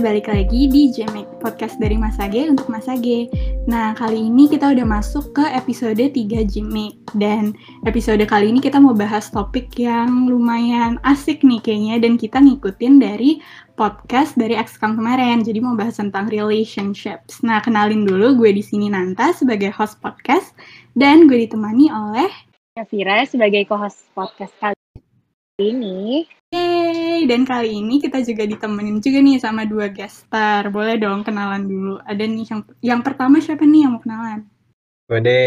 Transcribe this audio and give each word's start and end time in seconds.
Balik 0.00 0.32
lagi 0.32 0.64
di 0.64 0.88
Jemek, 0.88 1.44
podcast 1.44 1.76
dari 1.76 1.92
Masage 2.00 2.48
untuk 2.48 2.72
Masage. 2.72 3.28
Nah, 3.68 3.92
kali 3.92 4.32
ini 4.32 4.48
kita 4.48 4.72
udah 4.72 4.88
masuk 4.88 5.36
ke 5.36 5.44
episode 5.52 6.00
3 6.00 6.40
Jemek. 6.48 6.96
Dan 7.12 7.52
episode 7.84 8.24
kali 8.24 8.48
ini 8.48 8.64
kita 8.64 8.80
mau 8.80 8.96
bahas 8.96 9.28
topik 9.28 9.68
yang 9.76 10.24
lumayan 10.24 10.96
asik 11.04 11.44
nih 11.44 11.60
kayaknya. 11.60 12.00
Dan 12.00 12.16
kita 12.16 12.40
ngikutin 12.40 12.96
dari 12.96 13.44
podcast 13.76 14.40
dari 14.40 14.56
Excom 14.56 14.96
kemarin. 14.96 15.44
Jadi 15.44 15.60
mau 15.60 15.76
bahas 15.76 16.00
tentang 16.00 16.32
relationships. 16.32 17.44
Nah, 17.44 17.60
kenalin 17.60 18.08
dulu 18.08 18.40
gue 18.40 18.56
di 18.56 18.64
sini 18.64 18.88
Nanta 18.88 19.36
sebagai 19.36 19.68
host 19.68 20.00
podcast. 20.00 20.56
Dan 20.96 21.28
gue 21.28 21.44
ditemani 21.44 21.92
oleh... 21.92 22.32
Vira 22.88 23.20
sebagai 23.28 23.68
co-host 23.68 24.08
podcast 24.16 24.56
kali 24.56 24.79
ini. 25.62 26.24
Yeay, 26.50 27.30
dan 27.30 27.46
kali 27.46 27.78
ini 27.78 28.02
kita 28.02 28.26
juga 28.26 28.42
ditemenin 28.42 28.98
juga 28.98 29.22
nih 29.22 29.38
sama 29.38 29.62
dua 29.62 29.86
guest 29.86 30.26
star. 30.26 30.66
Boleh 30.66 30.98
dong 30.98 31.22
kenalan 31.22 31.62
dulu. 31.68 32.02
Ada 32.02 32.26
nih 32.26 32.42
yang 32.50 32.60
yang 32.82 33.00
pertama 33.06 33.38
siapa 33.38 33.62
nih 33.62 33.86
yang 33.86 33.94
mau 33.94 34.02
kenalan? 34.02 34.50
Bode. 35.06 35.42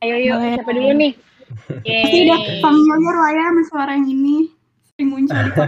Ayo 0.00 0.16
yuk, 0.16 0.36
Boleh. 0.40 0.52
siapa 0.56 0.70
dulu 0.72 0.90
nih? 0.96 1.12
Pasti 2.04 2.16
udah 2.24 2.40
familiar 2.64 3.16
lah 3.16 3.30
ya 3.32 3.44
sama 3.44 3.62
suara 3.68 3.92
yang 3.96 4.08
ini. 4.08 4.36
Sering 4.96 5.08
muncul 5.12 5.36
di. 5.36 5.50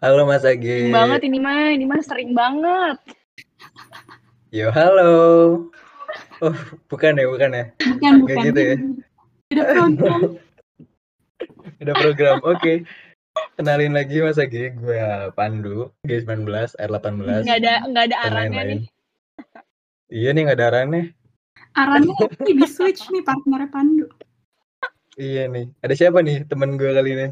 Halo 0.00 0.24
Mas 0.24 0.40
Sering 0.44 0.60
Agi. 0.64 0.92
banget 0.92 1.20
ini 1.28 1.38
mah, 1.40 1.76
ini 1.76 1.84
mah 1.84 2.00
sering 2.00 2.32
banget. 2.32 2.96
Yo 4.48 4.72
halo. 4.72 5.12
Oh 6.40 6.56
bukan 6.88 7.20
ya 7.20 7.28
bukan 7.28 7.50
ya. 7.52 7.64
Bukan, 7.76 8.00
Nggak 8.00 8.20
bukan. 8.24 8.46
gitu 8.48 8.60
ya? 8.60 8.74
Udah 9.52 9.64
program. 9.76 10.20
Ada 11.80 11.92
program. 11.96 12.36
Oke. 12.44 12.84
Kenalin 13.54 13.94
lagi 13.94 14.20
Mas 14.20 14.36
Agi. 14.36 14.74
Gue 14.74 15.00
Pandu. 15.38 15.94
G19 16.04 16.44
R18. 16.76 17.46
Nggak 17.46 17.58
ada 17.62 17.74
nggak 17.88 18.04
ada 18.10 18.16
arahnya 18.26 18.62
nih. 18.66 18.80
Iya 20.10 20.34
nih 20.34 20.42
nggak 20.50 20.58
ada 20.58 20.66
arannya. 20.74 21.02
Arannya 21.78 22.14
nih 22.42 22.54
di 22.58 22.66
switch 22.66 23.06
nih 23.14 23.22
partnernya 23.22 23.70
Pandu. 23.70 24.06
Iya 25.14 25.46
nih. 25.46 25.70
Ada 25.84 25.94
siapa 25.94 26.18
nih 26.24 26.48
temen 26.48 26.74
gue 26.74 26.90
kali 26.90 27.10
ini? 27.14 27.26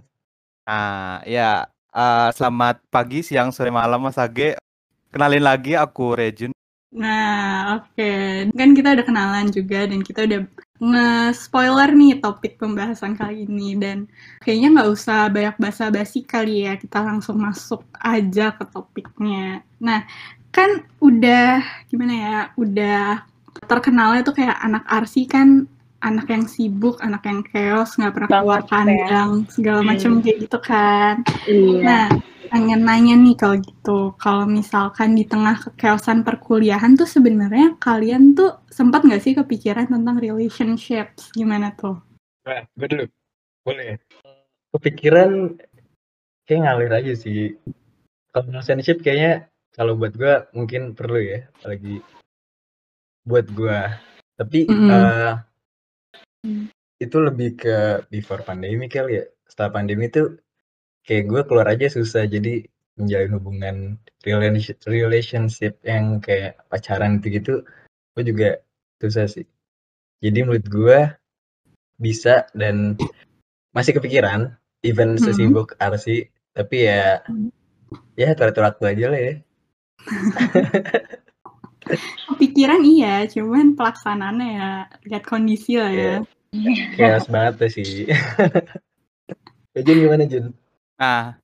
Ah, 0.68 1.24
ya. 1.24 1.66
eh, 1.88 2.30
selamat 2.36 2.84
pagi, 2.92 3.24
siang, 3.24 3.48
sore, 3.50 3.72
malam, 3.72 4.04
Mas 4.04 4.20
Age. 4.20 4.60
Kenalin 5.08 5.40
lagi, 5.40 5.72
aku 5.72 6.12
Rejun. 6.12 6.52
Nah, 6.92 7.80
oke. 7.80 8.12
Kan 8.52 8.76
kita 8.76 8.92
udah 8.92 9.04
kenalan 9.08 9.48
juga 9.48 9.88
dan 9.88 10.04
kita 10.04 10.28
udah 10.28 10.40
nge-spoiler 10.78 11.90
nih 11.90 12.22
topik 12.22 12.54
pembahasan 12.58 13.18
kali 13.18 13.44
ini 13.44 13.74
dan 13.74 14.06
kayaknya 14.42 14.68
nggak 14.78 14.90
usah 14.94 15.26
banyak 15.26 15.56
basa-basi 15.58 16.22
kali 16.22 16.64
ya, 16.66 16.78
kita 16.78 17.02
langsung 17.02 17.38
masuk 17.42 17.82
aja 17.98 18.54
ke 18.54 18.64
topiknya. 18.70 19.66
Nah, 19.82 20.06
kan 20.54 20.86
udah 21.02 21.60
gimana 21.90 22.14
ya, 22.14 22.38
udah 22.54 23.26
terkenalnya 23.66 24.22
tuh 24.22 24.38
kayak 24.38 24.58
anak 24.62 24.86
Arsi 24.86 25.26
kan 25.26 25.66
anak 25.98 26.30
yang 26.30 26.46
sibuk, 26.46 27.02
anak 27.02 27.26
yang 27.26 27.42
chaos, 27.50 27.98
nggak 27.98 28.14
pernah 28.14 28.30
keluar 28.30 28.62
ya. 28.62 28.68
kandang, 28.70 29.30
segala 29.50 29.80
macam 29.82 30.10
Hmm. 30.14 30.22
kayak 30.22 30.38
gitu 30.46 30.58
kan. 30.62 31.14
Iya. 31.50 31.82
Nah, 31.82 32.06
pengen 32.48 32.82
nanya 32.84 33.14
nih 33.14 33.36
kalau 33.36 33.56
gitu, 33.60 33.98
kalau 34.16 34.44
misalkan 34.48 35.14
di 35.14 35.24
tengah 35.28 35.56
kekeosan 35.60 36.26
perkuliahan 36.26 36.96
tuh 36.96 37.06
sebenarnya 37.06 37.76
kalian 37.78 38.34
tuh 38.34 38.64
sempat 38.68 39.04
nggak 39.04 39.22
sih 39.22 39.32
kepikiran 39.36 39.88
tentang 39.88 40.16
relationships? 40.18 41.30
Gimana 41.36 41.72
tuh? 41.76 42.00
Nah, 42.48 42.64
gue 42.74 42.88
dulu. 42.88 43.04
Boleh. 43.62 44.00
Kepikiran 44.72 45.60
kayak 46.48 46.60
ngalir 46.64 46.92
aja 46.92 47.12
sih. 47.14 47.56
Kalau 48.32 48.48
relationship 48.48 49.04
kayaknya 49.04 49.48
kalau 49.76 49.94
buat 49.94 50.16
gue 50.16 50.34
mungkin 50.56 50.96
perlu 50.96 51.20
ya, 51.20 51.46
apalagi 51.60 52.00
buat 53.28 53.46
gue. 53.52 53.80
Tapi 54.38 54.60
eh, 54.66 55.32
Hmm. 56.46 56.70
itu 57.02 57.18
lebih 57.18 57.58
ke 57.58 57.76
before 58.14 58.46
pandemi 58.46 58.86
kali 58.86 59.18
ya. 59.18 59.24
Setelah 59.42 59.74
pandemi 59.74 60.06
tuh 60.06 60.38
kayak 61.08 61.24
gue 61.24 61.40
keluar 61.48 61.66
aja 61.72 61.88
susah. 61.88 62.28
Jadi 62.28 62.68
menjalin 63.00 63.32
hubungan 63.32 63.76
relation- 64.28 64.76
relationship 64.84 65.80
yang 65.80 66.20
kayak 66.20 66.60
pacaran 66.68 67.16
gitu-gitu, 67.18 67.64
gue 68.12 68.24
juga 68.26 68.60
susah 69.00 69.24
sih. 69.24 69.48
Jadi 70.20 70.38
menurut 70.44 70.66
gue 70.68 70.98
bisa 71.96 72.44
dan 72.52 73.00
masih 73.72 73.96
kepikiran, 73.96 74.52
even 74.84 75.16
Mhm. 75.16 75.24
sesibuk 75.24 75.72
Arsi, 75.80 76.28
tapi 76.52 76.90
ya 76.90 77.24
ya 78.18 78.34
teratur 78.34 78.66
waktu 78.66 78.98
aja 78.98 79.06
lah 79.08 79.20
ya. 79.22 79.34
Kepikiran 82.28 82.82
iya, 82.84 83.24
cuman 83.30 83.72
pelaksanaannya 83.72 84.48
ya 84.60 84.68
lihat 85.08 85.24
kondisi 85.24 85.80
lah 85.80 85.92
ya. 85.94 86.14
Chaos 86.98 87.30
banget 87.30 87.54
tuh 87.64 87.70
sih. 87.72 88.04
Ya, 89.76 89.84
Jun 89.84 90.00
gimana 90.02 90.24
Jun? 90.26 90.50
Nah, 90.98 91.38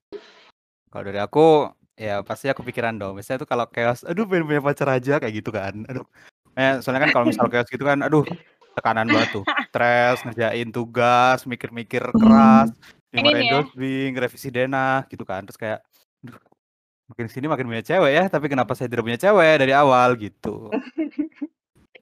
kalau 0.91 1.03
dari 1.07 1.19
aku, 1.23 1.71
ya 1.95 2.19
pasti 2.27 2.51
aku 2.51 2.61
pikiran 2.67 2.99
dong. 2.99 3.15
Biasanya 3.15 3.47
tuh 3.47 3.49
kalau 3.49 3.65
chaos, 3.71 4.03
aduh 4.03 4.27
pengen 4.27 4.51
punya 4.51 4.61
pacar 4.61 4.87
aja, 4.91 5.17
kayak 5.23 5.33
gitu 5.39 5.55
kan. 5.55 5.87
Aduh. 5.87 6.03
Eh, 6.55 6.79
soalnya 6.83 7.07
kan 7.07 7.11
kalau 7.15 7.25
misal 7.31 7.47
chaos 7.47 7.67
gitu 7.71 7.83
kan, 7.87 7.99
aduh, 8.03 8.27
tekanan 8.75 9.07
banget 9.07 9.29
tuh. 9.31 9.45
Stres, 9.71 10.23
ngerjain 10.27 10.69
tugas, 10.75 11.43
mikir-mikir 11.47 12.03
keras, 12.15 12.71
dimarahin 13.11 13.43
nih 13.43 13.47
ya. 13.47 13.53
dosbing, 13.63 14.11
revisi 14.19 14.47
denah, 14.51 15.07
gitu 15.07 15.23
kan. 15.23 15.47
Terus 15.47 15.59
kayak, 15.59 15.79
aduh, 16.23 16.39
makin 17.11 17.27
sini 17.31 17.45
makin 17.47 17.67
punya 17.71 17.83
cewek 17.83 18.11
ya, 18.11 18.23
tapi 18.27 18.51
kenapa 18.51 18.75
saya 18.75 18.91
tidak 18.91 19.07
punya 19.07 19.19
cewek 19.19 19.55
dari 19.63 19.71
awal 19.71 20.19
gitu. 20.19 20.71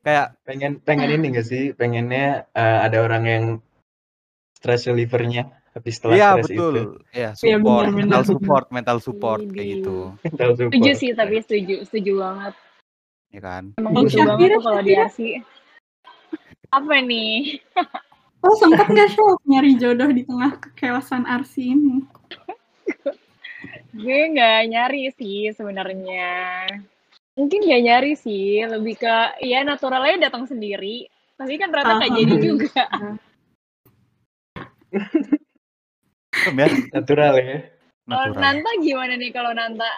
Kayak 0.03 0.35
Pengen 0.43 0.83
pengen 0.83 1.15
ini 1.15 1.31
gak 1.31 1.47
sih? 1.47 1.71
Pengennya 1.71 2.49
eh, 2.51 2.79
ada 2.83 2.97
orang 2.99 3.23
yang 3.23 3.45
stress 4.59 4.83
relievernya 4.83 5.62
habis 5.73 5.93
setelah 5.97 6.15
Iya 6.15 6.29
stres 6.37 6.45
betul, 6.45 6.73
itu. 6.73 6.83
ya 7.09 7.29
Iya, 7.33 7.57
support, 7.57 7.85
benar, 7.89 7.97
mental 7.97 8.23
support, 8.23 8.65
mental 8.69 8.97
support 9.01 9.39
kayak 9.41 9.53
Widih. 9.53 9.69
gitu, 9.81 9.97
Mental 10.21 10.51
support. 10.53 10.71
Setuju 10.73 10.91
sih, 10.95 11.09
tapi 11.17 11.35
setuju, 11.41 11.75
setuju 11.89 12.11
banget. 12.21 12.53
ya 13.33 13.41
kan? 13.41 13.63
Emang 13.81 13.91
Oh, 13.97 14.01
butuh 14.05 14.19
banget 14.29 14.49
tuh 14.53 14.61
kalau 14.61 14.81
di. 14.85 14.93
Arsi. 14.93 15.29
Apa 16.77 16.95
nih? 17.01 17.37
Oh, 18.43 18.59
sempat 18.59 18.91
nggak 18.91 19.07
sih 19.15 19.23
nyari 19.47 19.79
jodoh 19.79 20.11
di 20.11 20.27
tengah 20.27 20.59
kekeosan 20.59 21.23
Arsi 21.23 21.71
ini? 21.71 22.03
Gue 24.03 24.19
nggak 24.35 24.67
nyari 24.67 25.15
sih 25.15 25.47
sebenarnya. 25.55 26.67
Mungkin 27.39 27.63
nggak 27.63 27.83
nyari 27.87 28.13
sih, 28.19 28.67
lebih 28.67 28.99
ke 28.99 29.15
ya 29.47 29.63
naturalnya 29.63 30.27
datang 30.27 30.43
sendiri. 30.43 31.07
Tapi 31.39 31.55
kan 31.55 31.71
ternyata 31.71 32.03
nggak 32.03 32.11
jadi 32.19 32.35
juga. 32.43 32.83
Serem 36.43 36.59
ya, 36.59 36.67
Natural 36.91 37.33
ya. 37.39 37.57
Kalau 38.03 38.27
natural. 38.35 38.41
Nanta 38.43 38.71
gimana 38.83 39.13
nih 39.15 39.31
kalau 39.31 39.51
Nanta? 39.55 39.91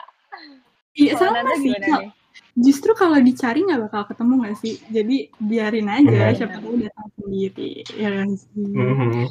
Iya, 0.94 1.18
Kalau 1.18 1.34
sama 1.34 1.38
Nanta 1.42 1.56
sih. 1.58 1.64
gimana 1.74 1.88
nih? 2.06 2.10
Justru 2.56 2.92
kalau 2.96 3.20
dicari 3.20 3.60
nggak 3.66 3.82
bakal 3.90 4.04
ketemu 4.14 4.34
nggak 4.46 4.58
sih? 4.62 4.74
Jadi 4.88 5.18
biarin 5.42 5.88
aja, 5.92 6.08
Benar. 6.08 6.36
siapa 6.38 6.58
tahu 6.62 6.76
datang 6.80 7.10
sendiri. 7.18 7.72
Ya 7.98 8.12
sih? 8.30 8.48
Mhm. 8.56 9.28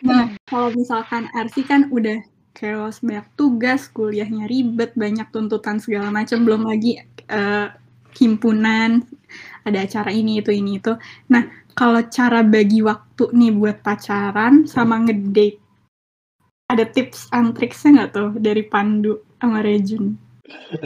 Nah, 0.00 0.32
kalau 0.48 0.72
misalkan 0.72 1.28
Arsi 1.36 1.60
kan 1.62 1.92
udah 1.92 2.24
chaos 2.56 3.04
banyak 3.04 3.28
tugas, 3.36 3.86
kuliahnya 3.92 4.48
ribet, 4.48 4.96
banyak 4.96 5.28
tuntutan 5.28 5.76
segala 5.76 6.08
macam, 6.08 6.40
belum 6.42 6.64
lagi 6.66 6.98
eh, 7.28 7.68
himpunan, 8.16 9.04
ada 9.62 9.84
acara 9.84 10.10
ini 10.10 10.40
itu 10.40 10.50
ini 10.50 10.80
itu. 10.80 10.96
Nah, 11.28 11.46
kalau 11.76 12.00
cara 12.08 12.40
bagi 12.42 12.80
waktu 12.80 13.30
nih 13.30 13.52
buat 13.54 13.84
pacaran 13.84 14.64
sama 14.64 15.04
ngedate, 15.04 15.59
ada 16.70 16.86
tips 16.86 17.26
and 17.34 17.50
tricksnya 17.52 17.90
nggak 17.98 18.10
tuh 18.14 18.30
dari 18.38 18.62
Pandu 18.62 19.18
sama 19.42 19.58
Rejun? 19.60 20.14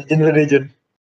Jun 0.08 0.18
lu 0.18 0.30
deh 0.32 0.46
Jun. 0.46 0.64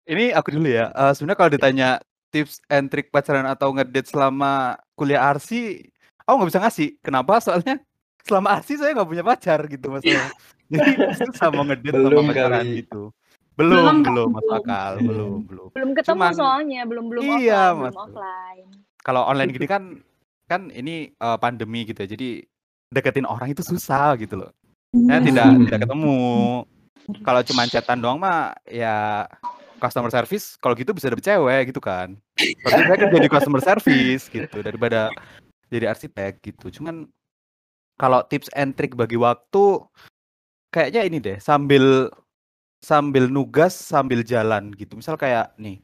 Ini 0.06 0.30
aku 0.32 0.54
dulu 0.54 0.70
ya. 0.70 0.90
eh, 0.90 1.12
Sebenarnya 1.12 1.38
kalau 1.38 1.50
ditanya 1.50 1.88
tips 2.30 2.62
and 2.70 2.86
trick 2.86 3.10
pacaran 3.10 3.46
atau 3.46 3.74
ngedate 3.74 4.06
selama 4.06 4.78
kuliah 4.94 5.22
arsi, 5.26 5.82
aku 6.22 6.34
nggak 6.38 6.50
bisa 6.50 6.62
ngasih. 6.62 6.88
Kenapa? 7.02 7.38
Soalnya 7.38 7.82
selama 8.22 8.54
arsi 8.54 8.78
saya 8.78 8.94
nggak 8.94 9.10
punya 9.10 9.24
pacar 9.26 9.66
gitu 9.66 9.86
masalahnya. 9.90 10.30
Jadi 10.70 10.90
susah 11.18 11.48
mau 11.50 11.66
ngedate 11.66 11.90
sama 11.92 12.06
Belum 12.06 12.24
pacaran 12.26 12.62
kali. 12.62 12.78
gitu. 12.82 13.02
Belum, 13.58 13.76
Belum, 13.76 13.96
belum, 14.00 14.28
masuk 14.32 14.46
belum. 14.46 14.62
akal, 14.64 14.92
Hmm. 14.96 15.06
belum, 15.06 15.32
belum. 15.44 15.68
Belum 15.74 15.90
ketemu 15.92 16.14
Cuman- 16.16 16.34
soalnya, 16.38 16.80
belum 16.86 17.04
belum 17.10 17.22
Iya, 17.26 17.34
offline, 17.34 17.74
belum 17.76 17.90
Mas. 17.90 17.94
offline. 17.98 18.68
Kalau 19.00 19.22
online 19.26 19.50
gini 19.50 19.66
kan, 19.66 19.82
kan 20.46 20.62
ini 20.70 20.94
eh, 21.12 21.38
pandemi 21.38 21.84
gitu 21.84 21.98
ya. 22.00 22.08
Jadi 22.08 22.28
deketin 22.90 23.22
orang 23.22 23.50
itu 23.50 23.62
susah 23.62 24.16
gitu 24.16 24.34
loh. 24.34 24.50
Saya 24.90 25.22
Iya 25.22 25.26
tidak 25.30 25.48
tidak 25.66 25.80
ketemu. 25.86 26.18
Kalau 27.22 27.40
cuma 27.46 27.62
chatan 27.70 27.98
doang 28.02 28.18
mah 28.18 28.54
ya 28.66 29.26
customer 29.78 30.10
service 30.10 30.58
kalau 30.58 30.74
gitu 30.74 30.90
bisa 30.90 31.10
dapet 31.10 31.26
cewek 31.26 31.70
gitu 31.70 31.80
kan. 31.82 32.18
Tapi 32.34 32.82
saya 32.90 32.98
kerja 32.98 33.18
di 33.22 33.30
customer 33.30 33.62
service 33.62 34.26
gitu 34.26 34.58
daripada 34.66 35.14
jadi 35.70 35.94
arsitek 35.94 36.42
gitu. 36.42 36.82
Cuman 36.82 37.06
kalau 37.94 38.26
tips 38.26 38.50
and 38.58 38.74
trick 38.74 38.98
bagi 38.98 39.14
waktu 39.14 39.78
kayaknya 40.74 41.02
ini 41.06 41.18
deh 41.22 41.38
sambil 41.38 42.10
sambil 42.82 43.30
nugas 43.30 43.76
sambil 43.76 44.26
jalan 44.26 44.74
gitu. 44.74 44.98
Misal 44.98 45.14
kayak 45.14 45.54
nih, 45.60 45.78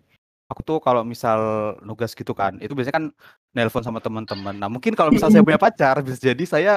aku 0.51 0.67
tuh 0.67 0.79
kalau 0.83 1.07
misal 1.07 1.39
nugas 1.85 2.17
gitu 2.17 2.33
kan, 2.33 2.57
itu 2.59 2.73
biasanya 2.73 2.97
kan 2.99 3.07
nelpon 3.53 3.85
sama 3.85 4.01
teman-teman. 4.01 4.57
Nah, 4.57 4.73
mungkin 4.73 4.97
kalau 4.97 5.13
misal 5.13 5.29
saya 5.29 5.45
punya 5.45 5.61
pacar, 5.61 6.01
bisa 6.01 6.17
jadi 6.17 6.45
saya 6.49 6.75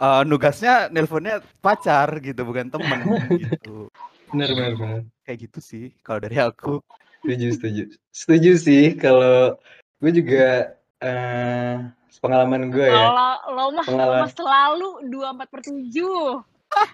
eh, 0.00 0.22
nugasnya 0.24 0.88
nelponnya 0.88 1.44
pacar 1.60 2.08
gitu, 2.18 2.40
bukan 2.42 2.72
temen 2.72 3.00
gitu. 3.44 3.86
Bener 4.32 4.50
bener 4.56 4.72
bener. 4.80 5.00
Kayak 5.26 5.38
gitu 5.50 5.58
sih 5.60 5.84
kalau 6.00 6.24
dari 6.24 6.40
aku. 6.40 6.80
Setuju 7.20 7.46
setuju. 7.52 7.82
Setuju 8.10 8.50
sih 8.56 8.84
kalau 8.96 9.60
gue 10.00 10.12
juga 10.16 10.72
eh 11.04 11.76
pengalaman 12.20 12.68
gue 12.68 12.84
ya. 12.84 12.92
Kalau 12.92 13.32
lo 13.52 13.64
mah, 13.72 13.84
lo 13.84 13.88
Pengalaman. 13.88 14.20
mah 14.24 14.30
selalu 14.32 14.88
24 15.08 15.52
per 15.52 15.60
7. 15.64 16.44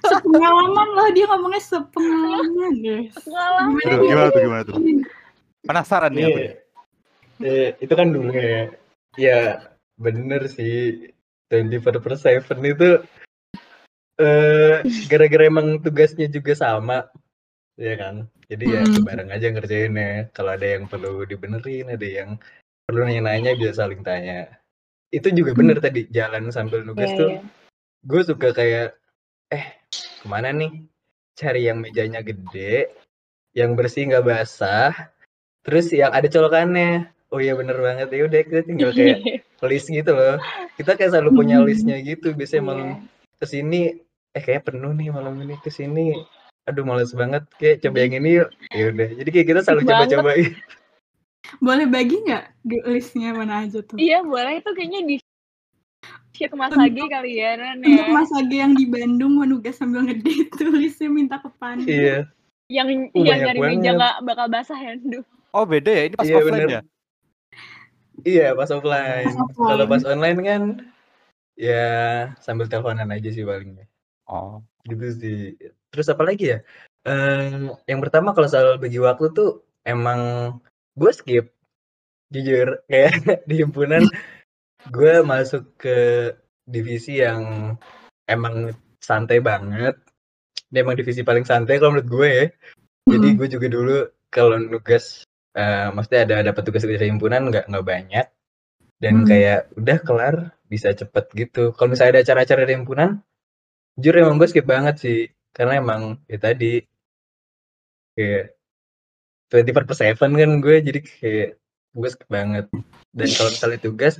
Sepengalaman 0.08 0.88
loh 0.96 1.08
dia 1.12 1.24
ngomongnya 1.28 1.62
sepengalaman 1.62 2.72
guys. 2.80 3.12
Aduh, 3.84 4.06
gimana 4.08 4.28
tuh 4.32 4.40
gimana 4.40 4.62
tuh? 4.64 4.74
Penasaran 5.66 6.10
nih 6.14 6.24
aku. 6.24 6.38
Iya. 6.40 6.52
Eh, 7.44 7.68
itu 7.84 7.92
kan 7.92 8.08
dulu 8.08 8.30
ya. 8.32 8.72
Ya 9.20 9.40
bener 10.00 10.48
sih. 10.48 11.12
24 11.50 12.02
per 12.02 12.14
7 12.18 12.74
itu 12.74 12.90
eh 14.16 14.80
gara-gara 15.06 15.44
emang 15.46 15.78
tugasnya 15.80 16.26
juga 16.26 16.56
sama. 16.56 17.06
Ya 17.76 17.94
kan? 18.00 18.26
Jadi 18.48 18.64
ya 18.72 18.82
Mm. 18.88 19.04
bareng 19.04 19.30
aja 19.30 19.46
ngerjainnya. 19.52 20.32
Kalau 20.32 20.56
ada 20.56 20.66
yang 20.66 20.88
perlu 20.88 21.28
dibenerin, 21.28 21.92
ada 21.92 22.06
yang 22.06 22.40
perlu 22.88 23.04
nanya-nanya 23.04 23.58
bisa 23.58 23.84
saling 23.84 24.00
tanya. 24.00 24.48
Itu 25.12 25.28
juga 25.30 25.52
bener 25.52 25.78
tadi 25.82 26.08
jalan 26.08 26.48
sambil 26.50 26.82
nugas 26.82 27.12
Iya, 27.12 27.18
tuh 27.18 27.30
iya. 27.36 27.40
gue 28.06 28.22
suka 28.22 28.48
kayak 28.54 28.96
eh 29.52 29.66
ke 29.92 30.26
mana 30.26 30.50
nih 30.50 30.72
cari 31.38 31.68
yang 31.68 31.78
mejanya 31.78 32.22
gede 32.22 32.90
yang 33.54 33.78
bersih 33.78 34.10
nggak 34.10 34.26
basah 34.26 34.94
terus 35.62 35.90
yang 35.94 36.10
ada 36.10 36.26
colokannya 36.26 37.06
oh 37.36 37.38
iya 37.38 37.52
bener 37.52 37.76
banget 37.76 38.08
ya 38.08 38.24
udah 38.24 38.40
kita 38.40 38.60
tinggal 38.64 38.90
kayak 38.90 39.20
list 39.68 39.88
gitu 39.88 40.10
loh 40.10 40.40
kita 40.74 40.96
kayak 40.96 41.12
selalu 41.12 41.30
punya 41.36 41.60
Hmm. 41.60 41.68
listnya 41.68 41.96
gitu 42.00 42.32
biasanya 42.32 42.56
Iya. 42.58 42.66
malam 42.66 42.88
ke 43.36 43.44
sini 43.44 43.80
eh 44.32 44.40
kayak 44.40 44.64
penuh 44.64 44.92
nih 44.92 45.12
malam 45.12 45.36
ini 45.38 45.60
ke 45.60 45.68
sini 45.68 46.16
aduh 46.64 46.82
males 46.82 47.12
banget 47.12 47.44
kayak 47.56 47.84
coba 47.84 47.98
yang 48.00 48.14
ini 48.18 48.30
yuk 48.40 48.48
ya 48.72 48.84
udah 48.88 49.08
jadi 49.14 49.28
kayak 49.30 49.46
kita 49.46 49.60
selalu 49.60 49.82
coba-cobain 49.84 50.48
Boleh 51.62 51.86
bagi 51.86 52.16
nggak 52.18 52.44
di 52.58 52.76
listnya 52.90 53.30
mana 53.30 53.62
aja 53.62 53.78
tuh? 53.78 53.94
Iya 53.94 54.18
boleh 54.18 54.58
itu 54.58 54.70
kayaknya 54.74 55.00
di 55.06 55.14
share 56.34 56.50
ke 56.50 56.56
Mas 56.58 56.74
Untuk- 56.74 56.82
Agi 56.82 57.04
kali 57.06 57.32
ya 57.38 57.54
Untuk 57.70 57.86
ya. 58.02 58.10
Mas 58.10 58.30
Age 58.34 58.56
yang 58.56 58.74
di 58.74 58.82
Bandung 58.84 59.38
mau 59.38 59.46
nugas 59.46 59.78
sambil 59.78 60.02
ngedate 60.02 60.50
tuh 60.52 60.74
listnya 60.74 61.06
minta 61.06 61.38
ke 61.38 61.46
Pandu. 61.54 61.86
iya 61.86 62.26
Yang 62.66 63.14
Oh, 63.14 63.22
yang 63.22 63.46
dari 63.46 63.60
meja 63.62 63.94
nggak 63.94 64.26
bakal 64.26 64.50
basah 64.50 64.74
ya. 64.74 64.98
Duh. 64.98 65.22
Oh, 65.54 65.62
beda 65.62 65.86
ya. 65.86 66.02
Ini 66.10 66.14
pas 66.18 66.26
Iya, 66.26 66.34
offline 66.34 66.50
bener. 66.50 66.68
ya. 66.68 66.80
Iya 68.26 68.52
pas 68.52 68.66
offline 68.68 69.30
Pas 69.30 69.38
offline. 69.38 69.68
kalau 69.70 69.84
pas 69.86 70.02
online 70.02 70.38
kan 70.42 70.62
ya 71.56 71.86
sambil 72.42 72.66
teleponan 72.66 73.08
aja 73.08 73.30
sih 73.30 73.46
palingnya 73.46 73.86
Oh. 74.26 74.58
gitu 74.82 75.06
sih. 75.14 75.54
Terus 75.94 76.10
apa 76.10 76.26
lagi 76.26 76.50
ya? 76.50 76.58
Eh, 77.06 77.70
yang 77.86 78.02
pertama 78.02 78.34
kalau 78.34 78.50
soal 78.50 78.74
bagi 78.74 78.98
waktu 78.98 79.30
tuh 79.30 79.62
emang 79.86 80.50
gue 80.98 81.10
skip. 81.14 81.54
Jujur 82.34 82.74
kayak 82.90 83.46
di 83.46 83.62
himpunan 83.62 84.02
gue 84.90 85.14
masuk 85.22 85.78
ke 85.78 85.98
divisi 86.66 87.22
yang 87.22 87.78
emang 88.26 88.74
santai 88.98 89.38
banget. 89.38 89.94
Ini 90.74 90.82
emang 90.82 90.98
divisi 90.98 91.22
paling 91.22 91.46
santai 91.46 91.78
kalau 91.78 91.94
menurut 91.94 92.10
gue 92.10 92.28
ya. 92.34 92.46
Jadi 93.06 93.28
gue 93.38 93.46
juga 93.46 93.66
dulu 93.70 93.96
kalau 94.34 94.58
nugas 94.58 95.22
eh 95.56 95.88
maksudnya 95.90 96.20
ada 96.28 96.36
dapat 96.52 96.62
tugas 96.68 96.84
dari 96.84 97.08
himpunan 97.08 97.48
nggak 97.48 97.66
nggak 97.72 97.86
banyak. 97.86 98.26
Dan 98.96 99.24
Hmm. 99.24 99.28
kayak 99.28 99.60
udah 99.76 99.98
kelar 100.04 100.36
bisa 100.68 100.92
cepet 100.92 101.24
gitu. 101.36 101.72
Kalau 101.76 101.88
misalnya 101.92 102.20
ada 102.20 102.22
acara-acara 102.24 102.64
di 102.64 102.74
himpunan, 102.76 103.10
jujur 104.00 104.14
emang 104.20 104.36
gue 104.40 104.48
skip 104.48 104.64
banget 104.68 104.96
sih. 105.00 105.20
Karena 105.52 105.80
emang 105.80 106.20
ya 106.28 106.38
tadi 106.40 106.84
kayak 108.16 108.56
24 109.52 109.84
per 109.88 109.96
7 109.96 110.16
kan 110.16 110.52
gue 110.60 110.76
jadi 110.80 111.00
kayak 111.00 111.50
gue 111.96 112.08
skip 112.12 112.28
banget. 112.28 112.66
Dan 113.12 113.28
kalau 113.36 113.50
misalnya 113.52 113.80
tugas 113.80 114.14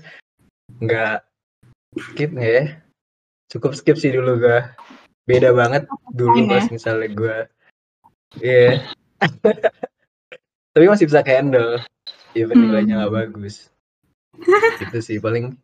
nggak 0.81 1.17
skip 2.13 2.31
nggak 2.33 2.53
ya? 2.53 2.65
Cukup 3.53 3.73
skip 3.77 3.97
sih 4.01 4.13
dulu 4.13 4.41
gue 4.41 4.61
beda 5.27 5.51
banget 5.51 5.83
dulu 6.15 6.47
pas 6.47 6.71
misalnya 6.71 7.09
gue 7.11 7.37
iya 8.39 8.79
tapi 10.77 10.85
masih 10.87 11.09
bisa 11.09 11.25
handle 11.25 11.81
even 12.37 12.53
Hmm. 12.53 12.69
nilainya 12.69 13.01
nggak 13.01 13.15
bagus 13.17 13.73
itu 14.77 14.99
sih 15.01 15.17
paling 15.17 15.57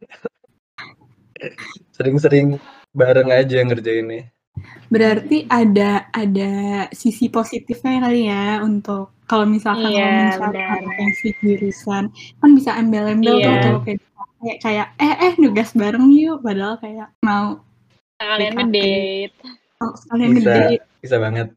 sering-sering 1.93 2.57
bareng 2.93 3.29
aja 3.29 3.61
ngerjainnya 3.61 4.33
Berarti 4.93 5.49
ada 5.49 6.13
ada 6.13 6.53
sisi 6.93 7.33
positifnya 7.33 8.05
kali 8.05 8.29
ya 8.29 8.61
untuk 8.61 9.17
kalau 9.25 9.49
misalkan 9.49 9.89
Iya, 9.89 10.37
mencari 10.37 10.61
benar. 10.61 10.77
potensi 10.85 11.29
jurusan 11.41 12.05
kan 12.37 12.51
bisa 12.53 12.77
embel-embel 12.77 13.41
tuh 13.41 13.49
Iya. 13.49 13.61
kalau 13.65 13.81
kayak 13.81 14.01
kayak 14.39 14.59
kayak 14.61 14.87
eh 15.01 15.15
eh 15.25 15.35
nugas 15.41 15.73
bareng 15.73 16.05
yuk 16.13 16.45
padahal 16.45 16.77
kayak 16.77 17.09
mau 17.21 17.65
Kalian 18.21 18.53
ngedate. 18.55 19.33
oh, 19.81 19.93
sekalian 19.97 20.31
Bisa. 20.37 20.53
bisa 21.01 21.17
banget 21.17 21.49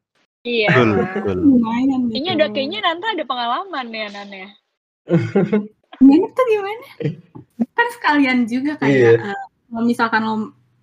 Iya. 0.46 0.70
Betul, 0.70 1.26
betul. 1.26 1.38
lumayan 1.42 2.00
gitu. 2.06 2.14
Kayaknya 2.14 2.32
ada 2.38 2.46
kayaknya 2.54 2.80
nanti 2.86 3.06
ada 3.10 3.24
pengalaman 3.26 3.86
ya 3.90 4.08
Nan 4.14 4.30
ya. 4.30 4.50
Gimana 5.98 6.28
tuh 6.32 6.46
gimana? 6.46 6.86
Kan 7.74 7.88
sekalian 7.98 8.40
juga 8.46 8.72
kayak 8.78 8.94
Iya. 8.94 9.12
eh, 9.34 9.42
kalau 9.66 9.84
misalkan 9.84 10.22
lo 10.22 10.36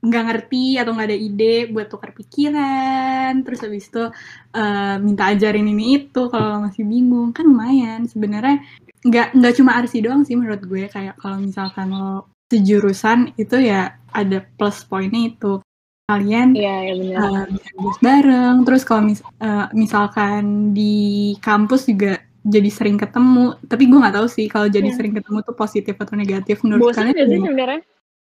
nggak 0.02 0.24
ngerti 0.26 0.82
atau 0.82 0.98
nggak 0.98 1.08
ada 1.14 1.18
ide 1.18 1.70
buat 1.70 1.86
tukar 1.86 2.10
pikiran, 2.10 3.38
terus 3.46 3.62
habis 3.62 3.86
itu 3.86 4.02
eh, 4.50 4.96
minta 4.98 5.30
ajarin 5.30 5.70
ini 5.70 5.84
itu 6.02 6.22
kalau 6.26 6.66
masih 6.66 6.82
bingung 6.82 7.30
kan 7.30 7.46
lumayan 7.46 8.02
sebenarnya 8.10 8.66
nggak 9.06 9.38
nggak 9.38 9.54
cuma 9.58 9.78
arsi 9.78 10.02
doang 10.02 10.26
sih 10.26 10.34
menurut 10.34 10.62
gue 10.62 10.90
kayak 10.90 11.14
kalau 11.22 11.38
misalkan 11.38 11.90
lo 11.94 12.26
sejurusan 12.50 13.34
itu 13.38 13.56
ya 13.62 13.94
ada 14.10 14.42
plus 14.58 14.82
poinnya 14.84 15.30
itu 15.30 15.62
kalian 16.06 16.48
Iya, 16.52 16.76
iya 16.82 16.94
benar. 16.98 17.18
uh, 17.22 17.44
bisa 17.48 17.70
bareng 18.02 18.56
terus 18.66 18.82
kalau 18.82 19.02
mis- 19.06 19.24
uh, 19.38 19.66
misalkan 19.72 20.74
di 20.74 20.94
kampus 21.38 21.86
juga 21.86 22.18
jadi 22.42 22.66
sering 22.68 22.98
ketemu 22.98 23.54
tapi 23.70 23.86
gue 23.86 23.98
nggak 24.02 24.16
tahu 24.18 24.26
sih 24.26 24.50
kalau 24.50 24.66
jadi 24.66 24.90
Iya. 24.90 24.96
sering 24.98 25.14
ketemu 25.14 25.38
tuh 25.46 25.54
positif 25.54 25.94
atau 25.94 26.14
negatif 26.18 26.56
menurut 26.66 26.90
Bosan 26.90 27.14
kalian 27.14 27.26
sih 27.30 27.40
sebenarnya? 27.40 27.80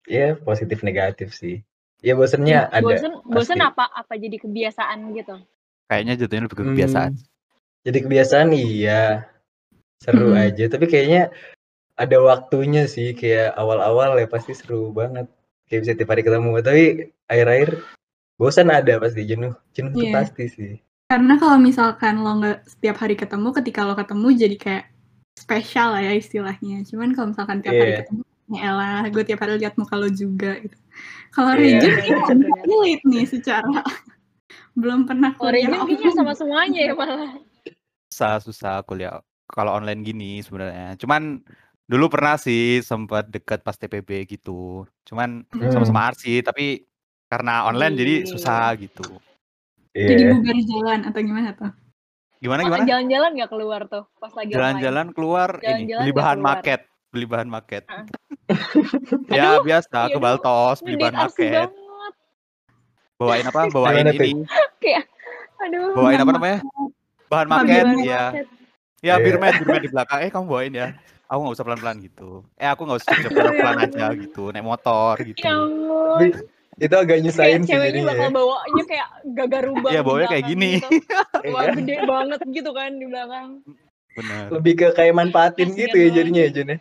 ya 0.10 0.28
positif 0.42 0.82
negatif 0.82 1.30
sih 1.32 1.62
ya 2.02 2.18
bosennya 2.18 2.74
ada 2.74 2.82
Bosan 2.82 3.14
bosan 3.24 3.60
pasti. 3.60 3.70
apa 3.70 3.84
apa 3.92 4.14
jadi 4.16 4.38
kebiasaan 4.40 4.98
gitu. 5.14 5.36
Kayaknya 5.86 6.14
jatuhnya 6.18 6.44
lebih 6.48 6.58
ke 6.58 6.64
Hmm, 6.64 6.72
kebiasaan. 6.74 7.12
jadi 7.86 7.98
kebiasaan 8.02 8.48
iya 8.52 9.02
seru 10.00 10.34
Hmm. 10.34 10.42
aja 10.42 10.66
tapi 10.68 10.86
kayaknya 10.88 11.30
ada 11.94 12.18
waktunya 12.18 12.88
sih 12.88 13.14
kayak 13.14 13.54
awal-awal 13.54 14.16
ya 14.16 14.26
pasti 14.26 14.56
seru 14.56 14.90
banget 14.90 15.28
kayak 15.70 15.82
bisa 15.86 15.94
tiap 15.94 16.10
hari 16.10 16.22
ketemu 16.22 16.52
tapi 16.60 16.84
akhir-akhir 17.26 17.70
bosan 18.36 18.68
ada 18.68 18.98
pasti 18.98 19.22
jenuh 19.24 19.54
jenuh 19.72 19.92
tuh 19.94 20.04
Iya. 20.04 20.14
pasti 20.18 20.44
sih 20.50 20.74
karena 21.08 21.38
kalau 21.38 21.58
misalkan 21.58 22.22
lo 22.22 22.38
nggak 22.38 22.66
setiap 22.66 22.98
hari 22.98 23.14
ketemu 23.14 23.48
ketika 23.54 23.86
lo 23.86 23.94
ketemu 23.94 24.28
jadi 24.36 24.56
kayak 24.58 24.86
spesial 25.34 25.94
lah 25.94 26.02
ya 26.04 26.14
istilahnya 26.14 26.84
cuman 26.84 27.14
kalau 27.14 27.28
misalkan 27.32 27.62
tiap 27.62 27.74
hari 27.74 27.92
Iya. 27.94 28.00
ketemu 28.04 28.22
ya 28.50 28.60
elah 28.66 29.04
gue 29.08 29.24
tiap 29.24 29.40
hari 29.40 29.54
lihat 29.58 29.78
muka 29.78 29.94
lo 29.94 30.10
juga 30.10 30.58
gitu 30.58 30.78
kalau. 31.30 31.54
Rejun 31.54 31.86
Benar, 31.86 32.02
kayaknya 32.02 32.36
relate 32.66 33.04
nih 33.06 33.26
secara 33.30 33.70
belum 34.82 35.06
pernah 35.06 35.32
Kalau 35.34 35.54
kuliah 35.54 35.70
Rejun 35.70 35.86
kayaknya 35.86 35.96
offline. 36.10 36.18
sama 36.18 36.34
semuanya 36.34 36.80
ya 36.82 36.94
malah. 36.98 37.32
Susah, 38.10 38.34
susah 38.42 38.76
kuliah 38.82 39.22
kalau 39.46 39.78
online 39.78 40.02
gini 40.02 40.42
sebenarnya. 40.42 40.98
Cuman 40.98 41.46
dulu 41.89 42.05
pernah 42.08 42.38
sih 42.38 42.79
sempat 42.79 43.27
deket 43.27 43.60
pas 43.60 43.74
TPB 43.74 44.29
gitu. 44.29 44.86
Cuman 45.03 45.41
Hmm. 45.50 45.74
sama-sama 45.74 46.05
arsi 46.08 46.39
tapi 46.39 46.86
karena 47.25 47.65
online 47.65 47.93
jadi 47.96 48.13
Iya. 48.22 48.27
susah 48.27 48.77
gitu. 48.77 49.05
jadi 49.89 50.22
iya 50.22 50.29
bubar 50.31 50.53
jalan 50.55 51.00
atau 51.01 51.19
gimana 51.19 51.50
tuh 51.51 51.74
Gimana 52.39 52.62
gimana? 52.62 52.86
jalan-jalan 52.86 53.29
gak 53.36 53.51
keluar 53.51 53.81
tuh 53.86 54.05
pas 54.15 54.31
lagi? 54.31 54.53
Jalan-jalan 54.53 55.08
keluar 55.12 55.50
ini 55.58 55.65
Jalan-jalan 55.89 56.00
beli 56.00 56.08
nggak 56.08 56.15
bahan 56.15 56.38
keluar. 56.38 56.48
market, 56.48 56.79
beli 57.10 57.25
bahan 57.25 57.50
market. 57.50 57.84
Hah. 57.89 58.05
ya 59.36 59.43
Aduh, 59.50 59.65
biasa 59.65 59.88
iya 60.08 60.15
ke. 60.15 60.19
Baltos 60.22 60.77
beli 60.79 60.96
bahan 60.96 61.15
market. 61.17 61.67
banget. 61.67 62.13
Bawain 63.17 63.46
apa? 63.46 63.62
Bawain 63.75 64.05
ini. 64.08 64.31
Aduh. 65.65 65.91
Bawain 65.91 66.19
apa 66.22 66.31
namanya? 66.31 66.60
Bahan 67.27 67.48
market 67.50 67.84
bahan 67.84 67.98
ya. 68.00 68.24
market. 68.29 68.46
Ya 69.00 69.05
Iya. 69.10 69.15
birmed, 69.19 69.53
birmed 69.60 69.81
di 69.84 69.89
belakang. 69.89 70.19
Eh 70.22 70.29
kamu 70.29 70.46
bawain 70.46 70.72
ya. 70.72 70.88
Aku 71.29 71.39
nggak 71.39 71.55
usah 71.55 71.63
pelan-pelan 71.63 71.98
gitu. 72.01 72.29
Eh 72.55 72.65
aku 72.65 72.81
nggak 72.83 73.00
usah 73.00 73.13
cepet 73.15 73.43
pelan 73.53 73.77
aja 73.86 74.05
gitu. 74.13 74.50
Naik 74.50 74.65
motor 74.65 75.13
gitu. 75.21 75.39
Ya 75.39 75.53
ampun. 75.55 76.33
itu 76.79 76.95
agak 76.95 77.19
nyusahin 77.19 77.62
sih 77.62 77.75
ceweknya 77.75 77.91
jadinya 77.91 78.07
bakal 78.09 78.24
ya. 78.24 78.31
bawanya 78.31 78.83
kayak 78.88 79.07
gagarubang 79.36 79.91
Iya, 79.91 80.00
di 80.00 80.07
bawanya 80.07 80.27
kayak 80.27 80.45
gini. 80.48 80.71
gitu. 80.79 80.88
wah 81.53 81.62
Iya. 81.62 81.71
gede 81.75 81.95
banget 82.03 82.39
gitu 82.50 82.71
kan 82.71 82.89
di 82.93 83.05
belakang 83.05 83.50
Bener. 84.09 84.43
Lebih 84.50 84.74
ke 84.75 84.88
kayak 84.93 85.13
manfaatin 85.13 85.69
gitu 85.71 85.95
ya 85.95 86.09
jadinya 86.09 86.41
ya 86.41 86.50
Jun 86.50 86.69
ya. 86.69 86.77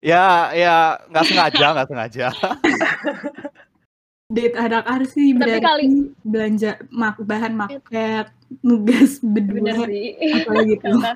Ya, 0.00 0.72
nggak 1.04 1.24
sengaja, 1.26 1.66
nggak 1.72 1.88
sengaja. 1.88 2.26
Date 4.30 4.54
anak 4.54 4.86
arsi 4.86 5.34
Tapi 5.34 5.38
berarti 5.42 5.60
kali- 5.60 6.08
belanja 6.22 6.70
mak 6.88 7.18
bahan 7.18 7.52
market, 7.52 8.30
nugas 8.62 9.18
berdua, 9.20 9.74
apalagi. 9.74 10.78
Karena 10.78 11.12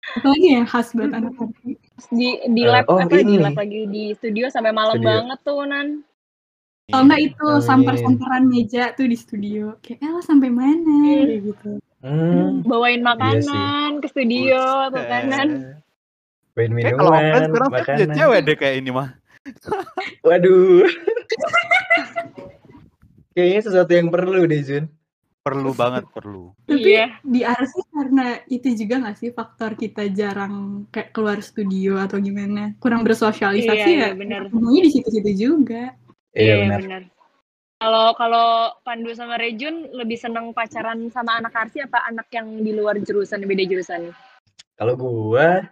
Apalagi 0.00 0.48
yang 0.50 0.64
khas 0.64 0.92
buat 0.92 1.10
anak 1.10 1.32
arsi. 1.34 1.70
Di 2.08 2.28
di 2.46 2.62
Eh, 2.62 2.70
lab 2.70 2.86
oh, 2.86 2.96
apa 2.96 3.12
di 3.12 3.22
ini. 3.26 3.36
lab 3.36 3.54
lagi 3.54 3.80
di 3.86 4.04
studio 4.12 4.48
sampai 4.48 4.70
malam 4.70 4.96
Studio. 4.96 5.08
banget 5.10 5.38
tuh 5.42 5.60
nan 5.62 5.88
Kalau 6.86 7.06
enggak 7.06 7.22
itu 7.22 7.46
Amin. 7.46 7.62
sampar-samparan 7.62 8.44
meja 8.44 8.90
tuh 8.92 9.06
di 9.06 9.14
studio. 9.14 9.78
Kayak, 9.78 10.02
eh 10.02 10.22
sampai 10.22 10.50
mana? 10.50 10.98
Hmm. 11.22 11.38
Gitu. 11.38 11.70
Hmm. 12.00 12.64
bawain 12.64 12.98
Iya 12.98 13.06
makanan 13.06 13.90
ke 14.00 14.08
studio 14.08 14.58
tuh 14.88 15.04
kan 15.04 15.24
nan 15.26 15.48
Main 16.52 16.72
Kayak 16.74 16.96
kalau 16.96 17.10
offline 17.10 17.22
minuman, 17.22 17.42
sekarang 17.46 17.70
makanan. 17.70 18.08
cewek 18.10 18.40
deh 18.42 18.56
kayak 18.56 18.76
ini 18.78 18.90
mah. 18.90 19.08
Waduh. 20.20 20.82
Kayaknya 23.30 23.60
sesuatu 23.62 23.92
yang 23.94 24.08
perlu 24.10 24.42
deh 24.44 24.60
Jun. 24.60 24.84
Perlu 25.50 25.70
banget, 25.74 26.04
perlu. 26.14 26.54
Tapi 26.70 26.86
Iya. 26.86 27.06
di 27.26 27.40
arsi 27.42 27.80
karena 27.90 28.38
itu 28.46 28.68
juga 28.78 28.94
nggak 29.02 29.16
sih 29.18 29.30
faktor 29.34 29.74
kita 29.74 30.06
jarang 30.14 30.86
kayak 30.94 31.10
keluar 31.10 31.42
studio 31.42 31.98
atau 31.98 32.22
gimana? 32.22 32.78
Kurang 32.78 33.02
bersosialisasi 33.02 33.74
Iya, 33.74 33.90
ya. 33.90 34.06
iya, 34.06 34.10
benar. 34.14 34.46
Ketemunya 34.46 34.80
di 34.86 34.90
situ-situ 34.94 35.30
juga. 35.34 35.98
Iya 36.30 36.54
benar. 36.62 36.80
benar 36.86 37.02
kalau 37.80 38.12
kalau 38.12 38.76
Pandu 38.84 39.08
sama 39.16 39.40
Rejun 39.40 39.88
lebih 39.96 40.20
seneng 40.20 40.52
pacaran 40.52 41.08
sama 41.08 41.40
anak 41.40 41.56
arsi 41.56 41.80
apa 41.80 42.04
anak 42.04 42.28
yang 42.28 42.60
di 42.60 42.76
luar 42.76 43.00
jurusan 43.00 43.40
beda 43.48 43.64
jurusan 43.64 44.12
Kalau 44.76 44.94
gua 45.00 45.64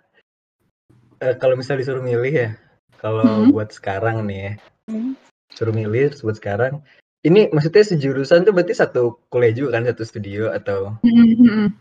eh, 1.21 1.35
kalau 1.37 1.55
misal 1.59 1.77
disuruh 1.77 2.01
milih 2.01 2.33
ya, 2.33 2.51
kalau 2.97 3.45
Hmm. 3.45 3.51
buat 3.53 3.75
sekarang 3.75 4.25
nih 4.25 4.39
ya, 4.39 4.53
Hmm. 4.89 5.13
suruh 5.53 5.75
milih 5.75 6.15
buat 6.23 6.37
sekarang. 6.39 6.81
Ini 7.19 7.51
maksudnya 7.51 7.83
sejurusan 7.83 8.47
tuh 8.47 8.55
berarti 8.55 8.75
satu 8.79 9.19
kuliah 9.27 9.51
juga 9.51 9.79
kan 9.79 9.91
satu 9.91 10.07
studio 10.07 10.55
atau 10.55 10.95
Mm-mm. 11.03 11.75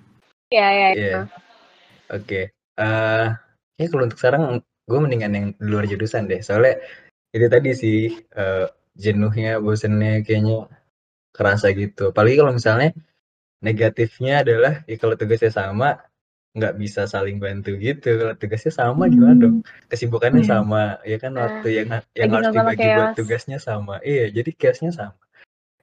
Iya, 0.50 0.68
iya, 0.74 0.88
Iya. 0.98 0.98
iya. 0.98 1.20
Oke. 2.10 2.42
Eh, 2.78 3.26
ya 3.78 3.86
kalau 3.92 4.04
untuk 4.10 4.18
sekarang 4.18 4.64
gue 4.88 5.00
mendingan 5.04 5.32
yang 5.38 5.46
di 5.60 5.66
luar 5.68 5.86
jurusan 5.86 6.26
deh. 6.26 6.42
Soalnya 6.42 6.82
itu 7.36 7.46
tadi 7.52 7.70
sih 7.78 8.00
eh, 8.18 8.66
jenuhnya, 8.98 9.62
bosennya 9.62 10.26
kayaknya 10.26 10.72
kerasa 11.36 11.70
gitu. 11.78 12.10
Apalagi 12.16 12.42
kalau 12.42 12.54
misalnya 12.58 12.90
negatifnya 13.62 14.42
adalah 14.42 14.82
ya 14.90 14.96
kalau 14.98 15.14
tugasnya 15.20 15.54
sama 15.54 16.02
nggak 16.58 16.74
bisa 16.82 17.06
saling 17.06 17.38
bantu 17.38 17.78
gitu. 17.78 18.18
Kalau 18.18 18.34
tugasnya 18.34 18.74
sama 18.74 19.06
gimana 19.06 19.38
dong? 19.38 19.56
Kesibukannya 19.92 20.42
Iya. 20.42 20.50
sama, 20.50 20.84
ya 21.06 21.18
kan 21.22 21.32
Ah, 21.38 21.46
waktu 21.46 21.68
yang 21.78 21.88
yang 22.18 22.32
lagi 22.34 22.34
harus 22.34 22.56
dibagi 22.58 22.88
buat 22.98 23.10
tugasnya 23.14 23.58
sama. 23.62 24.02
Iya, 24.02 24.34
jadi 24.34 24.50
chaosnya 24.58 24.90
sama. 24.96 25.20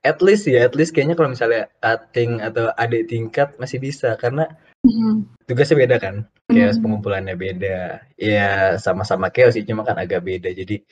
At 0.04 0.20
least 0.20 0.44
ya, 0.44 0.68
at 0.68 0.76
least 0.76 0.92
kayaknya 0.92 1.16
kalau 1.16 1.32
misalnya 1.32 1.72
cutting 1.80 2.44
atau 2.44 2.68
adik 2.76 3.08
tingkat 3.08 3.56
masih 3.56 3.80
bisa 3.80 4.12
karena 4.20 4.44
Mm-mm. 4.84 5.24
tugasnya 5.48 5.80
beda 5.80 5.96
kan? 5.96 6.28
Chaos 6.52 6.76
Mm. 6.76 6.82
pengumpulannya 6.84 7.34
beda. 7.40 8.04
Ya 8.20 8.76
sama-sama 8.76 9.32
chaos 9.32 9.56
sih 9.56 9.64
cuma 9.64 9.80
kan 9.80 9.96
agak 9.96 10.20
beda. 10.20 10.52
Jadi 10.52 10.84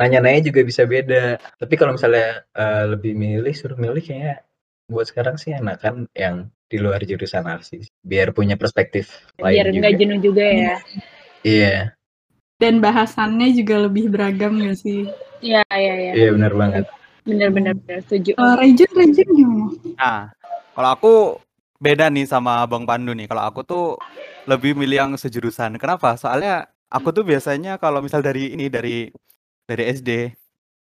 nanya-nanya 0.00 0.48
juga 0.48 0.64
bisa 0.64 0.88
beda. 0.88 1.36
Tapi 1.60 1.74
kalau 1.76 1.92
misalnya 1.92 2.40
eh, 2.56 2.84
lebih 2.88 3.12
milih 3.12 3.52
suruh 3.52 3.76
milih 3.76 4.00
kayaknya 4.00 4.40
buat 4.88 5.12
sekarang 5.12 5.36
sih 5.36 5.52
enakan 5.52 6.08
yang 6.16 6.48
di 6.64 6.80
luar 6.80 7.04
jurusan 7.04 7.44
arsi 7.44 7.84
biar 8.00 8.32
punya 8.32 8.56
perspektif 8.56 9.28
lain 9.36 9.60
biar 9.60 9.68
juga. 9.68 9.78
nggak 9.84 9.94
jenuh 10.00 10.18
juga 10.24 10.44
ya. 10.44 10.74
Iya. 11.44 11.76
Dan 12.56 12.80
bahasannya 12.80 13.52
juga 13.52 13.84
lebih 13.84 14.08
beragam 14.08 14.56
gak 14.64 14.80
sih? 14.80 15.04
iya 15.44 15.60
iya 15.68 15.94
iya. 16.00 16.12
Iya 16.16 16.28
benar 16.32 16.56
banget 16.56 16.84
bener 17.24 17.74
setuju 18.04 18.36
Kalau 18.36 18.54
Rejun, 18.60 18.90
Rejun 18.92 19.28
gimana? 19.32 19.66
Nah, 19.96 20.20
kalau 20.76 20.90
aku 20.92 21.14
beda 21.80 22.08
nih 22.08 22.28
sama 22.28 22.64
Bang 22.68 22.84
Pandu 22.84 23.12
nih. 23.12 23.28
Kalau 23.28 23.42
aku 23.44 23.60
tuh 23.64 23.84
lebih 24.48 24.76
milih 24.76 24.96
yang 24.96 25.12
sejurusan. 25.16 25.76
Kenapa? 25.80 26.16
Soalnya 26.20 26.68
aku 26.92 27.10
tuh 27.10 27.24
biasanya 27.24 27.80
kalau 27.80 28.04
misal 28.04 28.20
dari 28.20 28.52
ini 28.52 28.68
dari 28.68 29.08
dari 29.64 29.82
SD 29.92 30.10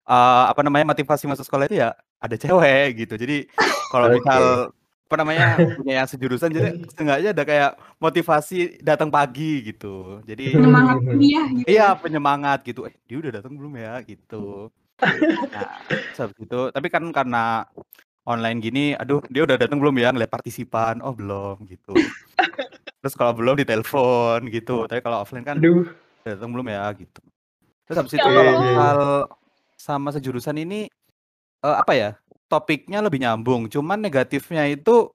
eh, 0.09 0.45
apa 0.49 0.61
namanya 0.63 0.95
motivasi 0.95 1.27
masuk 1.27 1.47
sekolah 1.47 1.67
itu 1.67 1.83
ya 1.83 1.95
ada 2.19 2.35
cewek 2.35 3.07
gitu. 3.07 3.15
Jadi 3.19 3.51
kalau 3.93 4.11
misal 4.15 4.73
apa 5.09 5.25
namanya 5.25 5.57
punya 5.81 6.05
yang 6.05 6.09
sejurusan 6.09 6.53
jadi 6.53 6.85
seenggaknya 6.93 7.33
ada 7.33 7.45
kayak 7.49 7.71
motivasi 7.97 8.77
datang 8.85 9.09
pagi 9.09 9.73
gitu. 9.73 10.21
Jadi 10.29 10.53
Penyemangat 10.53 11.01
kuliah 11.01 11.47
gitu. 11.49 11.65
Iya 11.65 11.97
penyemangat 11.97 12.59
gitu. 12.69 12.85
Eh 12.85 12.95
dia 13.09 13.17
udah 13.17 13.33
datang 13.41 13.57
belum 13.57 13.73
ya 13.81 14.05
gitu. 14.05 14.69
Nah, 14.99 15.69
terus 15.87 16.19
habis 16.19 16.39
itu 16.43 16.61
tapi 16.75 16.87
kan 16.91 17.05
karena 17.15 17.63
online 18.29 18.59
gini, 18.61 18.85
aduh 18.93 19.23
dia 19.33 19.47
udah 19.47 19.57
datang 19.57 19.79
belum 19.81 19.97
ya 19.97 20.13
ngeliat 20.13 20.29
partisipan? 20.29 21.01
Oh 21.01 21.15
belum 21.15 21.65
gitu. 21.65 21.97
Terus 22.99 23.15
kalau 23.15 23.33
belum 23.33 23.57
ditelepon 23.57 24.51
gitu. 24.53 24.85
Tapi 24.85 25.01
kalau 25.01 25.23
offline 25.23 25.47
kan 25.47 25.57
aduh 25.63 25.87
datang 26.27 26.51
belum 26.53 26.67
ya 26.69 26.85
gitu. 26.99 27.23
Terus 27.89 27.97
habis 27.97 28.13
Ya 28.13 28.21
itu 28.21 28.29
kalau 28.29 28.43
Allah. 28.43 28.61
misal 28.61 28.99
sama 29.79 30.09
sejurusan 30.13 30.57
ini 30.61 30.91
eh, 31.65 31.77
apa 31.79 31.93
ya? 31.97 32.11
Topiknya 32.49 33.01
lebih 33.01 33.21
nyambung. 33.23 33.69
Cuman 33.71 34.01
negatifnya 34.01 34.67
itu 34.69 35.09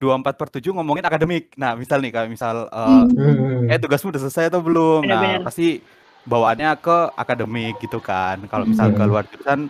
24 0.00 0.36
per 0.36 0.48
7 0.52 0.72
ngomongin 0.72 1.04
akademik. 1.04 1.52
Nah, 1.56 1.72
misal 1.76 2.00
nih 2.00 2.12
kayak 2.12 2.30
misal 2.32 2.68
eh, 2.68 3.02
Hmm. 3.12 3.68
Eh 3.68 3.80
tugasmu 3.80 4.12
udah 4.12 4.22
selesai 4.24 4.48
atau 4.52 4.60
belum? 4.64 5.04
Nah, 5.04 5.40
pasti 5.44 5.80
bawaannya 6.24 6.70
ke 6.80 6.96
akademik 7.14 7.76
gitu 7.80 8.00
kan. 8.00 8.40
Kalau 8.48 8.64
misal 8.64 8.90
ke 8.90 9.00
Hmm. 9.00 9.10
luar 9.10 9.24
jurusan 9.28 9.68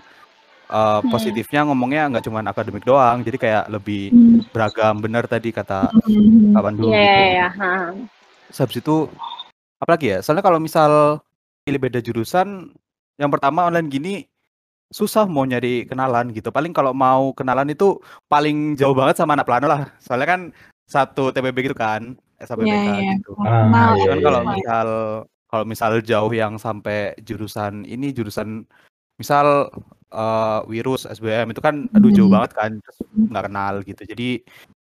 eh, 0.65 1.01
Hmm. 1.05 1.13
positifnya 1.13 1.61
ngomongnya 1.69 2.09
nggak 2.09 2.25
cuma 2.25 2.41
akademik 2.41 2.89
doang, 2.89 3.21
jadi 3.21 3.37
kayak 3.37 3.65
lebih 3.69 4.09
Hmm. 4.11 4.41
beragam. 4.49 4.97
Bener 4.97 5.29
tadi 5.29 5.53
kata 5.53 5.93
kawan 6.57 6.75
dulu 6.75 6.89
iya 6.89 7.05
gitu. 7.05 7.21
iya 7.21 7.29
iya. 7.29 7.49
Terus 8.49 8.59
habis 8.65 8.77
itu 8.81 8.97
apalagi 9.77 10.07
ya? 10.15 10.19
Soalnya 10.25 10.41
kalau 10.41 10.59
misal 10.59 11.21
pilih 11.63 11.79
beda 11.79 12.01
jurusan, 12.01 12.73
yang 13.21 13.29
pertama 13.29 13.69
online 13.69 13.93
gini 13.93 14.15
susah 14.89 15.29
mau 15.29 15.45
nyari 15.45 15.85
kenalan 15.85 16.33
gitu. 16.33 16.49
Paling 16.49 16.73
kalau 16.73 16.97
mau 16.97 17.37
kenalan 17.37 17.69
itu 17.69 18.01
paling 18.27 18.75
jauh 18.75 18.97
banget 18.97 19.21
sama 19.21 19.37
anak 19.37 19.45
plano 19.45 19.69
lah. 19.69 19.93
Soalnya 20.01 20.27
kan 20.27 20.41
satu 20.89 21.29
TPB 21.29 21.61
gitu 21.61 21.77
kan, 21.77 22.17
SAPBK 22.41 22.69
Iya, 22.69 22.81
iya. 23.05 23.13
gitu. 23.21 23.37
Ah, 23.41 23.97
iya, 23.97 24.05
Cuman 24.07 24.17
iya, 24.17 24.25
kalau 24.25 24.41
iya. 24.41 24.51
misal 24.57 24.89
kalau 25.55 25.63
misal 25.65 26.03
jauh 26.03 26.35
yang 26.35 26.59
sampai 26.59 27.15
jurusan 27.19 27.87
ini 27.87 28.11
jurusan 28.11 28.67
misal 29.15 29.71
eh, 30.11 30.61
virus 30.67 31.07
SBM 31.07 31.55
itu 31.55 31.63
kan 31.63 31.87
aduh 31.89 32.11
jauh 32.11 32.27
banget 32.27 32.51
kan 32.53 32.71
nggak 33.15 33.45
kenal 33.47 33.75
gitu. 33.81 34.03
Jadi 34.03 34.43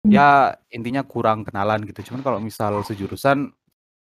ya 0.04 0.50
intinya 0.68 1.02
kurang 1.02 1.42
kenalan 1.42 1.82
gitu. 1.85 2.11
Cuman 2.11 2.20
kalau 2.20 2.38
misal 2.38 2.82
sejurusan 2.82 3.54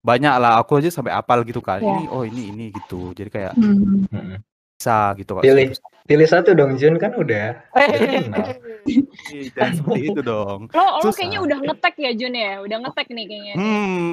banyak 0.04 0.36
lah 0.36 0.60
aku 0.60 0.78
aja 0.78 0.92
sampai 0.92 1.10
apal 1.10 1.42
gitu 1.42 1.58
kan. 1.60 1.80
Ya. 1.80 1.90
Ini 1.90 2.06
oh 2.08 2.22
ini 2.22 2.54
ini 2.54 2.66
gitu. 2.72 3.10
Jadi 3.12 3.30
kayak 3.30 3.54
Hmm. 3.58 4.38
Bisa 4.74 5.16
gitu 5.16 5.32
kalau 5.32 5.42
Pilih. 5.42 5.72
sejurusan. 5.72 5.90
pilih 6.04 6.28
satu 6.28 6.52
dong 6.52 6.76
Jun 6.76 7.00
kan 7.00 7.16
udah 7.16 7.56
Eh, 7.72 7.88
kenal. 8.20 8.48
jangan 9.56 9.72
seperti 9.74 10.02
itu 10.06 10.20
dong. 10.20 10.68
lo 10.68 10.84
lo 10.84 11.00
Susah. 11.00 11.16
kayaknya 11.16 11.40
udah 11.40 11.58
ngetek 11.64 11.96
ya 11.96 12.12
Jun 12.12 12.36
ya 12.36 12.54
udah 12.60 12.78
ngetek 12.84 13.08
nih 13.10 13.26
kayaknya 13.26 13.54
Hmm, 13.56 14.12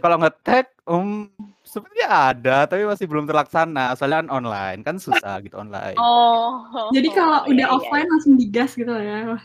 kalau 0.00 0.16
ngetek, 0.22 0.66
um, 0.86 1.26
sepertinya 1.66 2.34
ada, 2.34 2.56
tapi 2.70 2.86
masih 2.86 3.06
belum 3.10 3.26
terlaksana. 3.26 3.94
Soalnya 3.98 4.24
kan 4.24 4.30
online, 4.30 4.78
kan 4.86 4.96
susah 5.00 5.42
gitu 5.42 5.58
online. 5.58 5.96
oh 5.98 6.64
Jadi 6.94 7.08
kalau 7.12 7.44
iya, 7.44 7.50
udah 7.52 7.66
iya. 7.66 7.74
offline 7.74 8.08
langsung 8.08 8.34
digas 8.38 8.72
gitu 8.78 8.92
ya. 8.94 9.36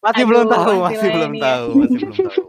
Masih 0.00 0.24
Aduh, 0.24 0.28
belum 0.32 0.44
tahu, 0.48 0.72
masih 0.80 0.80
masih 0.80 1.08
belum 1.12 1.32
ini 1.32 1.40
tahu, 1.40 1.66
masih 1.76 1.98
belum 2.00 2.12
tahu. 2.16 2.42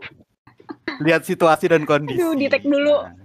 Lihat 1.04 1.22
situasi 1.28 1.66
dan 1.68 1.84
kondisi. 1.84 2.20
Aduh, 2.22 2.34
di-tag 2.38 2.64
dulu. 2.64 2.96
Nah, 3.04 3.22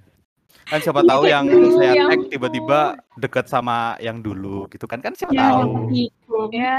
Kan 0.67 0.83
siapa 0.83 1.07
Di-tag 1.07 1.11
tahu 1.15 1.23
yang 1.31 1.45
dulu, 1.47 1.69
saya 1.79 1.93
ya 1.95 2.05
tag 2.11 2.21
tiba-tiba 2.27 2.79
dekat 3.23 3.47
sama 3.47 3.95
yang 4.03 4.19
dulu 4.19 4.67
gitu 4.67 4.91
kan 4.91 4.99
kan 4.99 5.15
siapa 5.15 5.31
Ya, 5.31 5.55
tahu. 5.55 5.95
gitu. 5.95 6.39
ya 6.51 6.77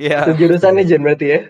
Iya. 0.00 0.20
sejurusannya 0.32 0.82
Jun 0.88 1.04
berarti 1.04 1.26
ya 1.28 1.40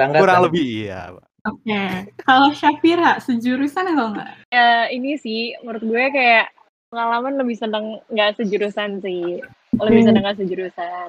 Sangkatan. 0.00 0.22
Kurang 0.24 0.40
lebih 0.48 0.64
iya. 0.64 1.12
Oke. 1.46 1.82
Kalau 2.20 2.52
Syafira 2.52 3.16
sejurusan 3.20 3.96
atau 3.96 4.12
enggak? 4.12 4.28
ya 4.50 4.90
ini 4.90 5.16
sih 5.16 5.54
menurut 5.62 5.84
gue 5.86 6.04
kayak 6.10 6.52
pengalaman 6.90 7.38
lebih 7.38 7.54
seneng 7.54 8.02
nggak 8.10 8.34
sejurusan 8.42 8.98
sih 8.98 9.38
lebih 9.78 10.00
Hmm. 10.02 10.08
seneng 10.10 10.22
nggak 10.26 10.38
sejurusan 10.42 11.08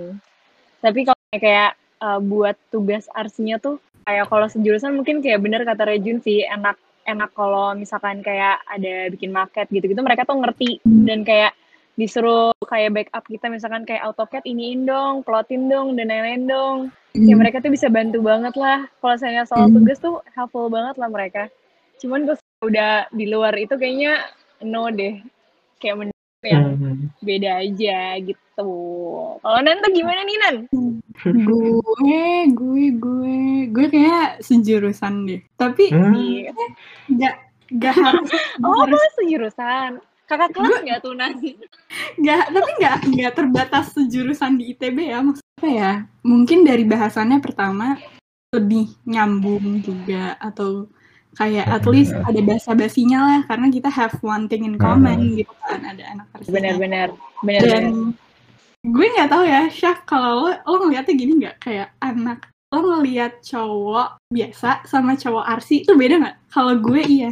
tapi 0.77 0.99
kalau 1.09 1.25
kayak 1.33 1.73
uh, 1.99 2.21
buat 2.21 2.53
tugas 2.69 3.09
arsinya 3.17 3.57
tuh 3.57 3.81
kayak 4.05 4.29
kalau 4.29 4.45
sejurusan 4.45 4.93
mungkin 4.93 5.25
kayak 5.25 5.41
bener 5.41 5.65
kata 5.65 5.89
Rejun 5.89 6.21
sih 6.21 6.45
enak 6.45 6.77
enak 7.09 7.33
kalau 7.33 7.73
misalkan 7.73 8.21
kayak 8.21 8.61
ada 8.69 9.09
bikin 9.09 9.33
market 9.33 9.65
gitu-gitu 9.73 9.97
mereka 10.05 10.21
tuh 10.21 10.37
ngerti 10.37 10.77
dan 10.85 11.25
kayak 11.25 11.57
disuruh 11.95 12.55
kayak 12.63 12.91
backup 12.93 13.23
kita 13.27 13.51
misalkan 13.51 13.83
kayak 13.83 14.07
AutoCAD 14.07 14.43
iniin 14.43 14.87
dong, 14.87 15.21
plotin 15.21 15.67
dong, 15.67 15.95
dan 15.95 16.07
lain-lain 16.07 16.43
dong. 16.47 16.77
Ya 17.11 17.35
Hmm. 17.35 17.43
mereka 17.43 17.59
tuh 17.59 17.69
bisa 17.69 17.91
bantu 17.91 18.23
banget 18.23 18.55
lah. 18.55 18.87
Kalau 19.03 19.15
saya 19.19 19.43
soal 19.43 19.67
Hmm. 19.67 19.75
tugas 19.75 19.99
tuh 19.99 20.23
helpful 20.31 20.71
banget 20.71 20.95
lah 20.95 21.11
mereka. 21.11 21.51
Cuman 21.99 22.23
gue 22.23 22.35
udah 22.63 23.11
di 23.11 23.27
luar 23.27 23.51
itu 23.55 23.75
kayaknya 23.75 24.23
no 24.63 24.87
deh. 24.87 25.19
Kayak 25.77 25.95
men 25.97 26.09
yang 26.41 26.73
Hmm. 26.73 27.11
beda 27.19 27.61
aja 27.61 28.17
gitu. 28.17 28.71
Kalau 29.37 29.59
Nanta 29.61 29.87
gimana 29.91 30.23
nih 30.23 30.37
Nan? 30.39 30.55
gue 31.45 31.69
gue 32.49 32.83
gue 32.97 33.35
gue 33.69 33.85
kayak 33.91 34.41
sejurusan 34.41 35.29
deh 35.29 35.41
tapi 35.53 35.93
Hmm. 35.93 36.49
Nggak 37.11 37.35
nggak 37.71 37.93
harus 37.93 38.29
Oh, 38.65 38.73
harus 38.81 39.13
sejurusan. 39.19 40.01
Kakak 40.31 40.55
kelas 40.55 40.79
nggak 40.79 40.99
tuh 41.03 41.11
Nan? 41.11 41.35
nggak 42.15 42.43
tapi 42.55 42.71
nggak 42.79 42.95
nggak 43.11 43.33
terbatas 43.35 43.91
sejurusan 43.91 44.55
di 44.55 44.71
ITB 44.71 45.11
ya 45.11 45.19
maksudnya 45.19 45.71
ya 45.75 45.91
mungkin 46.23 46.63
dari 46.63 46.87
bahasannya 46.87 47.43
pertama 47.43 47.99
lebih 48.55 48.95
nyambung 49.03 49.83
juga 49.83 50.39
atau 50.39 50.87
kayak 51.39 51.67
at 51.67 51.83
least 51.87 52.11
ada 52.11 52.39
bahasa 52.43 52.71
basinya 52.75 53.19
lah 53.23 53.39
karena 53.47 53.67
kita 53.71 53.87
have 53.87 54.15
one 54.23 54.47
thing 54.51 54.67
in 54.67 54.75
common 54.75 55.35
gitu 55.39 55.51
kan 55.63 55.79
ada 55.83 56.03
anak 56.11 56.27
arsitek. 56.35 56.51
Benar-benar. 56.51 57.09
dan 57.11 57.43
Benar-benar. 57.43 57.83
gue 58.81 59.05
nggak 59.15 59.29
tahu 59.31 59.43
ya 59.47 59.61
Syaf 59.71 60.03
kalau 60.03 60.47
lo 60.47 60.51
lo 60.67 60.75
ngeliatnya 60.83 61.13
gini 61.15 61.31
nggak 61.43 61.57
kayak 61.63 61.89
anak 62.03 62.47
lo 62.71 62.79
ngeliat 62.83 63.39
cowok 63.43 64.19
biasa 64.31 64.83
sama 64.87 65.15
cowok 65.15 65.45
arsi 65.47 65.83
itu 65.83 65.91
beda 65.95 66.19
nggak 66.19 66.37
kalau 66.51 66.75
gue 66.79 67.01
iya 67.07 67.31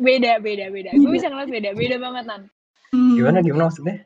Beda, 0.00 0.40
beda, 0.40 0.66
beda. 0.66 0.90
Gue 0.92 1.10
bisa 1.12 1.28
ngeliat 1.28 1.50
beda. 1.50 1.70
Beda 1.72 1.96
banget 1.96 2.24
Nan. 2.24 2.42
Hmm, 2.90 3.14
Gimana 3.14 3.38
gimana 3.38 3.68
maksudnya? 3.68 3.96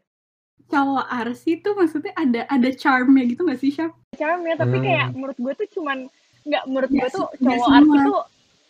cowok 0.64 1.06
arsi 1.06 1.60
tuh 1.60 1.76
maksudnya 1.76 2.12
ada 2.14 2.48
ada 2.48 2.68
charmnya 2.72 3.20
gitu 3.22 3.44
nggak 3.44 3.60
sih 3.60 3.68
Syaf 3.68 3.92
Charmnya, 4.12 4.56
tapi 4.56 4.74
Hmm. 4.74 4.82
kayak 4.82 5.06
menurut 5.12 5.36
gue 5.36 5.52
tuh 5.54 5.68
cuman 5.70 6.08
nggak 6.42 6.62
menurut 6.66 6.90
gue 6.90 7.08
tuh 7.10 7.26
cowok 7.30 7.38
semua. 7.60 7.76
arsi 7.76 7.96
tuh 8.02 8.22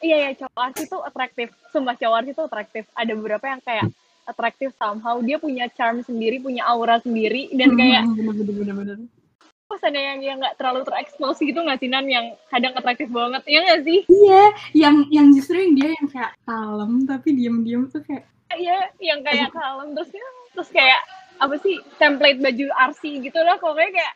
iya 0.03 0.17
ya 0.21 0.31
cowok 0.37 0.61
arsi 0.61 0.83
tuh 0.85 1.01
atraktif 1.01 1.49
sumpah 1.71 1.95
cowok 1.95 2.17
arsi 2.19 2.31
tuh 2.33 2.45
atraktif 2.45 2.85
ada 2.93 3.13
beberapa 3.15 3.47
yang 3.47 3.61
kayak 3.63 3.87
atraktif 4.25 4.75
somehow 4.75 5.17
dia 5.19 5.39
punya 5.39 5.71
charm 5.71 6.03
sendiri 6.03 6.39
punya 6.39 6.67
aura 6.67 6.99
sendiri 6.99 7.49
dan 7.53 7.73
kayak 7.73 8.03
bener-bener 8.11 8.99
pas 9.07 9.24
ada 9.83 9.99
yang 9.99 10.19
yang 10.23 10.37
nggak 10.39 10.61
terlalu 10.61 10.87
terekspos 10.87 11.41
gitu 11.41 11.59
nggak 11.59 11.81
sih 11.81 11.91
Nan? 11.91 12.07
Yang 12.07 12.39
kadang 12.53 12.75
atraktif 12.77 13.09
banget 13.11 13.43
ya 13.49 13.59
nggak 13.65 13.83
sih? 13.83 13.99
Iya, 14.07 14.43
yang 14.77 14.97
yang 15.11 15.27
justru 15.35 15.59
yang 15.59 15.75
dia 15.75 15.91
yang 15.97 16.09
kayak 16.13 16.33
kalem 16.47 16.93
tapi 17.09 17.29
diem-diem 17.35 17.83
tuh 17.91 18.03
kayak 18.05 18.25
iya 18.55 18.79
yang 19.03 19.21
kayak 19.27 19.51
kalem 19.51 19.97
terus 19.99 20.11
ya 20.15 20.27
terus 20.55 20.71
kayak 20.71 21.01
apa 21.43 21.55
sih 21.59 21.83
template 21.99 22.39
baju 22.39 22.67
arsi 22.79 23.19
gitu 23.19 23.39
lah 23.43 23.59
pokoknya 23.59 23.91
kayak 23.91 24.15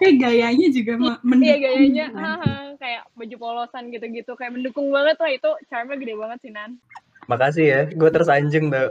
kayak 0.00 0.16
gayanya 0.16 0.68
juga 0.72 0.92
iya 0.96 1.14
mendukung 1.20 1.60
gayanya. 1.60 2.06
gitu 2.08 2.16
kan. 2.16 2.24
haha, 2.24 2.54
kayak 2.80 3.02
baju 3.12 3.36
polosan 3.36 3.84
gitu-gitu 3.92 4.32
kayak 4.38 4.52
mendukung 4.56 4.88
banget 4.88 5.16
lah 5.20 5.30
itu 5.34 5.50
charmnya 5.68 5.96
gede 6.00 6.14
banget 6.16 6.38
sih 6.40 6.52
Nan. 6.54 6.70
Makasih 7.28 7.66
ya, 7.68 7.80
gue 7.92 8.10
tersanjung 8.10 8.72
tau. 8.72 8.90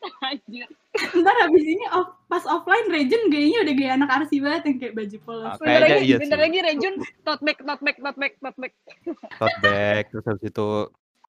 anjir. 0.30 0.68
Ntar 1.14 1.34
habis 1.46 1.64
ini 1.64 1.84
off, 1.92 2.16
pas 2.26 2.44
offline 2.44 2.88
Regen 2.88 3.28
gayanya 3.28 3.58
udah 3.64 3.74
gaya 3.76 3.90
anak 3.96 4.10
arsi 4.10 4.36
banget 4.40 4.62
yang 4.66 4.76
kayak 4.80 4.94
baju 4.96 5.16
polos. 5.22 5.46
Ah, 5.46 5.56
bentar 5.60 5.80
lagi 5.84 6.00
iya 6.02 6.16
bentar 6.18 6.38
lagi 6.40 6.58
Rejun 6.60 6.94
tote 7.22 7.42
bag 7.44 7.58
tote 7.60 7.82
bag 7.84 7.96
tote 8.00 8.18
bag 8.18 8.32
tote 8.40 8.58
bag. 8.58 8.72
Tote 9.36 9.58
bag 9.60 10.02
terus 10.08 10.24
habis 10.26 10.44
itu 10.48 10.68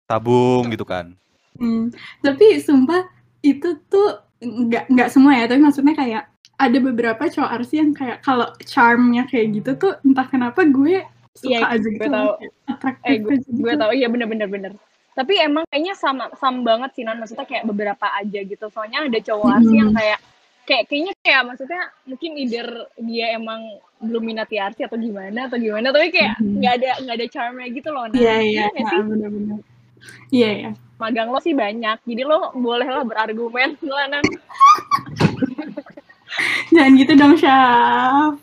tabung 0.05 0.63
gitu 0.69 0.85
kan. 0.85 1.13
Hmm, 1.57 1.91
Tapi 2.21 2.61
sumpah 2.61 3.09
itu 3.41 3.79
tuh 3.89 4.21
nggak 4.39 4.87
nggak 4.87 5.09
semua 5.11 5.35
ya, 5.35 5.45
tapi 5.51 5.59
maksudnya 5.59 5.95
kayak 5.97 6.23
ada 6.59 6.77
beberapa 6.79 7.23
cowok 7.27 7.51
arsi 7.55 7.79
yang 7.79 7.91
kayak 7.95 8.19
kalau 8.19 8.47
charmnya 8.63 9.23
kayak 9.27 9.55
gitu 9.55 9.71
tuh 9.79 9.93
entah 10.03 10.27
kenapa 10.27 10.63
gue 10.67 11.03
suka 11.35 11.55
Iya, 11.55 11.59
aja 11.71 11.87
gue 11.87 11.95
gitu 11.95 12.07
tahu. 12.11 12.29
atraktif 12.67 13.07
eh 13.07 13.17
gue, 13.23 13.35
gitu. 13.39 13.49
gue 13.63 13.73
tau 13.79 13.91
iya 13.95 14.07
bener 14.11 14.27
bener 14.27 14.47
bener 14.51 14.71
tapi 15.11 15.33
emang 15.37 15.65
kayaknya 15.67 15.93
sama 15.93 16.29
sama 16.35 16.59
banget 16.63 16.89
sih 16.93 17.03
non 17.03 17.17
maksudnya 17.17 17.43
kayak 17.43 17.63
beberapa 17.63 18.07
aja 18.13 18.39
gitu 18.39 18.65
soalnya 18.69 19.05
ada 19.05 19.19
cowok 19.19 19.47
arsi 19.51 19.75
yang 19.75 19.91
Mhm. 19.91 19.97
kayak 19.97 20.19
kayak 20.63 20.83
kayaknya 20.85 21.13
kayak 21.19 21.41
maksudnya 21.43 21.81
mungkin 22.03 22.31
either 22.37 22.67
dia 22.95 23.25
emang 23.33 23.61
belum 23.99 24.23
minati 24.23 24.55
arsi 24.55 24.85
atau 24.85 24.95
gimana 24.95 25.49
atau 25.49 25.57
gimana 25.57 25.89
tapi 25.89 26.07
kayak 26.09 26.37
Mhm. 26.37 26.55
nggak 26.57 26.73
ada 26.77 26.89
nggak 27.03 27.15
ada 27.17 27.27
charmnya 27.27 27.67
gitu 27.69 27.89
loh 27.89 28.05
nah 28.05 28.15
Iya 28.15 28.35
iya, 28.39 28.65
bener-bener. 29.01 29.59
Iya 30.29 30.49
iya. 30.55 30.71
magang 30.95 31.27
lo 31.27 31.39
sih 31.39 31.51
banyak 31.53 32.03
jadi 32.03 32.21
lo 32.23 32.51
boleh 32.53 32.85
lah 32.85 33.03
berargumen 33.03 33.75
lah 33.87 34.05
nan 34.07 34.23
Jangan 36.69 36.91
gitu 36.95 37.13
dong 37.17 37.33
Syaf. 37.35 38.37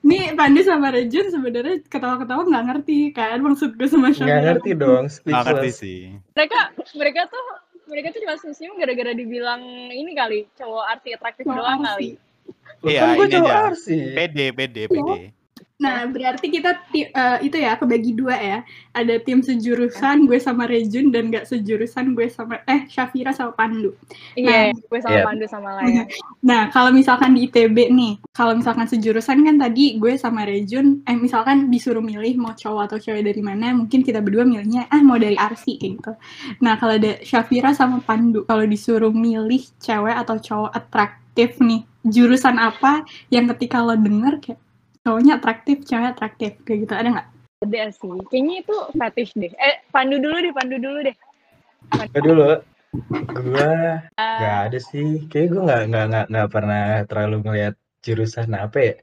Nih 0.00 0.32
Pandu 0.34 0.60
sama 0.64 0.88
Rejun 0.90 1.28
sebenarnya 1.28 1.84
ketawa-ketawa 1.86 2.42
nggak 2.48 2.64
ngerti 2.72 2.98
kan? 3.12 3.38
Maksud 3.44 3.76
gue 3.76 3.88
sama 3.88 4.12
Syaf. 4.12 4.26
Nggak 4.26 4.42
ngerti 4.44 4.70
dong, 4.76 5.04
nggak 5.06 5.42
ngerti 5.44 5.70
sih. 5.70 6.00
Mereka 6.36 6.60
mereka 6.96 7.20
tuh 7.28 7.44
mereka 7.88 8.06
tuh 8.12 8.20
cuma 8.24 8.36
senyum 8.36 8.76
gara-gara 8.76 9.12
dibilang 9.16 9.62
ini 9.88 10.12
kali 10.12 10.44
cowok 10.60 10.84
arsi 10.92 11.08
atraktif 11.16 11.44
Cowok 11.48 11.56
doang 11.56 11.80
kali. 11.84 12.08
Iya, 12.84 13.00
kan 13.00 13.16
gue 13.16 13.26
ini 13.26 13.34
cowok 13.34 13.50
aja. 13.50 13.68
arsi. 13.72 13.98
pede 14.14 14.46
pede 14.54 14.82
pede 14.86 15.18
Nah, 15.78 16.10
berarti 16.10 16.50
kita 16.50 16.74
eh, 16.90 17.38
itu 17.46 17.54
ya 17.54 17.78
kebagi 17.78 18.10
dua 18.18 18.34
ya. 18.34 18.58
Ada 18.90 19.22
tim 19.22 19.46
sejurusan 19.46 20.26
gue 20.26 20.34
sama 20.42 20.66
Rejun 20.66 21.14
dan 21.14 21.30
nggak 21.30 21.46
sejurusan 21.46 22.18
gue 22.18 22.26
sama 22.26 22.58
eh 22.66 22.90
Syafira 22.90 23.30
sama 23.30 23.54
Pandu. 23.54 23.94
iya 24.34 24.74
gue 24.74 24.98
sama 24.98 25.14
Iya. 25.14 25.22
Pandu 25.22 25.46
sama 25.46 25.70
Laya 25.78 26.02
Nah, 26.50 26.66
kalau 26.74 26.90
misalkan 26.90 27.30
di 27.38 27.46
ITB 27.46 27.94
nih, 27.94 28.18
kalau 28.34 28.58
misalkan 28.58 28.90
sejurusan 28.90 29.38
kan 29.46 29.54
tadi 29.54 30.02
gue 30.02 30.18
sama 30.18 30.42
Rejun, 30.50 31.06
eh 31.06 31.14
misalkan 31.14 31.70
disuruh 31.70 32.02
milih 32.02 32.34
mau 32.42 32.58
cowok 32.58 32.82
atau 32.90 32.98
cewek 32.98 33.22
dari 33.22 33.38
mana, 33.38 33.70
mungkin 33.70 34.02
kita 34.02 34.18
berdua 34.18 34.42
milihnya 34.42 34.90
ah 34.90 34.98
mau 35.06 35.14
dari 35.14 35.38
Arsi 35.38 35.78
kayak 35.78 35.92
gitu. 36.02 36.12
Nah, 36.58 36.74
kalau 36.74 36.98
ada 36.98 37.22
Syafira 37.22 37.70
sama 37.70 38.02
Pandu, 38.02 38.42
kalau 38.50 38.66
disuruh 38.66 39.14
milih 39.14 39.62
cewek 39.78 40.14
atau 40.26 40.42
cowok 40.42 40.74
atraktif 40.74 41.54
nih, 41.62 41.86
jurusan 42.02 42.58
apa 42.58 43.06
yang 43.30 43.46
ketika 43.54 43.78
lo 43.78 43.94
denger 43.94 44.42
kayak 44.42 44.58
cowoknya 45.08 45.40
atraktif, 45.40 45.88
cewek 45.88 46.12
atraktif 46.12 46.52
kayak 46.68 46.78
gitu 46.84 46.92
ada 46.92 47.08
nggak? 47.16 47.28
Ada 47.64 47.88
sih. 47.96 48.12
Kayaknya 48.28 48.54
itu 48.60 48.76
fetish 48.92 49.32
deh. 49.40 49.52
Eh, 49.56 49.80
pandu 49.88 50.20
dulu 50.20 50.36
deh, 50.36 50.52
pandu 50.52 50.76
dulu 50.76 50.98
deh. 51.00 51.16
Gue 52.12 52.20
dulu. 52.20 52.60
Gue 53.32 53.70
nggak 54.20 54.56
ada 54.68 54.78
sih. 54.78 55.24
Kayaknya 55.32 55.48
gue 55.48 55.62
nggak 55.64 55.82
nggak 55.88 56.04
nggak 56.12 56.26
nggak 56.28 56.48
pernah 56.52 56.84
terlalu 57.08 57.36
ngeliat 57.48 57.74
jurusan 58.04 58.52
apa 58.52 58.78
ya. 58.78 58.94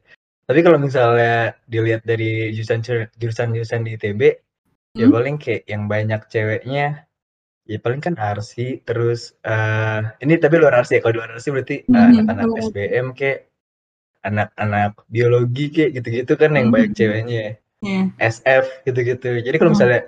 Tapi 0.46 0.60
kalau 0.62 0.78
misalnya 0.78 1.58
dilihat 1.65 2.06
dari 2.06 2.54
jurusan 2.54 2.86
jurusan 3.18 3.50
jurusan 3.58 3.82
di 3.82 3.98
ITB, 3.98 4.22
ya 4.94 5.10
Hmm? 5.10 5.13
paling 5.18 5.36
kayak 5.41 5.65
yang 5.65 5.89
banyak 5.89 6.22
ceweknya, 6.30 7.10
ya 7.65 7.78
paling 7.82 8.00
kan 8.00 8.13
arsi. 8.22 8.78
Terus 8.86 9.34
eh 9.41 10.02
ini 10.22 10.38
tapi 10.38 10.62
luar 10.62 10.86
arsi 10.86 10.96
ya. 10.96 11.02
Kalau 11.02 11.18
luar 11.18 11.34
arsi 11.34 11.50
berarti 11.50 11.76
eh, 11.82 11.98
Mhm, 11.98 12.30
anak-anak 12.30 12.46
luar 12.46 12.62
arsi. 12.62 12.70
SBM 12.72 13.08
kayak 13.18 13.39
anak-anak 14.26 15.06
biologi 15.08 15.70
kayak 15.70 16.02
gitu-gitu 16.02 16.34
kan 16.36 16.58
yang 16.58 16.74
banyak 16.74 16.92
Mhm. 16.92 16.98
ceweknya. 16.98 17.38
ya. 17.38 17.52
Iya. 17.86 18.02
SF 18.18 18.66
gitu-gitu. 18.84 19.30
Jadi 19.46 19.56
kalau 19.56 19.72
Hmm. 19.72 19.78
misalnya 19.78 20.02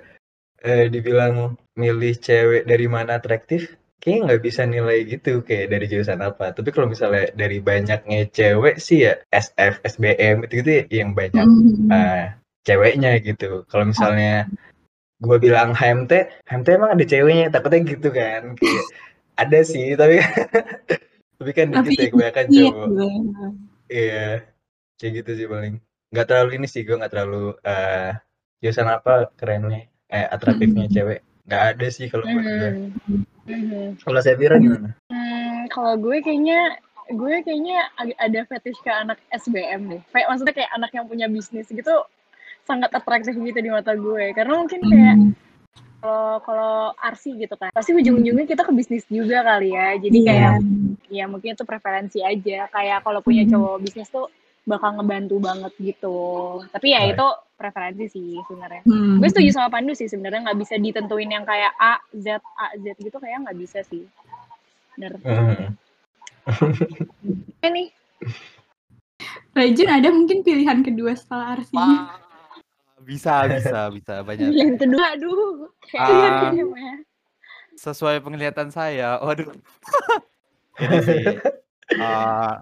eh, 0.58 0.90
dibilang 0.90 1.54
milih 1.78 2.18
cewek 2.18 2.66
dari 2.66 2.90
mana 2.90 3.22
atraktif, 3.22 3.78
kayaknya 4.02 4.22
nggak 4.26 4.42
bisa 4.42 4.62
nilai 4.66 5.06
gitu 5.06 5.46
kayak 5.46 5.70
dari 5.70 5.86
jurusan 5.86 6.18
apa. 6.18 6.50
Tapi 6.50 6.74
kalau 6.74 6.90
misalnya 6.90 7.30
dari 7.30 7.62
banyaknya 7.62 8.26
cewek 8.26 8.82
sih 8.82 9.06
ya 9.06 9.22
SF, 9.30 9.78
SBM 9.86 10.42
gitu-gitu 10.42 10.70
ya 10.82 10.84
yang 10.90 11.14
banyak 11.14 11.46
Mhm. 11.46 11.94
eh, 11.94 12.34
ceweknya 12.66 13.22
gitu. 13.22 13.62
Kalau 13.70 13.86
misalnya 13.86 14.50
gue 15.18 15.38
bilang 15.38 15.78
HMT, 15.78 16.12
HMT 16.42 16.68
emang 16.74 16.90
ada 16.98 17.04
ceweknya, 17.06 17.54
takutnya 17.54 17.80
gitu 17.86 18.08
kan. 18.10 18.58
Kayak 18.58 18.84
ada 19.38 19.58
sih, 19.62 19.94
tapi 19.94 20.18
tapi 21.38 21.50
kan 21.54 21.70
dikit 21.86 22.02
ya 22.02 22.10
kebanyakan 22.10 22.46
iya, 22.50 22.66
cowok. 22.66 22.86
Iya, 23.88 24.44
kayak 25.00 25.12
gitu 25.24 25.30
sih 25.34 25.46
paling. 25.48 25.74
Nggak 26.12 26.26
terlalu 26.28 26.50
ini 26.60 26.66
sih, 26.68 26.84
gue 26.84 26.96
nggak 26.96 27.12
terlalu 27.12 27.56
eh 27.64 28.12
jurusan 28.60 28.88
apa 28.88 29.32
kerennya, 29.36 29.88
eh 30.08 30.26
atraktifnya 30.28 30.88
Mhm. 30.88 30.92
cewek. 30.92 31.20
Nggak 31.48 31.62
ada 31.74 31.86
sih 31.88 32.06
kalau 32.12 32.24
buat 32.28 32.44
gue. 32.44 32.70
Mhm. 32.70 33.18
Mhm. 33.48 33.84
Kalau 34.04 34.20
saya 34.20 34.36
Vira 34.36 34.60
gimana? 34.60 34.92
Hmm, 35.08 35.64
kalau 35.72 35.96
gue 35.96 36.20
kayaknya 36.20 36.76
gue 37.08 37.34
kayaknya 37.40 37.88
ada 38.20 38.40
fetish 38.44 38.84
ke 38.84 38.92
anak 38.92 39.16
SBM 39.32 39.88
deh. 39.88 40.00
Kayak 40.12 40.26
maksudnya 40.28 40.54
kayak 40.54 40.70
anak 40.76 40.90
yang 40.92 41.08
punya 41.08 41.26
bisnis 41.32 41.72
gitu 41.72 42.04
sangat 42.68 42.92
atraktif 42.92 43.32
gitu 43.32 43.56
di 43.56 43.72
mata 43.72 43.96
gue. 43.96 44.36
Karena 44.36 44.60
mungkin 44.60 44.80
kayak 44.84 45.14
Mhm. 45.16 45.32
Kalau 45.98 46.38
kalau 46.46 46.74
arsi 46.98 47.34
gitu 47.34 47.54
kan, 47.58 47.74
pasti 47.74 47.90
ujung-ujungnya 47.90 48.46
kita 48.46 48.62
ke 48.62 48.72
bisnis 48.72 49.04
juga 49.10 49.42
kali 49.42 49.74
ya. 49.74 49.98
Jadi 49.98 50.18
Iya. 50.22 50.28
kayak 50.30 50.54
ya 51.10 51.24
mungkin 51.26 51.58
itu 51.58 51.64
preferensi 51.66 52.18
aja. 52.22 52.70
Kayak 52.70 53.02
kalau 53.02 53.20
punya 53.20 53.42
Mhm. 53.44 53.50
cowok 53.50 53.76
bisnis 53.82 54.08
tuh 54.08 54.30
bakal 54.68 55.00
ngebantu 55.00 55.40
banget 55.40 55.72
gitu. 55.80 56.18
Tapi 56.68 56.92
ya 56.92 57.00
Right. 57.02 57.16
itu 57.16 57.26
preferensi 57.58 58.04
sih 58.12 58.30
sebenarnya. 58.46 58.84
Hmm. 58.86 59.18
Gue 59.18 59.28
setuju 59.32 59.50
sama 59.50 59.72
Pandu 59.72 59.96
sih 59.96 60.06
sebenarnya 60.06 60.46
nggak 60.46 60.60
bisa 60.60 60.78
ditentuin 60.78 61.26
yang 61.32 61.42
kayak 61.42 61.72
A, 61.80 61.98
Z, 62.14 62.38
A, 62.38 62.66
Z 62.78 62.86
gitu 63.00 63.16
kayak 63.18 63.48
nggak 63.48 63.58
bisa 63.58 63.80
sih. 63.82 64.04
Bener. 64.94 65.18
Hmm. 65.24 65.74
Ini 67.64 67.90
Rajin 69.52 69.88
ada 69.90 70.08
mungkin 70.14 70.46
pilihan 70.46 70.86
kedua 70.86 71.18
setelah 71.18 71.58
RC. 71.58 71.74
Wah, 71.74 72.14
bisa, 73.08 73.48
bisa, 73.48 73.88
bisa 73.88 74.14
banyak. 74.20 74.52
yang 74.52 74.76
kedua, 74.76 75.16
aduh. 75.16 75.72
Kayak 75.88 76.52
gimana? 76.52 77.00
Sesuai 77.78 78.20
penglihatan 78.20 78.68
saya, 78.68 79.16
waduh. 79.24 79.48
Ini 80.82 80.98
sih 81.02 81.24
eh, 81.98 82.52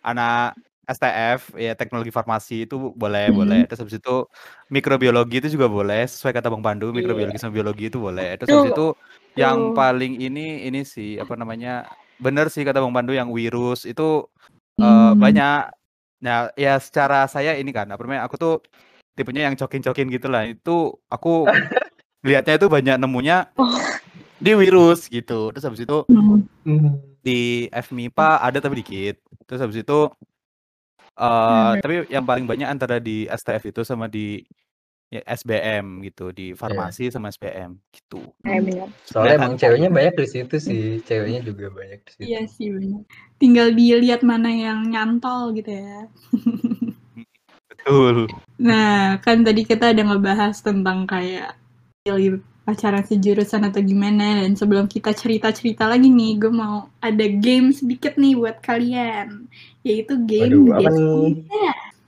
anak 0.00 0.56
STF 0.86 1.58
ya 1.58 1.74
teknologi 1.74 2.14
farmasi 2.14 2.64
itu 2.64 2.94
boleh 2.94 3.28
Hmm. 3.34 3.38
boleh. 3.42 3.60
Terus 3.66 3.80
habis 3.82 3.98
itu 3.98 4.16
mikrobiologi 4.70 5.42
itu 5.42 5.58
juga 5.58 5.66
boleh 5.66 6.06
sesuai 6.06 6.32
kata 6.32 6.46
Bang 6.48 6.62
Pandu 6.62 6.94
Iya. 6.94 7.02
mikrobiologi 7.02 7.38
sama 7.42 7.52
biologi 7.58 7.90
itu 7.90 7.98
boleh. 7.98 8.38
Terus 8.38 8.54
habis 8.54 8.70
itu 8.72 8.86
yang 9.34 9.74
paling 9.74 10.22
ini 10.22 10.64
ini 10.70 10.86
sih 10.86 11.18
apa 11.18 11.34
namanya 11.34 11.90
bener 12.16 12.48
sih 12.48 12.62
kata 12.64 12.78
Bang 12.80 12.94
Pandu 12.94 13.12
yang 13.12 13.34
virus 13.34 13.82
itu 13.84 14.30
eh, 14.78 14.84
Hmm. 14.86 15.18
banyak. 15.18 15.74
Nah 16.24 16.48
ya 16.56 16.78
secara 16.80 17.26
saya 17.28 17.58
ini 17.58 17.74
kan 17.74 17.90
apa 17.90 18.00
namanya 18.00 18.24
aku 18.24 18.36
tuh 18.40 18.54
tipenya 19.16 19.48
yang 19.48 19.56
cokin-cokin 19.56 20.12
gitu 20.12 20.28
lah. 20.28 20.44
Itu 20.44 21.00
aku 21.08 21.48
lihatnya 22.22 22.60
itu 22.60 22.68
banyak 22.68 22.96
nemunya 23.00 23.48
Oh. 23.56 23.72
di 24.36 24.52
virus 24.52 25.08
gitu. 25.08 25.50
Terus 25.50 25.64
habis 25.64 25.80
itu 25.82 26.04
Hmm. 26.06 26.44
Hmm. 26.62 27.00
di 27.24 27.66
FMIPA 27.72 28.38
ada 28.38 28.60
tapi 28.60 28.84
dikit. 28.84 29.18
Terus 29.48 29.58
habis 29.58 29.80
itu 29.80 29.98
eh 31.16 31.24
Hmm. 31.24 31.80
tapi 31.80 32.04
yang 32.12 32.22
paling 32.22 32.44
banyak 32.44 32.68
antara 32.68 33.00
di 33.00 33.24
STF 33.24 33.72
itu 33.72 33.80
sama 33.82 34.04
di 34.04 34.44
ya, 35.06 35.22
SBM 35.24 36.02
gitu, 36.04 36.28
di 36.28 36.50
farmasi 36.52 37.08
sama 37.08 37.30
SBM 37.30 37.78
gitu. 37.88 38.20
Kayak 38.42 38.62
bener. 38.68 38.88
Soalnya 39.06 39.16
Kelihatan 39.16 39.38
emang 39.38 39.54
ceweknya 39.56 39.90
banyak 39.90 40.14
di 40.18 40.26
situ 40.26 40.56
sih, 40.58 40.82
ceweknya 41.06 41.40
juga 41.40 41.70
banyak 41.70 42.00
di 42.04 42.10
situ. 42.10 42.22
Iya 42.26 42.42
sih 42.50 42.68
benar. 42.68 43.00
Tinggal 43.38 43.68
dilihat 43.72 44.20
mana 44.20 44.50
yang 44.50 44.82
nyantol 44.90 45.54
gitu 45.54 45.72
ya. 45.72 46.10
Betul. 47.86 48.26
Nah, 48.58 49.22
kan 49.22 49.46
tadi 49.46 49.62
kita 49.62 49.94
ada 49.94 50.02
ngebahas 50.02 50.58
tentang 50.58 51.06
kayak 51.06 51.54
pilih 52.02 52.42
pacaran 52.66 53.06
sejurusan 53.06 53.62
atau 53.70 53.78
gimana 53.78 54.42
dan 54.42 54.58
sebelum 54.58 54.90
kita 54.90 55.14
cerita-cerita 55.14 55.86
lagi 55.86 56.10
nih, 56.10 56.34
gue 56.34 56.50
mau 56.50 56.90
ada 56.98 57.22
game 57.30 57.70
sedikit 57.70 58.18
nih 58.18 58.34
buat 58.34 58.58
kalian, 58.58 59.46
yaitu 59.86 60.18
game 60.26 60.66
Waduh, 60.66 60.82
apa 60.82 60.90
nih? 60.90 61.34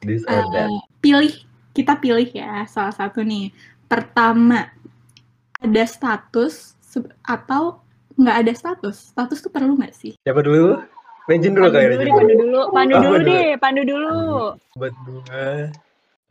Eh, 0.02 0.78
pilih, 0.98 1.30
kita 1.70 1.94
pilih 2.02 2.26
ya 2.26 2.66
salah 2.66 2.90
satu 2.90 3.22
nih. 3.22 3.54
Pertama, 3.86 4.66
ada 5.62 5.82
status 5.86 6.74
atau 7.22 7.78
nggak 8.18 8.36
ada 8.42 8.52
status? 8.58 9.14
Status 9.14 9.38
tuh 9.38 9.54
perlu 9.54 9.78
nggak 9.78 9.94
sih? 9.94 10.18
Siapa 10.26 10.42
dulu? 10.42 10.82
Legend 11.28 11.54
dulu 11.60 11.68
Pandu 11.68 11.76
kali 11.76 11.86
dulu 11.92 12.00
pandu 12.08 12.32
dulu. 12.32 12.40
dulu. 12.40 12.60
Pandu 12.72 12.94
dulu 12.96 13.16
pandu. 13.20 13.28
deh, 13.28 13.48
pandu 13.60 13.82
dulu. 13.84 14.16
Buat 14.80 14.94
gue, 15.04 15.46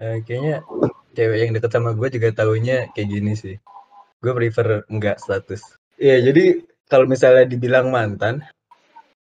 eh, 0.01 0.17
kayaknya 0.25 0.55
cewek 1.13 1.37
yang 1.37 1.51
deket 1.53 1.69
sama 1.69 1.93
gue 1.93 2.07
juga 2.09 2.27
taunya 2.33 2.89
kayak 2.97 3.07
gini 3.13 3.33
sih. 3.37 3.55
Gue 4.25 4.33
prefer 4.33 4.89
enggak 4.89 5.21
status. 5.21 5.77
Iya, 6.01 6.33
jadi 6.33 6.65
kalau 6.89 7.05
misalnya 7.05 7.45
dibilang 7.45 7.93
mantan, 7.93 8.41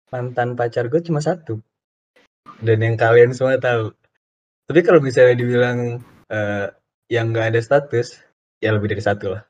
mantan 0.08 0.56
pacar 0.56 0.88
gue 0.88 1.04
cuma 1.04 1.20
satu. 1.20 1.60
Dan 2.64 2.80
yang 2.80 2.96
kalian 2.96 3.36
semua 3.36 3.60
tahu. 3.60 3.92
Tapi 4.72 4.80
kalau 4.80 5.04
misalnya 5.04 5.36
dibilang 5.36 6.00
eh, 6.32 6.72
yang 7.12 7.36
nggak 7.36 7.52
ada 7.52 7.60
status, 7.60 8.16
ya 8.64 8.72
lebih 8.72 8.96
dari 8.96 9.04
satu 9.04 9.36
lah. 9.36 9.44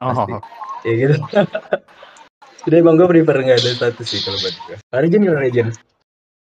Pasti. 0.00 0.32
Oh, 0.32 0.40
Ya 0.88 0.92
gitu. 0.96 1.16
Jadi 2.66 2.74
emang 2.80 2.94
gue 3.00 3.08
prefer 3.08 3.36
nggak 3.40 3.58
ada 3.60 3.70
status 3.72 4.06
sih 4.06 4.20
kalau 4.20 4.38
buat 4.40 4.54
gue. 4.68 4.76
Legend 4.92 5.22
gimana 5.24 5.42
Legend? 5.44 5.70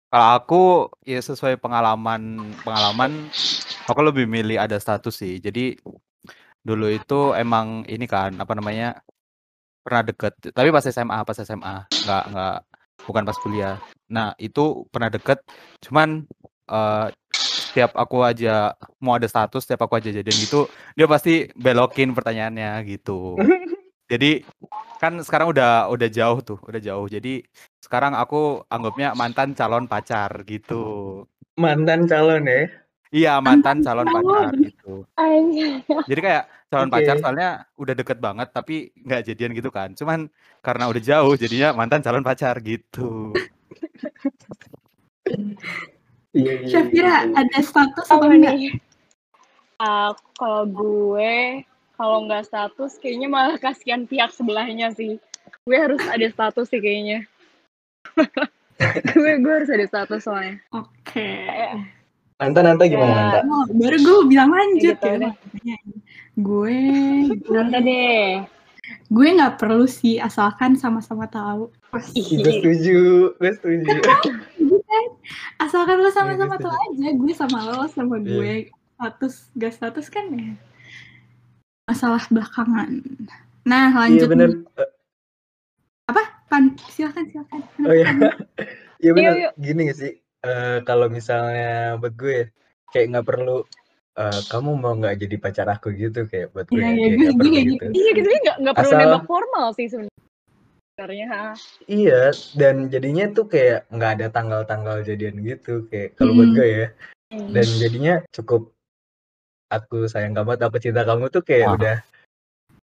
kalau 0.07 0.29
aku 0.39 0.63
ya 1.03 1.19
sesuai 1.19 1.59
pengalaman 1.59 2.39
pengalaman 2.63 3.27
aku 3.91 3.99
lebih 4.07 4.23
milih 4.23 4.55
ada 4.55 4.79
status 4.79 5.19
sih. 5.19 5.37
Jadi 5.43 5.75
dulu 6.63 6.87
itu 6.91 7.31
emang 7.35 7.87
ini 7.87 8.03
kan 8.07 8.35
apa 8.39 8.51
namanya 8.55 8.99
pernah 9.87 10.03
deket 10.03 10.35
tapi 10.51 10.67
pas 10.67 10.83
SMA 10.83 11.23
pas 11.23 11.39
SMA 11.39 11.87
nggak 11.87 12.23
nggak 12.35 12.57
bukan 13.07 13.23
pas 13.23 13.37
kuliah 13.39 13.75
nah 14.11 14.35
itu 14.35 14.83
pernah 14.91 15.07
deket 15.07 15.39
cuman 15.87 16.27
eh 16.67 17.07
setiap 17.71 17.95
aku 17.95 18.25
aja 18.25 18.75
mau 18.99 19.15
ada 19.15 19.29
status 19.31 19.63
setiap 19.63 19.87
aku 19.87 20.01
aja 20.01 20.11
jadian 20.11 20.35
gitu 20.43 20.67
dia 20.97 21.07
pasti 21.07 21.47
belokin 21.55 22.11
pertanyaannya 22.11 22.83
gitu 22.83 23.39
jadi 24.11 24.43
kan 24.97 25.13
sekarang 25.21 25.53
udah 25.53 25.91
udah 25.93 26.09
jauh 26.09 26.39
tuh 26.41 26.59
udah 26.65 26.81
jauh 26.81 27.05
jadi 27.05 27.45
sekarang 27.83 28.17
aku 28.17 28.65
anggapnya 28.71 29.13
mantan 29.13 29.53
calon 29.53 29.85
pacar 29.85 30.43
gitu 30.49 31.23
Mantan 31.57 32.05
calon 32.09 32.43
ya. 32.45 32.61
iya 33.13 33.33
mantan 33.41 33.85
calon 33.85 34.09
pacar 34.09 34.51
gitu 34.57 35.05
jadi 36.07 36.19
kayak 36.23 36.43
calon 36.71 36.87
Oke. 36.87 36.95
pacar 36.99 37.15
soalnya 37.19 37.49
udah 37.75 37.93
deket 37.95 38.17
banget 38.19 38.47
tapi 38.55 38.95
nggak 38.95 39.27
jadian 39.27 39.51
gitu 39.55 39.67
kan. 39.71 39.91
Cuman 39.91 40.31
karena 40.63 40.87
udah 40.87 41.01
jauh 41.03 41.33
jadinya 41.35 41.75
mantan 41.75 41.99
calon 41.99 42.23
pacar 42.23 42.59
gitu. 42.63 43.35
Iya, 46.31 46.53
iya, 46.63 46.67
Syafira, 46.69 47.27
iya. 47.27 47.33
ada 47.33 47.59
status 47.59 48.07
Apa 48.07 48.29
enggak? 48.29 48.55
nih? 48.55 48.77
Ah, 49.81 50.13
kalau 50.37 50.63
gue, 50.69 51.65
kalau 51.97 52.29
nggak 52.29 52.45
status, 52.45 53.01
kayaknya 53.01 53.27
malah 53.27 53.57
kasihan 53.57 54.05
pihak 54.05 54.29
sebelahnya 54.29 54.93
sih. 54.93 55.17
Gue 55.65 55.77
harus 55.81 55.99
ada 56.05 56.29
status 56.29 56.69
sih 56.69 56.79
kayaknya. 56.79 57.25
gue 59.17 59.31
gue 59.41 59.53
harus 59.53 59.69
ada 59.73 59.85
status 59.89 60.21
soalnya. 60.23 60.61
Oke. 60.71 61.33
Nanta 62.37 62.61
Nanta 62.61 62.85
gimana 62.85 63.09
Ya. 63.09 63.17
Nanta? 63.17 63.39
Oh, 63.49 63.65
baru 63.73 63.97
gue 63.97 64.17
bilang 64.29 64.53
lanjut 64.53 64.93
Gitu 64.93 65.09
ya. 65.65 65.77
Gue, 66.37 66.77
gue, 67.33 67.57
Nanti 67.57 67.81
deh. 67.81 68.29
gue 69.09 69.27
nggak 69.33 69.57
perlu 69.57 69.89
sih 69.89 70.21
asalkan 70.21 70.77
sama-sama 70.77 71.25
tahu. 71.25 71.73
Gue 71.89 72.53
setuju, 72.61 73.33
gue 73.41 73.51
setuju. 73.57 73.89
Asalkan 75.57 75.97
lo 75.99 76.13
sama-sama 76.13 76.55
Iya, 76.55 76.63
tahu 76.63 76.75
aja, 76.77 77.07
gue 77.17 77.33
sama 77.33 77.57
lo 77.73 77.89
sama 77.89 78.15
Iya. 78.21 78.29
gue 78.29 78.53
status 78.97 79.33
gak 79.53 79.73
status 79.77 80.07
kan 80.09 80.25
ya 80.33 80.53
masalah 81.87 82.23
belakangan. 82.27 82.91
Nah 83.63 83.87
Iya 83.87 83.97
lanjut 83.97 84.27
bener. 84.27 84.49
nih. 84.51 84.59
Pan, 86.47 86.63
silakan 86.87 87.27
silakan. 87.27 87.59
Oh 87.83 87.91
iya. 87.91 88.07
Iya 88.97 89.11
bener. 89.13 89.29
Yuk, 89.29 89.41
yuk. 89.43 89.53
Gini 89.59 89.81
gak 89.85 89.99
sih? 89.99 90.13
Eh, 90.41 90.77
kalau 90.81 91.05
misalnya 91.05 91.99
buat 91.99 92.15
gue 92.15 92.49
kayak 92.89 93.05
nggak 93.11 93.27
perlu 93.27 93.61
eh, 94.15 94.41
kamu 94.47 94.71
mau 94.73 94.95
nggak 94.95 95.21
jadi 95.21 95.35
pacar 95.37 95.67
aku 95.67 95.91
gitu 95.91 96.23
kayak 96.25 96.49
buat 96.49 96.65
gue 96.65 96.79
Iya, 96.79 96.87
ya, 96.87 96.95
iya, 96.95 96.95
gue 96.95 97.13
nggak 97.13 97.27
juga 97.27 97.37
perlu 97.37 97.51
kayak 97.51 97.67
gitu. 97.67 97.85
Iya 97.93 98.09
gitu 98.15 98.27
nggak 98.31 98.57
nggak 98.57 98.75
perlu 98.75 98.89
Asal- 98.89 99.01
nembak 99.03 99.23
formal 99.27 99.67
sih 99.75 99.85
sebenarnya. 99.85 101.27
ha. 101.27 101.43
Iya, 101.85 102.21
dan 102.55 102.75
jadinya 102.87 103.25
tuh 103.29 103.45
kayak 103.45 103.79
nggak 103.91 104.11
ada 104.17 104.27
tanggal-tanggal 104.31 104.97
jadian 105.03 105.35
gitu 105.43 105.85
kayak 105.91 106.15
kalau 106.15 106.31
buat 106.33 106.47
Hmm. 106.47 106.57
gue 106.57 106.67
ya. 106.71 106.87
Hmm. 107.27 107.49
Dan 107.53 107.67
jadinya 107.77 108.15
cukup 108.31 108.71
aku 109.67 110.07
sayang 110.07 110.33
kamu 110.33 110.55
atau 110.55 110.67
aku 110.71 110.79
cinta 110.79 111.03
kamu 111.03 111.27
tuh 111.27 111.43
kayak 111.43 111.67
Wah. 111.67 111.75
udah 111.77 111.97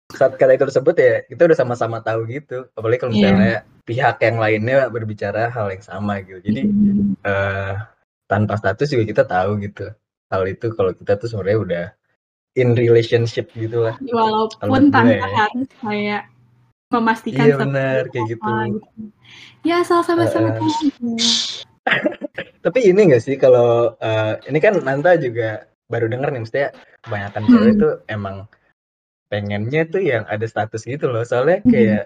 saat 0.08 0.40
kata 0.40 0.56
itu 0.56 0.64
tersebut 0.64 0.94
ya 0.96 1.14
kita 1.28 1.44
udah 1.44 1.58
sama-sama 1.58 2.00
tahu 2.00 2.24
gitu. 2.32 2.64
Apalagi 2.72 2.98
kalau 3.02 3.12
Iya. 3.12 3.20
misalnya 3.20 3.54
pihak 3.84 4.16
yang 4.24 4.36
lainnya 4.40 4.88
berbicara 4.88 5.52
hal 5.52 5.68
yang 5.68 5.84
sama 5.84 6.24
gitu. 6.24 6.40
Jadi 6.40 6.62
Hmm. 6.64 7.12
eh 7.22 7.74
tanpa 8.28 8.56
status 8.56 8.88
juga 8.92 9.04
kita 9.04 9.22
tahu 9.24 9.60
gitu 9.64 9.88
hal 10.28 10.42
itu 10.44 10.68
kalau 10.76 10.92
kita 10.92 11.16
tuh 11.16 11.28
sebenarnya 11.28 11.58
udah 11.60 11.84
in 12.56 12.76
relationship 12.76 13.48
gitu 13.56 13.84
lah 13.84 13.96
Walaupun 14.00 14.92
tanpa 14.92 15.24
ya. 15.28 15.48
harus 15.48 15.68
kayak 15.80 16.22
memastikan 16.88 17.44
Iya, 17.48 17.56
benar, 17.60 18.00
apa 18.08 18.12
kayak 18.12 18.26
gitu. 18.32 18.52
Ya 19.64 19.84
asal 19.84 20.00
sama-sama 20.04 20.56
tahu. 20.56 20.64
aja. 20.64 20.88
tapi 22.64 22.80
ini 22.88 23.12
gak 23.12 23.24
sih 23.24 23.36
kalau 23.36 23.92
eh, 24.00 24.40
ini 24.48 24.58
kan 24.60 24.76
Nanta 24.80 25.16
juga 25.20 25.67
baru 25.88 26.07
denger 26.07 26.29
nih 26.31 26.42
mestinya 26.44 26.68
kebanyakan 27.03 27.42
cewek 27.48 27.72
Hmm. 27.74 27.81
tuh 27.81 27.94
emang 28.07 28.37
pengennya 29.29 29.83
tuh 29.88 30.03
yang 30.05 30.24
ada 30.24 30.44
status 30.44 30.85
gitu 30.85 31.09
loh. 31.09 31.24
Soalnya 31.24 31.64
Hmm. 31.64 31.72
kayak 31.72 32.05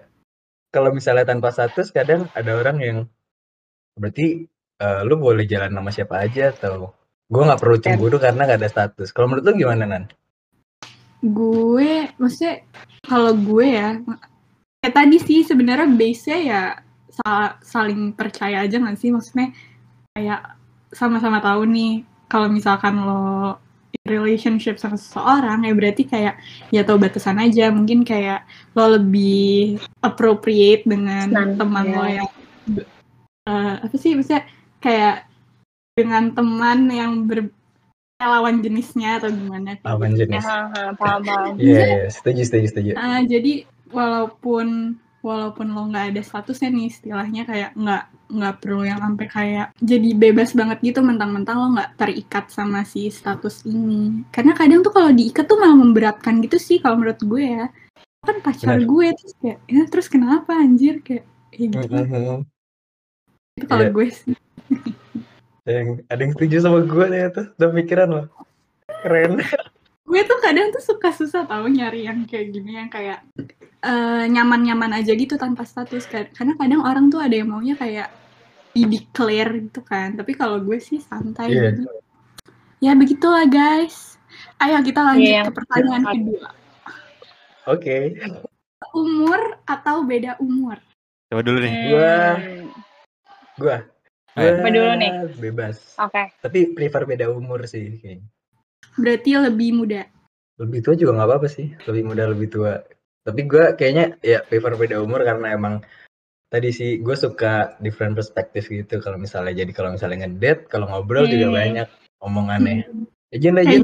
kalau 0.71 0.91
misalnya 0.91 1.27
tanpa 1.27 1.51
status 1.51 1.91
kadang 1.91 2.31
ada 2.33 2.53
orang 2.57 2.79
yang 2.81 2.99
berarti 3.95 4.47
eh, 4.83 5.01
lu 5.07 5.15
boleh 5.15 5.47
jalan 5.47 5.71
sama 5.71 5.91
siapa 5.95 6.19
aja 6.19 6.51
atau 6.51 6.91
gue 7.31 7.39
nggak 7.39 7.61
perlu 7.63 7.79
cemburu 7.79 8.19
karena 8.19 8.45
gak 8.45 8.59
ada 8.59 8.67
status. 8.67 9.15
Kalau 9.15 9.31
menurut 9.31 9.47
lu 9.47 9.55
gimana 9.55 9.87
nan? 9.87 10.05
Gue 11.23 12.11
maksudnya 12.19 12.67
kalau 13.07 13.31
gue 13.31 13.67
ya 13.69 13.95
kayak 14.83 14.95
tadi 14.97 15.17
sih 15.23 15.47
sebenarnya 15.47 15.87
base-nya 15.87 16.39
ya 16.43 16.63
sa- 17.15 17.55
saling 17.63 18.11
percaya 18.13 18.67
aja 18.67 18.75
nggak 18.75 18.99
sih? 18.99 19.15
Maksudnya 19.15 19.55
kayak 20.13 20.59
sama-sama 20.91 21.39
tahu 21.39 21.63
nih 21.71 22.03
kalau 22.27 22.51
misalkan 22.51 23.07
lo 23.07 23.55
relationship 24.03 24.77
sama 24.81 24.99
seseorang 24.99 25.63
ya 25.63 25.73
berarti 25.77 26.03
kayak 26.09 26.35
ya 26.75 26.83
tahu 26.83 26.99
batasan 26.99 27.39
aja 27.39 27.71
mungkin 27.71 28.03
kayak 28.03 28.45
lo 28.75 28.99
lebih 28.99 29.79
appropriate 30.03 30.83
dengan 30.89 31.31
Nah, 31.31 31.55
teman 31.55 31.87
iya. 31.87 31.97
lo 31.97 32.05
yang 32.09 32.29
eh, 33.47 33.75
apa 33.85 33.97
sih 33.97 34.13
maksudnya 34.19 34.43
kayak 34.83 35.31
dengan 35.93 36.33
teman 36.33 36.89
yang 36.89 37.29
ber 37.29 37.53
lawan 38.23 38.63
jenisnya 38.63 39.19
atau 39.19 39.35
gimana 39.35 39.75
Lawan 39.83 40.15
jenis. 40.15 40.47
Ha, 40.47 40.71
ha, 40.71 40.83
paham 40.95 41.21
paham. 41.27 41.59
Iya, 41.59 42.07
iya, 42.07 42.07
setuju, 42.07 42.47
setuju, 42.47 42.67
setuju. 42.71 42.91
Ah, 42.95 43.19
jadi 43.27 43.67
walaupun 43.91 44.97
walaupun 45.23 45.71
lo 45.71 45.87
nggak 45.89 46.13
ada 46.13 46.23
statusnya 46.23 46.69
nih 46.75 46.87
istilahnya 46.91 47.43
kayak 47.47 47.71
nggak 47.79 48.05
nggak 48.29 48.55
perlu 48.59 48.83
yang 48.83 48.99
sampai 48.99 49.27
kayak 49.31 49.67
jadi 49.79 50.11
bebas 50.19 50.51
banget 50.53 50.79
gitu 50.83 51.01
mentang-mentang 51.01 51.57
lo 51.63 51.69
nggak 51.79 51.95
terikat 51.97 52.51
sama 52.51 52.83
si 52.83 53.07
status 53.09 53.63
ini 53.65 54.27
karena 54.35 54.53
kadang 54.53 54.83
tuh 54.83 54.91
kalau 54.91 55.15
diikat 55.15 55.47
tuh 55.47 55.57
malah 55.63 55.79
memberatkan 55.79 56.43
gitu 56.43 56.59
sih 56.59 56.83
kalau 56.83 56.99
menurut 56.99 57.23
gue 57.23 57.45
ya 57.47 57.67
kan 58.27 58.37
pacar 58.43 58.79
Benar. 58.79 58.87
gue 58.87 59.07
terus 59.19 59.35
kayak 59.39 59.59
ya 59.71 59.83
terus 59.87 60.07
kenapa 60.11 60.51
anjir 60.59 60.99
kayak 61.03 61.25
ya 61.55 61.67
gitu 61.71 61.97
itu 63.59 63.65
kalau 63.71 63.85
Iya. 63.87 63.95
gue 63.95 64.07
sih 64.11 64.35
Ada 65.63 65.79
yang, 65.79 65.91
ada 66.11 66.21
yang 66.27 66.33
setuju 66.35 66.57
sama 66.59 66.83
gue 66.83 67.05
ternyata, 67.07 67.55
udah 67.55 67.71
pikiran 67.71 68.09
loh. 68.11 68.27
Keren. 69.07 69.39
Gue 70.13 70.23
tuh 70.23 70.39
kadang 70.39 70.69
tuh 70.69 70.85
suka 70.85 71.09
susah 71.11 71.43
tahu 71.43 71.67
nyari 71.67 72.05
yang 72.05 72.23
kayak 72.23 72.53
gini 72.53 72.77
yang 72.77 72.87
kayak 72.87 73.25
eh, 73.81 74.25
nyaman-nyaman 74.29 74.93
aja 74.95 75.13
gitu 75.13 75.35
tanpa 75.35 75.65
status 75.65 76.05
Ka- 76.05 76.29
karena 76.31 76.53
kadang 76.55 76.83
orang 76.83 77.09
tuh 77.09 77.19
ada 77.19 77.33
yang 77.33 77.49
maunya 77.49 77.73
kayak 77.73 78.13
di 78.71 78.85
declare 78.87 79.57
gitu 79.63 79.81
kan 79.81 80.13
tapi 80.13 80.33
kalau 80.33 80.61
gue 80.61 80.77
sih 80.79 81.01
santai 81.01 81.49
Iya. 81.49 81.73
gitu 81.73 81.89
ya 82.79 82.93
begitulah 82.93 83.45
guys 83.45 84.21
ayo 84.59 84.81
kita 84.81 85.01
lanjut 85.03 85.25
Iya, 85.27 85.43
ke 85.45 85.53
pertanyaan 85.55 86.03
yang- 86.03 86.15
kedua 86.15 86.49
Oke. 87.65 87.97
umur 88.93 89.41
atau 89.65 90.03
beda 90.03 90.37
umur 90.37 90.77
Coba 91.27 91.41
dulu 91.41 91.65
nih. 91.65 91.73
Gua- 91.89 92.37
Hmm, 92.37 92.69
Gua. 93.57 93.77
Ayo. 94.37 94.53
Apa 94.53 94.69
dulu 94.69 94.93
nih? 94.95 95.13
Bebas. 95.41 95.97
Oke. 95.97 96.29
Tapi 96.39 96.77
prefer 96.77 97.09
beda 97.09 97.33
umur 97.33 97.65
sih. 97.65 97.97
kayaknya. 97.97 98.29
Berarti 98.99 99.31
lebih 99.39 99.71
muda 99.73 100.03
Lebih 100.61 100.85
tua 100.85 100.95
juga 100.95 101.17
nggak 101.17 101.29
apa-apa 101.33 101.49
sih. 101.49 101.75
Lebih 101.89 102.03
muda, 102.07 102.23
lebih 102.29 102.47
tua. 102.53 102.79
Tapi 103.25 103.41
gue 103.51 103.75
kayaknya 103.75 104.15
ya 104.23 104.45
prefer 104.47 104.77
beda 104.79 105.01
umur 105.03 105.25
karena 105.27 105.57
emang 105.57 105.83
tadi 106.53 106.69
sih 106.71 107.01
gue 107.01 107.17
suka 107.17 107.81
different 107.81 108.13
perspektif 108.13 108.69
gitu 108.69 109.01
kalau 109.01 109.17
misalnya 109.17 109.57
jadi 109.57 109.73
kalau 109.73 109.97
misalnya 109.97 110.29
ngedate 110.29 110.69
kalau 110.69 110.87
ngobrol 110.87 111.25
juga 111.25 111.49
Hmm. 111.49 111.57
banyak 111.57 111.89
omongannya 112.21 112.75
Hmm. 112.85 113.09
Ejin 113.33 113.57
Eh, 113.57 113.65
Ejin 113.65 113.83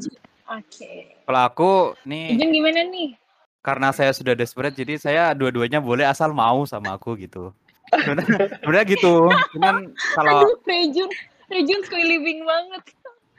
Oke. 0.48 0.92
Kalau 1.24 1.40
aku 1.48 1.70
nih 2.04 2.36
Ijin 2.36 2.52
gimana 2.52 2.84
nih? 2.84 3.16
karena 3.64 3.88
saya 3.90 4.12
sudah 4.12 4.36
desperate 4.36 4.76
jadi 4.76 5.00
saya 5.00 5.22
dua-duanya 5.32 5.80
boleh 5.80 6.04
asal 6.04 6.36
mau 6.36 6.68
sama 6.68 6.94
aku 7.00 7.16
gitu. 7.16 7.56
Sebenarnya 7.90 8.84
gitu. 8.84 9.32
Cuman 9.56 9.96
kalau 10.12 10.44
Aduh, 10.44 10.56
Rejun. 10.68 11.10
Rejun 11.48 11.80
living 12.04 12.44
banget. 12.44 12.82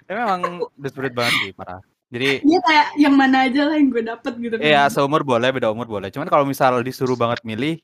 Ya 0.09 0.13
memang 0.25 0.41
desperate 0.73 1.13
banget 1.13 1.33
sih 1.45 1.51
parah. 1.53 1.79
Jadi 2.09 2.41
dia 2.41 2.59
kayak 2.65 2.87
yang 2.97 3.13
mana 3.13 3.45
aja 3.45 3.69
lah 3.69 3.77
yang 3.77 3.93
gue 3.93 4.01
dapet 4.01 4.33
gitu 4.41 4.57
Iya, 4.57 4.89
seumur 4.89 5.21
boleh, 5.21 5.53
beda 5.53 5.69
umur 5.69 5.85
boleh. 5.85 6.09
Cuman 6.09 6.25
kalau 6.25 6.41
misal 6.41 6.81
disuruh 6.81 7.13
banget 7.13 7.45
milih, 7.45 7.77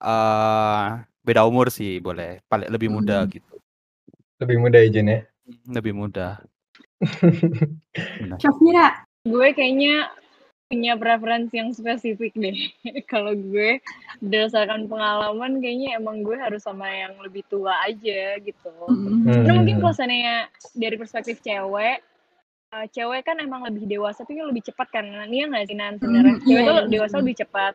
eh 0.00 0.84
beda 1.20 1.44
umur 1.44 1.68
sih 1.68 2.00
boleh. 2.00 2.40
Paling 2.48 2.72
lebih 2.72 2.88
muda 2.88 3.22
Hmm. 3.22 3.30
gitu. 3.30 3.52
lebih 4.40 4.56
muda 4.56 4.80
Ejin 4.80 5.04
ya. 5.04 5.20
Lebih 5.68 5.92
muda. 5.92 6.40
Syafira 8.40 9.04
Gue 9.20 9.52
kayaknya 9.52 10.08
punya 10.70 10.94
preferensi 10.94 11.58
yang 11.58 11.74
spesifik 11.74 12.30
deh. 12.38 12.54
Kalau 13.10 13.34
gue 13.34 13.82
berdasarkan 14.22 14.86
pengalaman 14.86 15.58
kayaknya 15.58 15.98
emang 15.98 16.22
gue 16.22 16.38
harus 16.38 16.62
sama 16.62 16.86
yang 16.86 17.18
lebih 17.18 17.42
tua 17.50 17.74
aja 17.82 18.38
gitu. 18.38 18.70
Hmm. 18.86 19.26
Karena 19.26 19.58
mungkin 19.58 19.76
Hmm. 19.76 19.82
kalau 19.82 19.94
seandainya 19.98 20.46
dari 20.78 20.94
perspektif 20.94 21.42
cewek, 21.42 21.98
eh, 22.70 22.86
cewek 22.94 23.26
kan 23.26 23.42
emang 23.42 23.66
lebih 23.66 23.90
dewasa 23.90 24.22
tapi 24.22 24.38
lebih 24.38 24.62
cepat 24.62 24.94
kan. 24.94 25.10
Iya 25.26 25.50
nggak 25.50 25.64
sih 25.66 25.74
Nan 25.74 25.98
sebenarnya? 25.98 26.34
Hmm, 26.38 26.46
Cewek 26.46 26.62
iya, 26.62 26.70
tuh 26.70 26.78
iya. 26.78 26.86
dewasa 26.86 27.14
lebih 27.18 27.36
cepat. 27.42 27.74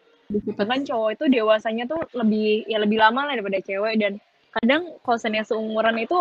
Bahkan 0.56 0.80
cowok 0.88 1.10
itu 1.20 1.26
dewasanya 1.36 1.84
tuh 1.92 2.00
lebih 2.16 2.64
ya 2.64 2.80
lebih 2.80 2.98
lama 2.98 3.28
lah 3.28 3.36
daripada 3.36 3.60
cewek 3.60 4.00
dan 4.00 4.14
kadang 4.56 4.96
kalau 5.04 5.20
seandainya 5.20 5.44
seumuran 5.44 6.00
itu 6.00 6.16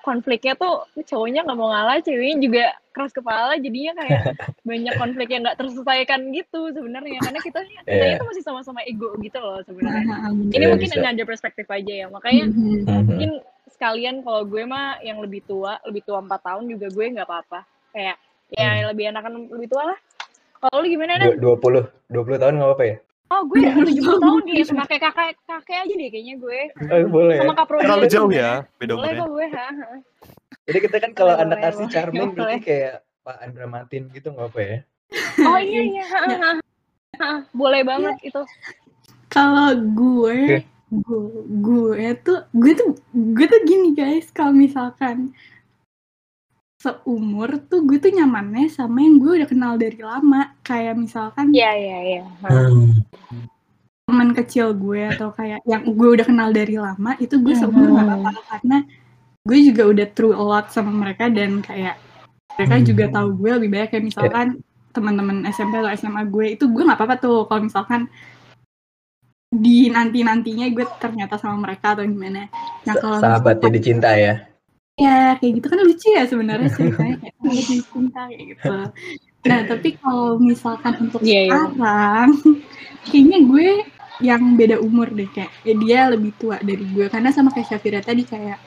konfliknya 0.00 0.54
tuh 0.54 0.74
cowoknya 0.96 1.44
nggak 1.44 1.54
mau 1.54 1.68
ngalah, 1.68 2.00
ceweknya 2.00 2.36
juga 2.38 2.64
keras 2.90 3.12
kepala 3.12 3.54
jadinya 3.56 3.92
kayak 3.96 4.22
banyak 4.68 4.94
konflik 4.96 5.28
yang 5.28 5.42
nggak 5.42 5.56
terselesaikan 5.56 6.20
gitu 6.30 6.60
sebenarnya 6.70 7.18
karena 7.20 7.38
kita 7.38 7.60
kita 7.84 8.04
Iya. 8.06 8.18
tuh 8.18 8.26
masih 8.26 8.42
sama-sama 8.42 8.80
ego 8.82 9.12
gitu 9.18 9.38
loh 9.38 9.60
sebenarnya. 9.62 10.16
Ini 10.50 10.56
Iya, 10.56 10.68
mungkin 10.70 10.88
bisa. 10.90 11.04
ada 11.04 11.22
perspektif 11.24 11.66
aja 11.66 11.92
ya. 11.94 12.06
Makanya 12.08 12.44
Mhm. 12.46 12.58
Mhm. 12.82 13.02
mungkin 13.06 13.30
sekalian 13.70 14.16
kalau 14.20 14.42
gue 14.44 14.62
mah 14.62 14.98
yang 15.00 15.18
lebih 15.18 15.40
tua 15.42 15.78
lebih 15.84 16.02
tua 16.02 16.18
empat 16.18 16.40
tahun 16.42 16.68
juga 16.68 16.86
gue 16.88 17.04
nggak 17.10 17.24
apa-apa 17.24 17.60
kayak 17.90 18.16
ya 18.50 18.68
lebih 18.86 19.08
enakan 19.08 19.46
lebih 19.46 19.68
tua 19.68 19.94
lah 19.94 19.98
kalau 20.58 20.82
lu 20.82 20.90
gimana 20.90 21.16
Dua- 21.16 21.32
Nan? 21.32 21.40
20 21.40 21.84
20 22.10 22.36
tahun 22.36 22.54
nggak 22.56 22.68
apa-apa 22.68 22.84
ya? 22.84 22.96
Oh 23.30 23.42
gue 23.46 23.58
tujuh 23.62 24.02
puluh 24.02 24.18
tahun 24.18 24.42
kayak 24.48 24.64
sama 24.66 24.84
kayak 24.84 25.02
kakak 25.04 25.28
kakek 25.40 25.78
aja 25.80 25.94
deh 25.94 26.08
kayaknya 26.08 26.34
gue 26.36 26.60
Oh, 26.82 26.98
boleh 27.08 27.34
ya. 27.34 27.40
sama 27.40 27.54
kak 27.54 27.66
Prodi 27.66 27.82
Terlalu 27.82 28.06
jauh 28.06 28.26
udah. 28.26 28.36
ya 28.36 28.50
beda 28.76 28.92
boleh 28.92 29.06
umurnya. 29.06 29.20
kok 29.20 29.30
gue 29.30 29.46
ha, 29.48 29.66
ha. 29.70 29.88
Jadi 30.60 30.78
kita 30.80 30.96
kan 30.98 31.10
kalau 31.12 31.32
Boleh, 31.32 31.44
anak 31.44 31.56
boleh, 31.56 31.68
asli 31.68 31.80
boleh, 31.80 31.92
Charming 31.92 32.20
berarti 32.28 32.40
boleh. 32.40 32.60
kayak 32.60 32.94
Pak 33.20 33.36
Andra 33.40 33.66
Matin 33.66 34.02
gitu 34.10 34.28
nggak 34.30 34.48
apa 34.48 34.60
ya? 34.60 34.78
oh 35.42 35.58
iya 35.58 35.80
iya 35.84 36.04
ha, 36.04 36.18
ha, 36.20 36.36
ha. 36.36 36.50
Ha, 37.16 37.28
boleh 37.52 37.82
banget 37.82 38.16
itu 38.22 38.42
Kalau 39.28 39.70
gue, 39.76 40.64
gue, 40.90 41.22
gue 41.60 42.02
tuh, 42.18 42.42
gue 42.50 42.72
tuh, 42.72 42.88
gue 43.12 43.46
tuh 43.46 43.60
gini 43.62 43.92
guys, 43.92 44.26
kalau 44.28 44.50
misalkan 44.50 45.30
seumur 46.80 47.60
tuh 47.68 47.84
gue 47.84 48.00
tuh 48.00 48.08
nyamannya 48.08 48.72
sama 48.72 49.04
yang 49.04 49.20
gue 49.20 49.44
udah 49.44 49.48
kenal 49.48 49.76
dari 49.76 50.00
lama, 50.00 50.56
kayak 50.64 50.96
misalkan 50.96 51.52
iya 51.52 51.76
iya 51.76 51.98
iya. 52.00 52.22
Ha. 52.40 52.72
teman 54.08 54.34
kecil 54.34 54.74
gue 54.74 55.06
atau 55.12 55.30
kayak 55.30 55.62
yang 55.68 55.84
gue 55.86 56.08
udah 56.18 56.26
kenal 56.26 56.50
dari 56.50 56.74
lama 56.80 57.14
itu 57.22 57.38
gue 57.38 57.54
seumur 57.54 57.94
gak 57.94 58.08
apa-apa 58.10 58.40
karena 58.50 58.78
gue 59.46 59.58
juga 59.70 59.82
udah 59.86 60.06
through 60.16 60.34
a 60.34 60.42
lot 60.42 60.66
sama 60.74 60.90
mereka 60.90 61.30
dan 61.30 61.62
kayak 61.62 61.94
mereka 62.58 62.74
Hmm. 62.76 62.86
juga 62.90 63.04
tahu 63.08 63.28
gue 63.38 63.50
lebih 63.56 63.68
banyak. 63.70 63.88
Kayak 63.94 64.04
misalkan 64.10 64.46
teman-teman 64.90 65.46
SMP 65.48 65.78
atau 65.78 65.92
SMA 65.94 66.22
gue 66.26 66.46
itu 66.58 66.64
gue 66.66 66.82
nggak 66.82 66.98
apa-apa 66.98 67.16
tuh. 67.22 67.46
Kalau 67.46 67.62
misalkan 67.62 68.10
di 69.50 69.88
nanti 69.88 70.26
nantinya 70.26 70.66
gue 70.74 70.84
ternyata 70.98 71.38
sama 71.38 71.70
mereka 71.70 71.94
atau 71.94 72.02
gimana. 72.02 72.50
Nah 72.84 72.94
kalau 72.98 73.18
Sahabat 73.22 73.62
jadi 73.62 73.78
cinta 73.78 74.10
ya. 74.18 74.49
Ya 75.00 75.40
kayak 75.40 75.52
gitu. 75.60 75.66
Kan 75.72 75.80
lucu 75.80 76.08
ya 76.12 76.22
sebenarnya 76.28 76.68
ceritanya 76.76 77.16
kayak 77.24 77.84
cinta 77.88 78.20
kayak 78.28 78.44
gitu. 78.52 78.74
Nah 79.48 79.60
tapi 79.64 79.88
kalau 79.96 80.36
misalkan 80.36 80.92
untuk 81.00 81.20
Iya, 81.24 81.48
iya. 81.48 81.56
sekarang 81.72 82.32
kayaknya 83.08 83.38
gue 83.48 83.68
yang 84.20 84.42
beda 84.60 84.76
umur 84.84 85.08
deh 85.08 85.24
kayak 85.32 85.48
eh, 85.64 85.76
dia 85.80 86.12
lebih 86.12 86.36
tua 86.36 86.60
dari 86.60 86.84
gue. 86.84 87.08
Karena 87.08 87.32
sama 87.32 87.48
kayak 87.48 87.72
Syafira 87.72 88.04
tadi 88.04 88.28
kayak 88.28 88.60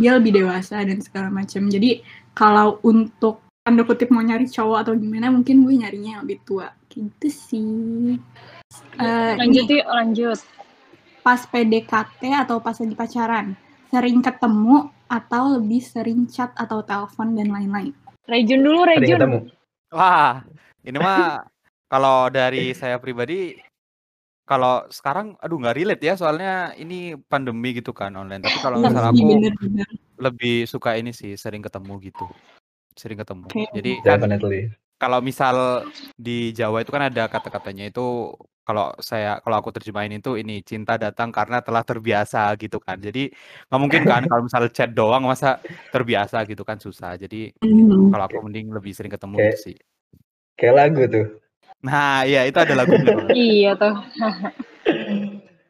dia 0.00 0.16
lebih 0.16 0.40
dewasa 0.40 0.80
dan 0.84 1.00
segala 1.00 1.32
macam 1.32 1.64
jadi 1.68 2.04
kalau 2.36 2.76
untuk 2.84 3.40
tanda 3.64 3.84
kutip 3.84 4.08
mau 4.08 4.24
nyari 4.24 4.48
cowok 4.48 4.84
atau 4.84 4.92
gimana 4.96 5.28
mungkin 5.28 5.64
gue 5.64 5.74
nyarinya 5.76 6.10
yang 6.16 6.22
lebih 6.24 6.40
tua. 6.48 6.72
Gitu 6.88 7.28
sih. 7.28 8.16
Eh, 8.96 9.32
lanjut 9.36 9.68
yuk 9.68 9.84
lanjut. 9.84 10.40
Pas 11.20 11.44
PDKT 11.44 12.32
atau 12.32 12.56
pas 12.64 12.72
lagi 12.72 12.96
pacaran 12.96 13.52
sering 13.88 14.20
ketemu 14.20 14.92
atau 15.08 15.56
lebih 15.56 15.80
sering 15.80 16.28
chat 16.28 16.52
atau 16.54 16.84
telepon 16.84 17.32
dan 17.34 17.48
lain-lain 17.48 17.96
Rejun 18.28 18.60
dulu 18.60 18.84
Rejun 18.84 19.16
ketemu. 19.16 19.38
Wah, 19.88 20.44
ini 20.84 21.00
mah 21.00 21.48
kalau 21.88 22.28
dari 22.28 22.76
saya 22.76 23.00
pribadi 23.00 23.56
kalau 24.44 24.84
sekarang 24.92 25.36
aduh 25.40 25.56
nggak 25.60 25.76
relate 25.76 26.04
ya 26.04 26.14
soalnya 26.16 26.76
ini 26.76 27.16
pandemi 27.16 27.72
gitu 27.72 27.96
kan 27.96 28.12
online. 28.12 28.44
Tapi 28.44 28.58
kalau 28.60 28.84
Iya 28.84 28.92
misal 28.92 29.04
sih, 29.04 29.12
aku 29.16 29.24
bener-bener. 29.32 29.88
lebih 30.20 30.56
suka 30.68 30.96
ini 31.00 31.16
sih 31.16 31.36
sering 31.40 31.64
ketemu 31.64 31.92
gitu. 32.04 32.28
Sering 32.92 33.16
ketemu. 33.16 33.48
Oke. 33.48 33.64
Jadi 33.72 33.92
Definitely. 34.04 34.72
Kalau 34.98 35.22
misal 35.22 35.86
di 36.18 36.50
Jawa 36.50 36.82
itu 36.82 36.90
kan 36.90 37.06
ada 37.06 37.30
kata-katanya 37.30 37.88
itu 37.88 38.34
kalau 38.68 38.92
saya 39.00 39.40
kalau 39.40 39.56
aku 39.64 39.72
terjemahin 39.72 40.20
itu 40.20 40.36
ini 40.36 40.60
cinta 40.60 41.00
datang 41.00 41.32
karena 41.32 41.64
telah 41.64 41.80
terbiasa 41.80 42.52
gitu 42.60 42.76
kan. 42.76 43.00
Jadi 43.00 43.32
nggak 43.70 43.80
mungkin 43.80 44.02
kan 44.04 44.22
kalau 44.28 44.44
misal 44.44 44.68
chat 44.68 44.92
doang 44.92 45.24
masa 45.24 45.56
terbiasa 45.88 46.44
gitu 46.44 46.66
kan 46.68 46.76
susah. 46.76 47.16
Jadi 47.16 47.56
Hmm. 47.64 48.12
kalau 48.12 48.28
aku 48.28 48.44
mending 48.44 48.68
lebih 48.68 48.92
sering 48.92 49.08
ketemu 49.08 49.40
Oke. 49.40 49.44
gitu 49.48 49.58
sih. 49.72 49.76
Kayak 50.58 50.74
lagu 50.76 51.02
tuh. 51.08 51.26
Nah, 51.80 52.26
iya 52.26 52.44
itu 52.44 52.58
ada 52.58 52.74
lagunya. 52.74 53.14
Bang. 53.14 53.30
iya 53.32 53.72
tuh 53.78 53.94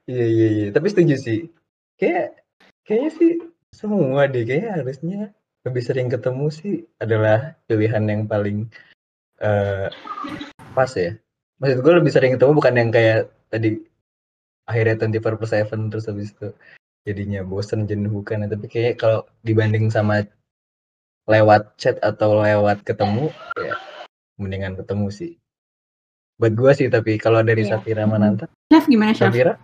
Iya 0.08 0.24
iya 0.26 0.46
iya. 0.48 0.66
Tapi 0.72 0.86
setuju 0.88 1.14
sih. 1.20 1.40
Kayak 2.00 2.40
kayaknya 2.82 3.10
sih 3.14 3.32
semua 3.70 4.24
deh 4.26 4.42
kayaknya 4.42 4.80
harusnya 4.80 5.18
lebih 5.62 5.82
sering 5.84 6.08
ketemu 6.08 6.46
sih 6.48 6.74
adalah 6.96 7.54
pilihan 7.68 8.02
yang 8.08 8.22
paling 8.24 8.72
eh 9.38 9.88
pas 10.74 10.90
ya. 10.92 11.14
Maksud 11.58 11.78
gue 11.82 11.92
lebih 11.98 12.12
sering 12.14 12.32
ketemu 12.38 12.52
bukan 12.54 12.74
yang 12.74 12.90
kayak 12.94 13.30
tadi 13.50 13.82
akhirnya 14.68 15.08
24 15.08 15.24
per 15.24 15.34
7 15.40 15.90
terus 15.90 16.06
habis 16.06 16.30
itu 16.36 16.52
jadinya 17.08 17.40
bosen 17.40 17.88
jenuh 17.88 18.20
bukan 18.20 18.44
tapi 18.46 18.68
kayak 18.68 19.00
kalau 19.00 19.24
dibanding 19.40 19.88
sama 19.88 20.28
lewat 21.24 21.72
chat 21.80 21.96
atau 22.04 22.36
lewat 22.36 22.84
ketemu 22.84 23.32
ya 23.56 23.74
mendingan 24.36 24.76
ketemu 24.76 25.08
sih 25.08 25.32
buat 26.36 26.52
gua 26.52 26.76
sih 26.76 26.92
tapi 26.92 27.16
kalau 27.16 27.40
dari 27.40 27.64
Iya. 27.64 27.80
Safira 27.80 28.04
Mananta 28.04 28.46
Chef 28.68 28.84
gimana 28.84 29.16
chef? 29.16 29.32
Safira 29.32 29.56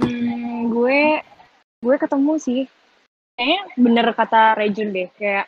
Hmm, 0.00 0.72
gue 0.72 1.20
gue 1.84 1.96
ketemu 2.00 2.32
sih. 2.40 2.60
Kayaknya 3.36 3.60
bener 3.76 4.06
kata 4.16 4.56
Rejun 4.56 4.96
deh, 4.96 5.08
kayak 5.16 5.44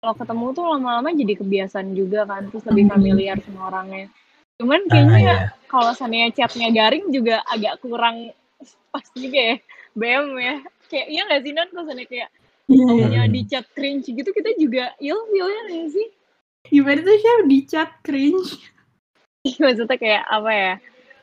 kalau 0.00 0.16
ketemu 0.16 0.46
tuh 0.56 0.64
lama-lama 0.64 1.12
jadi 1.12 1.34
kebiasaan 1.36 1.92
juga 1.92 2.24
kan, 2.24 2.48
terus 2.48 2.64
lebih 2.64 2.88
Hmm. 2.88 2.92
familiar 2.96 3.36
sama 3.44 3.68
orangnya. 3.68 4.08
Cuman 4.56 4.80
ah 4.80 4.88
kayaknya 4.88 5.18
ya 5.20 5.36
kalau 5.68 5.92
seandainya 5.92 6.28
chatnya 6.32 6.68
garing 6.72 7.12
juga 7.12 7.44
agak 7.44 7.84
kurang 7.84 8.32
pas 8.88 9.04
juga 9.12 9.38
ya, 9.38 9.56
BM 9.92 10.26
ya. 10.40 10.56
Kayak 10.88 11.06
iya 11.06 11.22
nggak 11.28 11.40
sih 11.44 11.52
Nan, 11.52 11.68
kalau 11.70 11.84
kayak 11.86 12.28
Iya. 12.70 13.26
Mm-mm. 13.26 13.34
di 13.34 13.40
chat 13.50 13.66
cringe 13.74 14.08
gitu, 14.08 14.30
kita 14.30 14.54
juga 14.54 14.94
ilfeel-nya 15.02 15.62
nggak 15.68 15.88
sih? 15.90 16.08
Gimana 16.70 17.02
tuh 17.02 17.16
chef 17.18 17.40
di 17.50 17.58
chat 17.66 17.90
cringe? 18.00 18.50
Maksudnya 19.58 19.96
kayak 19.98 20.22
apa 20.30 20.50
ya? 20.54 20.72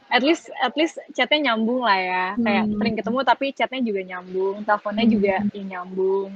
At 0.07 0.23
least 0.23 0.51
at 0.59 0.75
least 0.75 0.99
chatnya 1.15 1.51
nyambung 1.51 1.87
lah 1.87 1.97
ya. 1.99 2.25
Kayak 2.35 2.63
Hmm. 2.67 2.75
sering 2.77 2.95
ketemu 2.99 3.19
tapi 3.23 3.45
chatnya 3.55 3.79
juga 3.79 4.01
nyambung, 4.05 4.55
teleponnya 4.67 5.05
Hmm. 5.07 5.13
juga 5.13 5.33
ya 5.55 5.63
nyambung. 5.63 6.31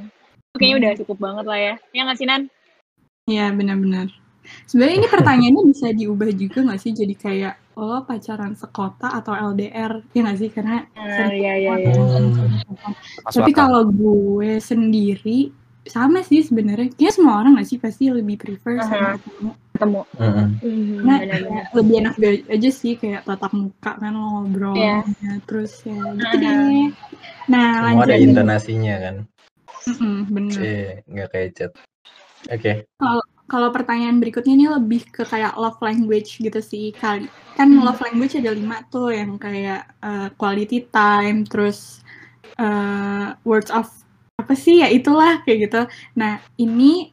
Itu 0.52 0.60
Kayaknya 0.60 0.78
udah 0.84 0.92
cukup 1.00 1.18
banget 1.24 1.46
lah 1.48 1.60
ya. 1.64 1.74
Ya 1.96 2.02
nggak 2.04 2.18
sih 2.20 2.28
Nan? 2.28 2.42
Iya 3.32 3.46
benar-benar. 3.56 4.08
Sebenarnya 4.68 4.96
ini 5.00 5.08
pertanyaannya 5.08 5.64
bisa 5.72 5.88
diubah 5.96 6.28
juga 6.36 6.60
nggak 6.68 6.82
sih 6.84 6.92
jadi 6.92 7.16
kayak 7.16 7.54
lo 7.80 8.04
pacaran 8.04 8.52
sekota 8.52 9.16
atau 9.16 9.32
LDR 9.32 10.04
ya 10.12 10.20
nggak 10.28 10.38
sih 10.44 10.50
karena 10.52 10.84
sering 10.92 11.40
iya 11.40 11.54
iya 11.56 11.72
ketemu 11.80 12.04
iya. 12.04 12.20
Hmm. 12.20 12.32
ketemu. 12.36 12.92
Tapi 13.32 13.52
kalau 13.56 13.82
gue 13.88 14.52
sendiri 14.60 15.40
sama 15.88 16.20
sih 16.28 16.44
sebenarnya. 16.44 16.92
Kayaknya 16.92 17.14
semua 17.16 17.40
orang 17.40 17.52
nggak 17.56 17.70
sih 17.72 17.80
pasti 17.80 18.12
lebih 18.12 18.36
prefer 18.44 18.84
sama 18.84 19.16
Aha. 19.16 19.24
ketemu. 19.24 19.52
Ketemu. 19.72 20.02
Mm-mm. 20.20 20.48
Mhm, 20.62 20.98
Nah, 21.08 21.20
lebih 21.74 21.96
enak 22.04 22.14
aja 22.52 22.70
sih 22.76 22.94
kayak 23.00 23.24
tatap 23.24 23.56
muka 23.56 23.92
kan 23.98 24.12
lo 24.14 24.44
ngobrol 24.44 24.76
Iya. 24.76 25.00
ya, 25.08 25.34
terus 25.48 25.80
ya 25.88 25.96
gitu 25.96 26.36
deh. 26.44 26.92
Nah, 27.48 27.66
semua 27.72 27.86
lanjut 27.88 28.10
ada 28.12 28.18
intonasinya 28.20 28.96
kan 29.00 29.16
Mm-mm, 29.88 30.26
bener. 30.36 30.68
eh 30.68 30.88
nggak 31.12 31.28
kayak 31.32 31.50
chat 31.58 31.72
oke 32.54 32.72
Kalau 33.52 33.68
pertanyaan 33.76 34.24
berikutnya 34.24 34.54
ini 34.56 34.68
lebih 34.72 35.02
ke 35.12 35.28
kayak 35.28 35.60
love 35.60 35.76
language 35.84 36.40
gitu 36.40 36.60
sih 36.64 36.96
kali. 36.96 37.28
Kan 37.58 37.76
Hmm. 37.76 37.84
love 37.84 38.00
language 38.00 38.40
ada 38.40 38.52
lima 38.56 38.80
tuh 38.88 39.12
yang 39.12 39.36
kayak 39.36 39.92
uh, 40.00 40.32
quality 40.40 40.88
time, 40.88 41.44
terus 41.44 42.00
uh, 42.56 43.36
words 43.44 43.68
of 43.76 43.92
apa 44.40 44.54
sih 44.56 44.80
ya 44.82 44.88
itulah 44.88 45.44
kayak 45.44 45.68
gitu. 45.68 45.82
Nah 46.16 46.40
ini 46.56 47.12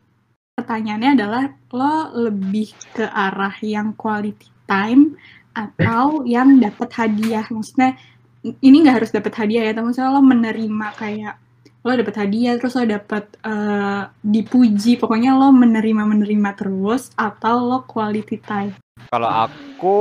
pertanyaannya 0.58 1.10
adalah 1.18 1.44
lo 1.74 1.96
lebih 2.30 2.68
ke 2.94 3.06
arah 3.10 3.54
yang 3.62 3.94
quality 3.98 4.50
time 4.70 5.18
atau 5.56 6.04
yang 6.28 6.62
dapat 6.62 6.90
hadiah. 6.94 7.46
Maksudnya 7.50 7.98
ini 8.62 8.76
nggak 8.86 8.96
harus 9.02 9.10
dapat 9.14 9.32
hadiah 9.40 9.62
ya, 9.68 9.72
tapi 9.76 9.86
misalnya 9.90 10.12
lo 10.18 10.22
menerima 10.22 10.88
kayak 10.94 11.34
lo 11.86 11.92
dapet 11.94 12.14
hadiah 12.18 12.58
terus 12.58 12.74
lo 12.74 12.84
dapet 12.84 13.24
eh, 13.42 14.02
dipuji. 14.22 14.98
Pokoknya 14.98 15.34
lo 15.38 15.54
menerima 15.54 16.02
menerima 16.02 16.50
terus 16.58 17.14
atau 17.14 17.62
lo 17.62 17.78
quality 17.86 18.38
time. 18.42 18.74
Kalau 19.08 19.30
aku 19.30 19.98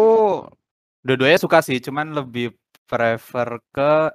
dua-duanya 1.05 1.39
suka 1.39 1.61
sih, 1.61 1.77
cuman 1.79 2.11
lebih 2.17 2.57
prefer 2.89 3.61
ke 3.69 4.11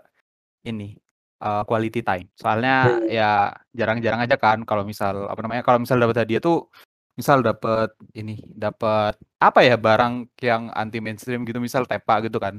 ini 0.67 0.99
eh, 1.43 1.63
quality 1.65 2.01
time. 2.03 2.27
Soalnya 2.35 3.03
ya 3.07 3.55
jarang-jarang 3.73 4.21
aja 4.27 4.37
kan 4.37 4.67
kalau 4.67 4.83
misal 4.83 5.31
apa 5.31 5.41
namanya 5.41 5.63
kalau 5.63 5.79
misal 5.83 5.97
dapat 6.03 6.27
hadiah 6.27 6.43
tuh 6.43 6.67
misal 7.13 7.45
dapat 7.45 7.93
ini 8.17 8.41
dapat 8.57 9.21
apa 9.37 9.61
ya 9.61 9.77
barang 9.77 10.33
yang 10.41 10.73
anti 10.73 10.97
mainstream 10.97 11.45
gitu 11.47 11.63
misal 11.63 11.87
tepa 11.87 12.21
gitu 12.27 12.43
kan. 12.43 12.59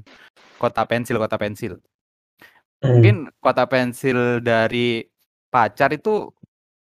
Kota 0.57 0.87
pensil 0.87 1.19
kota 1.19 1.35
pensil 1.35 1.83
mungkin 2.83 3.15
kota 3.39 3.63
pensil 3.65 4.43
dari 4.43 5.07
pacar 5.47 5.89
itu 5.95 6.27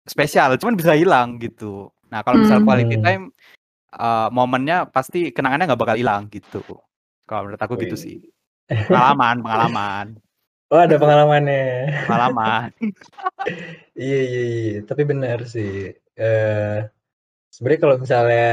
spesial 0.08 0.56
cuman 0.56 0.74
bisa 0.74 0.96
hilang 0.96 1.36
gitu. 1.38 1.92
Nah 2.08 2.24
kalau 2.24 2.40
misal 2.40 2.58
Hmm. 2.60 2.66
quality 2.66 2.96
Hmm. 2.98 3.04
time 3.04 3.24
eh, 3.90 4.28
momennya 4.30 4.86
pasti 4.88 5.34
kenangannya 5.34 5.70
nggak 5.70 5.80
bakal 5.80 5.96
hilang 5.98 6.30
gitu. 6.30 6.62
Kalau 7.28 7.46
menurut 7.46 7.60
aku 7.62 7.74
gitu 7.84 7.96
sih. 7.98 8.16
Pengalaman 8.70 9.42
pengalaman. 9.44 10.06
Oh 10.70 10.78
ada 10.78 10.94
pengalamannya. 11.02 11.90
Pengalaman. 12.06 12.70
Iya 13.98 14.18
iya 14.22 14.42
iya. 14.46 14.78
Tapi 14.86 15.02
benar 15.02 15.42
sih 15.50 15.90
eh 16.14 16.76
sebenarnya 17.50 17.80
kalau 17.82 17.96
misalnya 17.98 18.50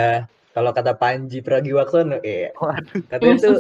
kalau 0.56 0.72
kata 0.74 0.98
Panji 0.98 1.46
Pragiwaksono 1.46 2.18
eh 2.26 2.50
waduh. 2.58 3.02
Katanya 3.06 3.38
tuh 3.38 3.58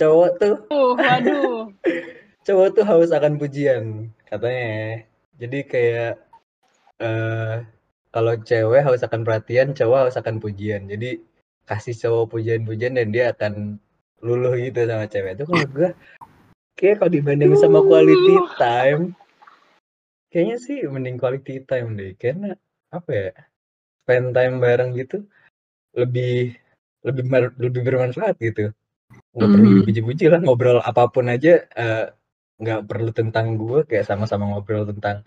cowok 0.00 0.30
tuh 0.40 0.54
Uh, 0.72 0.92
waduh. 0.96 1.68
cowok 2.48 2.80
tuh 2.80 2.84
haus 2.88 3.12
akan 3.12 3.36
pujian 3.36 4.08
katanya. 4.24 5.04
Jadi 5.36 5.58
kayak 5.68 6.12
eh 7.04 7.54
kalau 8.08 8.34
cewek 8.40 8.80
haus 8.88 9.04
akan 9.04 9.20
perhatian 9.22 9.76
cowok 9.76 10.08
haus 10.08 10.16
akan 10.16 10.40
pujian. 10.40 10.88
Jadi 10.88 11.20
kasih 11.68 11.92
cowok 12.08 12.40
pujian-pujian 12.40 12.96
dan 12.96 13.12
dia 13.12 13.36
akan 13.36 13.76
luluh 14.24 14.56
gitu 14.56 14.88
sama 14.88 15.04
cewek. 15.04 15.36
Itu 15.36 15.44
kalau 15.44 15.68
gue 15.68 15.92
kayak 16.80 17.04
kalau 17.04 17.12
dibanding 17.12 17.52
sama 17.60 17.84
quality 17.84 18.34
time 18.56 19.12
kayaknya 20.32 20.56
sih 20.56 20.78
mending 20.88 21.20
quality 21.20 21.60
time 21.68 22.00
deh. 22.00 22.16
Karena 22.16 22.56
apa 22.88 23.10
ya 23.12 23.30
spend 24.02 24.32
time 24.32 24.64
bareng 24.64 24.96
gitu 24.96 25.28
lebih 25.92 26.56
lebih 27.04 27.24
lebih 27.60 27.80
bermanfaat 27.84 28.40
gitu. 28.40 28.72
Nggak 29.36 29.48
perlu 29.52 29.66
Mhm. 29.68 29.76
dipuji-puji 29.84 30.24
lah 30.32 30.40
ngobrol 30.40 30.80
apa 30.80 31.12
pun 31.12 31.28
aja 31.28 31.68
eh, 31.76 32.06
nggak 32.58 32.90
perlu 32.90 33.10
tentang 33.14 33.54
gue 33.54 33.86
kayak 33.86 34.06
sama-sama 34.06 34.50
ngobrol 34.50 34.82
tentang 34.90 35.22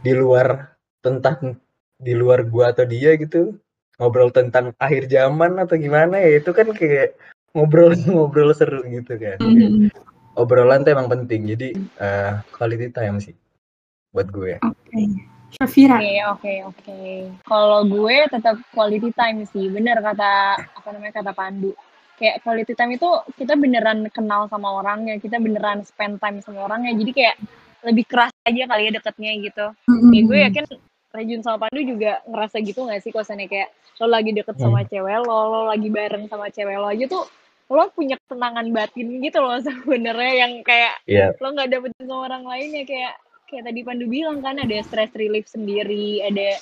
di 0.00 0.12
luar 0.16 0.72
tentang 1.04 1.60
di 2.00 2.12
luar 2.16 2.42
gua 2.48 2.72
atau 2.72 2.88
dia 2.88 3.14
gitu 3.20 3.60
ngobrol 4.00 4.32
tentang 4.32 4.72
akhir 4.80 5.06
zaman 5.06 5.60
atau 5.60 5.76
gimana 5.76 6.18
ya 6.18 6.40
itu 6.40 6.50
kan 6.50 6.72
kayak 6.72 7.14
ngobrol 7.52 7.92
ngobrol 8.10 8.50
seru 8.56 8.80
gitu 8.88 9.14
kan 9.20 9.38
Mhm. 9.38 9.92
obrolan 10.32 10.80
tuh 10.80 10.96
emang 10.96 11.12
penting 11.12 11.44
jadi 11.44 11.68
eh, 12.00 12.32
quality 12.56 12.88
time 12.88 13.20
sih 13.20 13.36
buat 14.16 14.32
gue 14.32 14.58
oke 14.64 15.00
Shafira 15.52 16.00
Oke, 16.00 16.16
oke, 16.32 16.54
oke. 16.72 17.00
Kalau 17.44 17.84
gue 17.84 18.24
tetap 18.32 18.56
quality 18.72 19.12
time 19.12 19.44
sih. 19.44 19.68
Bener 19.68 20.00
kata 20.00 20.56
apa 20.56 20.88
namanya 20.96 21.20
kata 21.20 21.36
Pandu. 21.36 21.76
Kayak 22.20 22.44
quality 22.44 22.72
time 22.76 22.94
itu 22.96 23.08
kita 23.34 23.56
beneran 23.56 24.06
kenal 24.12 24.46
sama 24.46 24.78
orangnya, 24.78 25.18
kita 25.18 25.40
beneran 25.42 25.82
spend 25.82 26.20
time 26.22 26.38
sama 26.44 26.68
orangnya. 26.68 26.92
Jadi 26.94 27.10
kayak 27.12 27.36
lebih 27.82 28.04
keras 28.06 28.30
aja 28.46 28.62
kali 28.68 28.82
ya 28.88 28.92
deketnya 28.94 29.32
gitu. 29.42 29.66
Mhm. 29.90 30.12
Ya, 30.14 30.20
gue 30.22 30.38
yakin 30.50 30.64
Rejun 31.12 31.44
sama 31.44 31.68
Pandu 31.68 31.84
juga 31.84 32.24
ngerasa 32.24 32.56
gitu 32.64 32.88
gak 32.88 33.04
sih 33.04 33.12
kosannya 33.12 33.44
kayak 33.44 33.68
lo 34.00 34.08
lagi 34.08 34.32
deket 34.32 34.56
sama 34.56 34.80
cewek 34.88 35.20
lo, 35.28 35.38
lo 35.52 35.60
lagi 35.68 35.92
bareng 35.92 36.24
sama 36.24 36.48
cewek 36.48 36.80
lo 36.80 36.88
aja 36.88 37.04
tuh 37.04 37.28
lo 37.68 37.84
punya 37.92 38.16
ketenangan 38.24 38.72
batin 38.72 39.20
gitu 39.20 39.38
loh 39.44 39.60
sebenarnya 39.66 40.32
yang 40.40 40.52
kayak 40.64 41.04
Iya. 41.04 41.36
lo 41.36 41.52
nggak 41.52 41.68
dapetin 41.68 42.08
sama 42.08 42.32
orang 42.32 42.44
lain 42.48 42.80
ya 42.80 42.84
kayak 42.88 43.14
kayak 43.44 43.62
tadi 43.68 43.80
Pandu 43.84 44.08
bilang 44.08 44.40
kan 44.40 44.56
ada 44.56 44.72
stress 44.80 45.12
relief 45.12 45.44
sendiri, 45.52 46.24
ada 46.24 46.56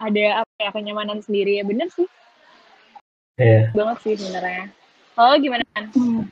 ada 0.00 0.24
apa 0.48 0.52
ya 0.56 0.70
kenyamanan 0.72 1.20
sendiri 1.20 1.60
ya 1.60 1.64
bener 1.68 1.92
sih 1.92 2.08
Iya. 3.36 3.68
banget 3.76 3.96
sih 4.00 4.14
sebenarnya. 4.16 4.72
Kalau 5.20 5.36
lo 5.36 5.38
gimana? 5.44 5.64
Hmm. 5.92 6.24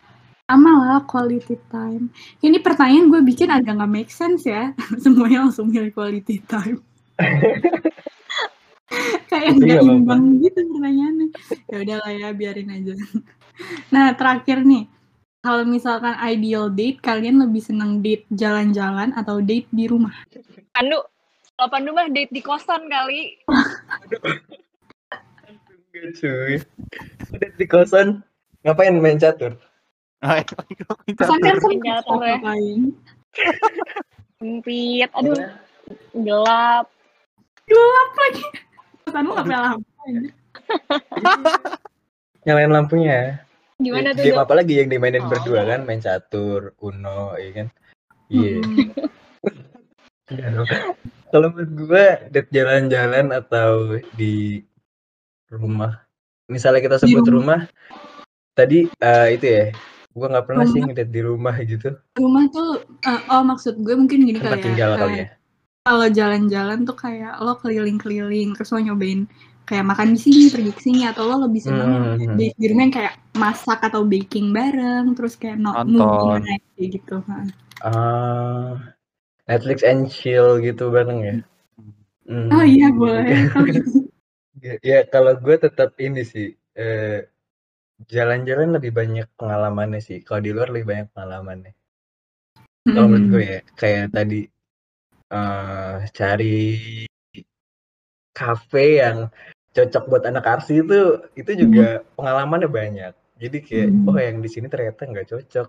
sama 0.49 0.73
lah 0.81 1.05
quality 1.05 1.61
time. 1.69 2.09
Ini 2.41 2.57
pertanyaan 2.65 3.13
gue 3.13 3.21
bikin 3.21 3.53
agak 3.53 3.77
nggak 3.77 3.93
make 3.93 4.09
sense 4.09 4.49
ya. 4.49 4.73
Semuanya 5.05 5.45
langsung 5.45 5.69
milih 5.69 5.93
quality 5.93 6.41
time. 6.49 6.81
Kayak 9.29 9.61
Tapi 9.61 9.61
nggak 9.61 9.85
imbang 9.85 10.41
gitu 10.41 10.65
pertanyaannya. 10.73 11.29
Ya 11.69 11.77
udahlah 11.85 12.13
ya 12.17 12.29
biarin 12.33 12.73
aja. 12.73 12.97
Nah 13.93 14.17
terakhir 14.17 14.65
nih. 14.65 14.89
Kalau 15.45 15.69
misalkan 15.69 16.17
ideal 16.25 16.73
date 16.73 17.05
kalian 17.05 17.45
lebih 17.45 17.61
seneng 17.61 18.01
date 18.01 18.25
jalan-jalan 18.33 19.13
atau 19.19 19.45
date 19.45 19.69
di 19.69 19.85
rumah? 19.85 20.15
Pandu, 20.73 21.03
kalau 21.59 21.69
Pandu 21.69 21.91
mah 21.93 22.09
date 22.09 22.33
di 22.33 22.41
kosan 22.41 22.89
kali. 22.89 23.37
Enggak 25.93 26.13
cuy. 26.23 26.55
Udah 27.35 27.51
di 27.53 27.67
kosan 27.69 28.25
ngapain 28.63 28.95
main 28.95 29.17
catur 29.17 29.55
kosan 30.19 31.39
kan 31.39 31.57
sempit 31.57 31.79
Catur 31.85 32.23
ya. 32.23 32.39
Sempit, 34.39 35.09
aduh 35.15 35.39
gelap. 36.17 36.87
gelap 37.65 38.11
lagi 38.17 38.45
kosan 39.05 39.23
lu 39.25 39.33
nggak 39.33 39.47
punya 39.47 39.61
lampu 39.63 39.91
aja 40.03 40.21
nyalain 42.45 42.73
lampunya 42.73 43.19
Gimana 43.79 44.11
tuh? 44.11 44.27
game 44.27 44.41
apa 44.41 44.55
lagi 44.55 44.75
yang 44.75 44.89
dimainin 44.91 45.23
Oh. 45.23 45.31
berdua 45.31 45.63
kan 45.65 45.87
main 45.87 46.01
catur 46.01 46.75
uno 46.79 47.37
ya 47.37 47.51
kan 47.55 47.67
iya 48.29 48.59
Mm-mm. 48.59 48.91
Enggak 50.29 50.51
dong. 50.53 50.69
Kalau 51.29 51.49
menurut 51.49 51.73
gue 51.73 52.05
date 52.29 52.51
jalan-jalan 52.53 53.33
atau 53.33 53.97
di 54.13 54.61
rumah. 55.49 56.05
Misalnya 56.47 56.85
kita 56.85 56.97
sebut 57.01 57.25
rumah. 57.25 57.65
rumah, 57.65 58.08
tadi 58.59 58.79
eh, 58.91 59.27
itu 59.39 59.47
ya. 59.47 59.65
Gue 60.19 60.27
nggak 60.27 60.47
pernah 60.51 60.67
sih 60.67 60.83
Rumah. 60.83 60.89
ngedate 60.91 61.13
di 61.15 61.21
rumah 61.23 61.57
gitu. 61.63 61.89
Rumah 62.19 62.45
tuh 62.51 62.69
eh, 63.07 63.21
oh 63.31 63.43
maksud 63.47 63.75
gue 63.79 63.95
mungkin 63.95 64.19
gini 64.27 64.39
Tempat 64.43 64.59
kali 64.59 64.75
ya. 64.75 64.75
kali 64.75 64.99
kayak 64.99 65.15
ya. 65.15 65.27
Kalau 65.87 66.07
jalan-jalan 66.11 66.79
tuh 66.85 66.97
kayak 66.99 67.33
lo 67.41 67.55
keliling-keliling 67.63 68.53
terus 68.59 68.69
lo 68.75 68.81
nyobain 68.83 69.25
kayak 69.65 69.85
makan 69.85 70.17
di 70.17 70.21
sini, 70.21 70.43
pergi 70.53 70.73
ke 70.73 70.81
sini 70.85 71.01
atau 71.07 71.23
lo 71.29 71.37
lebih 71.49 71.61
seneng 71.65 71.91
Hmm. 72.19 72.37
di 72.41 72.51
di 72.57 72.67
rumah 72.73 72.85
yang 72.89 72.95
kayak 72.99 73.15
masak 73.37 73.79
atau 73.85 74.01
baking 74.05 74.53
bareng 74.53 75.13
terus 75.17 75.37
kayak 75.41 75.57
no, 75.61 75.73
Nonton. 75.85 76.45
movie 76.45 76.89
gitu. 76.93 77.21
Ah, 77.85 78.75
Netflix 79.47 79.81
and 79.87 80.09
chill 80.11 80.59
gitu 80.61 80.89
bareng 80.91 81.19
ya. 81.23 81.35
Hmm. 82.29 82.49
Oh 82.53 82.65
iya 82.65 82.89
boleh. 82.93 83.49
Kalau 83.55 83.69
Ya, 84.59 84.75
ya 84.83 84.99
kalau 85.07 85.39
gue 85.39 85.55
tetap 85.55 85.95
ini 86.03 86.27
sih 86.27 86.51
eh, 86.75 87.23
jalan-jalan 88.07 88.79
lebih 88.79 88.95
banyak 88.95 89.27
pengalamannya 89.35 89.99
sih. 89.99 90.23
Kalau 90.23 90.39
di 90.39 90.55
luar 90.55 90.71
lebih 90.71 90.87
banyak 90.87 91.09
pengalamannya. 91.11 91.73
Kalau 92.87 93.07
menurut 93.11 93.27
gue 93.29 93.43
Hmm. 93.43 93.53
ya 93.53 93.61
kayak 93.75 94.07
tadi 94.15 94.41
eh 95.29 95.97
cari 96.15 96.59
kafe 98.33 99.03
yang 99.03 99.29
cocok 99.77 100.05
buat 100.09 100.25
anak 100.25 100.47
arsi 100.47 100.81
itu 100.81 101.21
itu 101.37 101.51
juga 101.67 102.01
pengalamannya 102.17 102.71
banyak. 102.71 103.13
Jadi 103.39 103.59
kayak 103.63 103.89
Hmm. 103.93 104.09
oh 104.09 104.19
yang 104.19 104.39
di 104.41 104.49
sini 104.49 104.67
ternyata 104.71 105.05
nggak 105.05 105.29
cocok. 105.29 105.69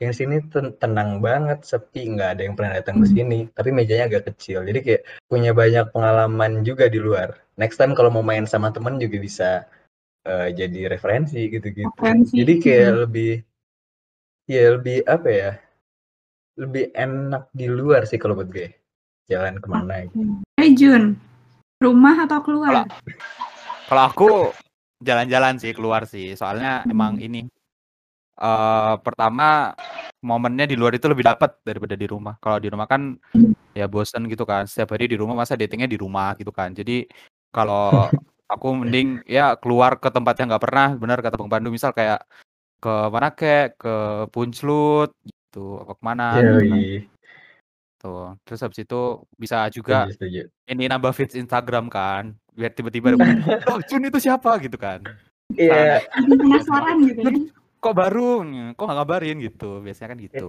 Yang 0.00 0.14
sini 0.16 0.36
ten- 0.48 0.72
tenang 0.80 1.20
banget, 1.20 1.60
sepi, 1.68 2.08
nggak 2.16 2.28
ada 2.38 2.42
yang 2.48 2.56
pernah 2.56 2.72
datang 2.80 3.04
ke 3.04 3.06
Hmm. 3.08 3.16
sini. 3.20 3.38
Tapi 3.52 3.68
mejanya 3.68 4.08
agak 4.08 4.32
kecil. 4.32 4.64
Jadi 4.64 4.80
kayak 4.80 5.02
punya 5.28 5.52
banyak 5.52 5.92
pengalaman 5.92 6.64
juga 6.64 6.88
di 6.88 6.96
luar. 6.96 7.36
Next 7.60 7.76
time 7.76 7.92
kalau 7.92 8.08
mau 8.08 8.24
main 8.24 8.48
sama 8.48 8.72
temen 8.72 8.96
juga 8.96 9.20
bisa 9.20 9.68
eh, 10.26 10.48
jadi 10.52 10.80
referensi 10.90 11.48
gitu-gitu. 11.48 11.88
Referensi, 11.96 12.34
Jadi 12.36 12.54
kayak 12.60 12.90
hmm. 12.90 13.00
lebih 13.06 13.32
ya 14.50 14.64
lebih 14.76 14.96
apa 15.06 15.28
ya? 15.28 15.50
Lebih 16.60 16.84
enak 16.92 17.48
di 17.54 17.66
luar 17.70 18.04
sih 18.04 18.20
kalau 18.20 18.36
buat 18.36 18.50
gue. 18.52 18.68
Jalan 19.30 19.62
ke 19.62 19.68
mana 19.70 20.04
gitu. 20.10 20.42
Eh 20.58 20.74
Jun, 20.74 21.14
rumah 21.78 22.26
atau 22.26 22.42
keluar? 22.42 22.84
Kalau 23.86 24.02
aku 24.04 24.28
jalan-jalan 25.00 25.56
sih 25.56 25.72
keluar 25.72 26.04
sih, 26.04 26.34
soalnya 26.34 26.82
emang 26.84 27.22
ini 27.22 27.46
eh 28.40 28.94
pertama 29.04 29.76
momennya 30.20 30.64
di 30.68 30.76
luar 30.76 30.96
itu 30.96 31.08
lebih 31.08 31.24
dapat 31.24 31.62
daripada 31.64 31.96
di 31.96 32.06
rumah. 32.10 32.36
Kalau 32.42 32.60
di 32.60 32.68
rumah 32.68 32.84
kan 32.90 33.16
ya 33.72 33.86
bosen 33.86 34.26
gitu 34.28 34.44
kan, 34.44 34.66
setiap 34.68 34.98
hari 34.98 35.08
di 35.08 35.16
rumah 35.16 35.38
masa 35.38 35.56
datingnya 35.56 35.88
di 35.88 35.96
rumah 35.96 36.36
gitu 36.36 36.52
kan. 36.52 36.74
Jadi 36.74 37.08
kalau 37.54 38.10
aku 38.50 38.68
mending 38.74 39.22
ya 39.30 39.54
keluar 39.54 39.94
ke 40.02 40.10
tempat 40.10 40.34
yang 40.42 40.50
nggak 40.50 40.64
pernah, 40.66 40.88
benar 40.98 41.22
kata 41.22 41.38
Bang 41.38 41.50
Pandu, 41.50 41.70
misal 41.70 41.94
kayak 41.94 42.26
ke 42.82 42.94
mana 43.14 43.30
kek, 43.30 43.78
ke 43.78 43.94
Punclut 44.34 45.14
gitu, 45.22 45.78
apa 45.78 45.92
ke 45.94 46.02
mana 46.02 46.26
gitu 46.34 46.58
kan. 46.58 46.66
Yoi. 46.66 46.92
Tuh. 48.00 48.28
Terus 48.48 48.60
habis 48.64 48.80
itu 48.80 49.00
bisa 49.36 49.68
juga 49.68 50.08
Setuju, 50.08 50.16
setuju. 50.16 50.42
ini 50.72 50.84
nambah 50.88 51.12
feeds 51.12 51.36
Instagram 51.36 51.86
kan, 51.92 52.32
biar 52.56 52.72
tiba-tiba 52.72 53.12
ada 53.12 53.20
oh 53.68 53.78
Jun 53.86 54.08
itu 54.08 54.18
siapa 54.18 54.56
gitu 54.58 54.80
kan. 54.80 55.04
Iya, 55.54 56.04
penasaran 56.14 56.96
gitu 57.10 57.20
ya. 57.26 57.32
kok 57.80 57.94
baru 57.96 58.44
kok 58.76 58.84
nggak 58.86 58.98
ngabarin 59.02 59.36
gitu 59.42 59.80
biasanya 59.82 60.14
kan 60.14 60.18
gitu 60.20 60.48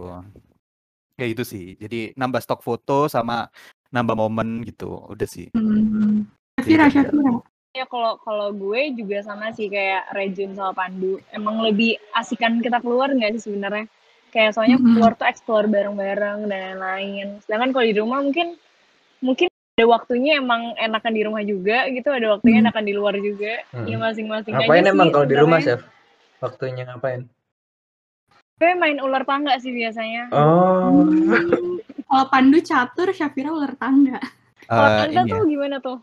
kayak 1.17 1.29
gitu 1.33 1.43
sih 1.47 1.65
jadi 1.79 2.13
nambah 2.13 2.43
stok 2.43 2.61
foto 2.61 3.07
sama 3.07 3.47
nambah 3.89 4.13
momen 4.19 4.61
gitu 4.67 5.09
udah 5.09 5.25
sih 5.25 5.47
Hmm. 5.57 6.27
Syafira, 6.61 6.85
Syafira. 6.93 7.41
Ya 7.72 7.88
kalau 7.88 8.19
kalau 8.19 8.51
gue 8.51 8.99
juga 8.99 9.24
sama 9.24 9.55
sih 9.55 9.72
kayak 9.72 10.11
Rejun 10.11 10.59
sama 10.59 10.76
Pandu. 10.76 11.24
Emang 11.32 11.63
lebih 11.63 11.95
asikan 12.11 12.59
kita 12.59 12.84
keluar 12.84 13.07
nggak 13.15 13.39
sih 13.39 13.47
sebenarnya? 13.47 13.88
Kayak 14.36 14.59
soalnya 14.59 14.76
Mm-mm. 14.76 14.99
keluar 14.99 15.15
tuh 15.15 15.28
explore 15.32 15.72
bareng-bareng 15.72 16.51
dan 16.51 16.84
lain-lain. 16.84 17.39
Sedangkan 17.47 17.72
kalau 17.72 17.86
di 17.88 17.95
rumah 17.95 18.19
mungkin 18.19 18.59
mungkin 19.24 19.47
ada 19.80 19.88
waktunya 19.88 20.43
emang 20.43 20.76
enakan 20.76 21.13
di 21.15 21.22
rumah 21.24 21.43
juga 21.47 21.88
gitu, 21.88 22.11
ada 22.11 22.36
waktunya 22.36 22.59
Hmm. 22.59 22.67
enakan 22.67 22.84
di 22.84 22.93
luar 22.95 23.15
juga. 23.24 23.63
Mm-mm. 23.72 23.88
Ya 23.88 23.97
masing-masing 24.03 24.51
ngapain 24.51 24.84
aja 24.84 24.91
emang 24.91 25.07
sih 25.07 25.13
kalau 25.15 25.28
di 25.32 25.36
rumah. 25.39 25.59
Chef? 25.63 25.82
Waktunya 26.43 26.84
ngapain? 26.91 27.22
Gue 28.59 28.72
main 28.76 28.99
ular 28.99 29.24
tangga 29.24 29.55
sih 29.63 29.72
biasanya. 29.72 30.28
Oh, 30.36 31.07
Kalau 32.03 32.26
Pandu 32.28 32.59
catur, 32.59 33.15
Syafira 33.15 33.55
ular 33.55 33.80
tangga. 33.80 34.19
Kalau 34.67 34.89
Eh, 34.91 35.07
Anda 35.07 35.24
ini 35.24 35.32
ya 35.32 35.32
tuh 35.32 35.41
gimana 35.47 35.76
tuh? 35.80 35.97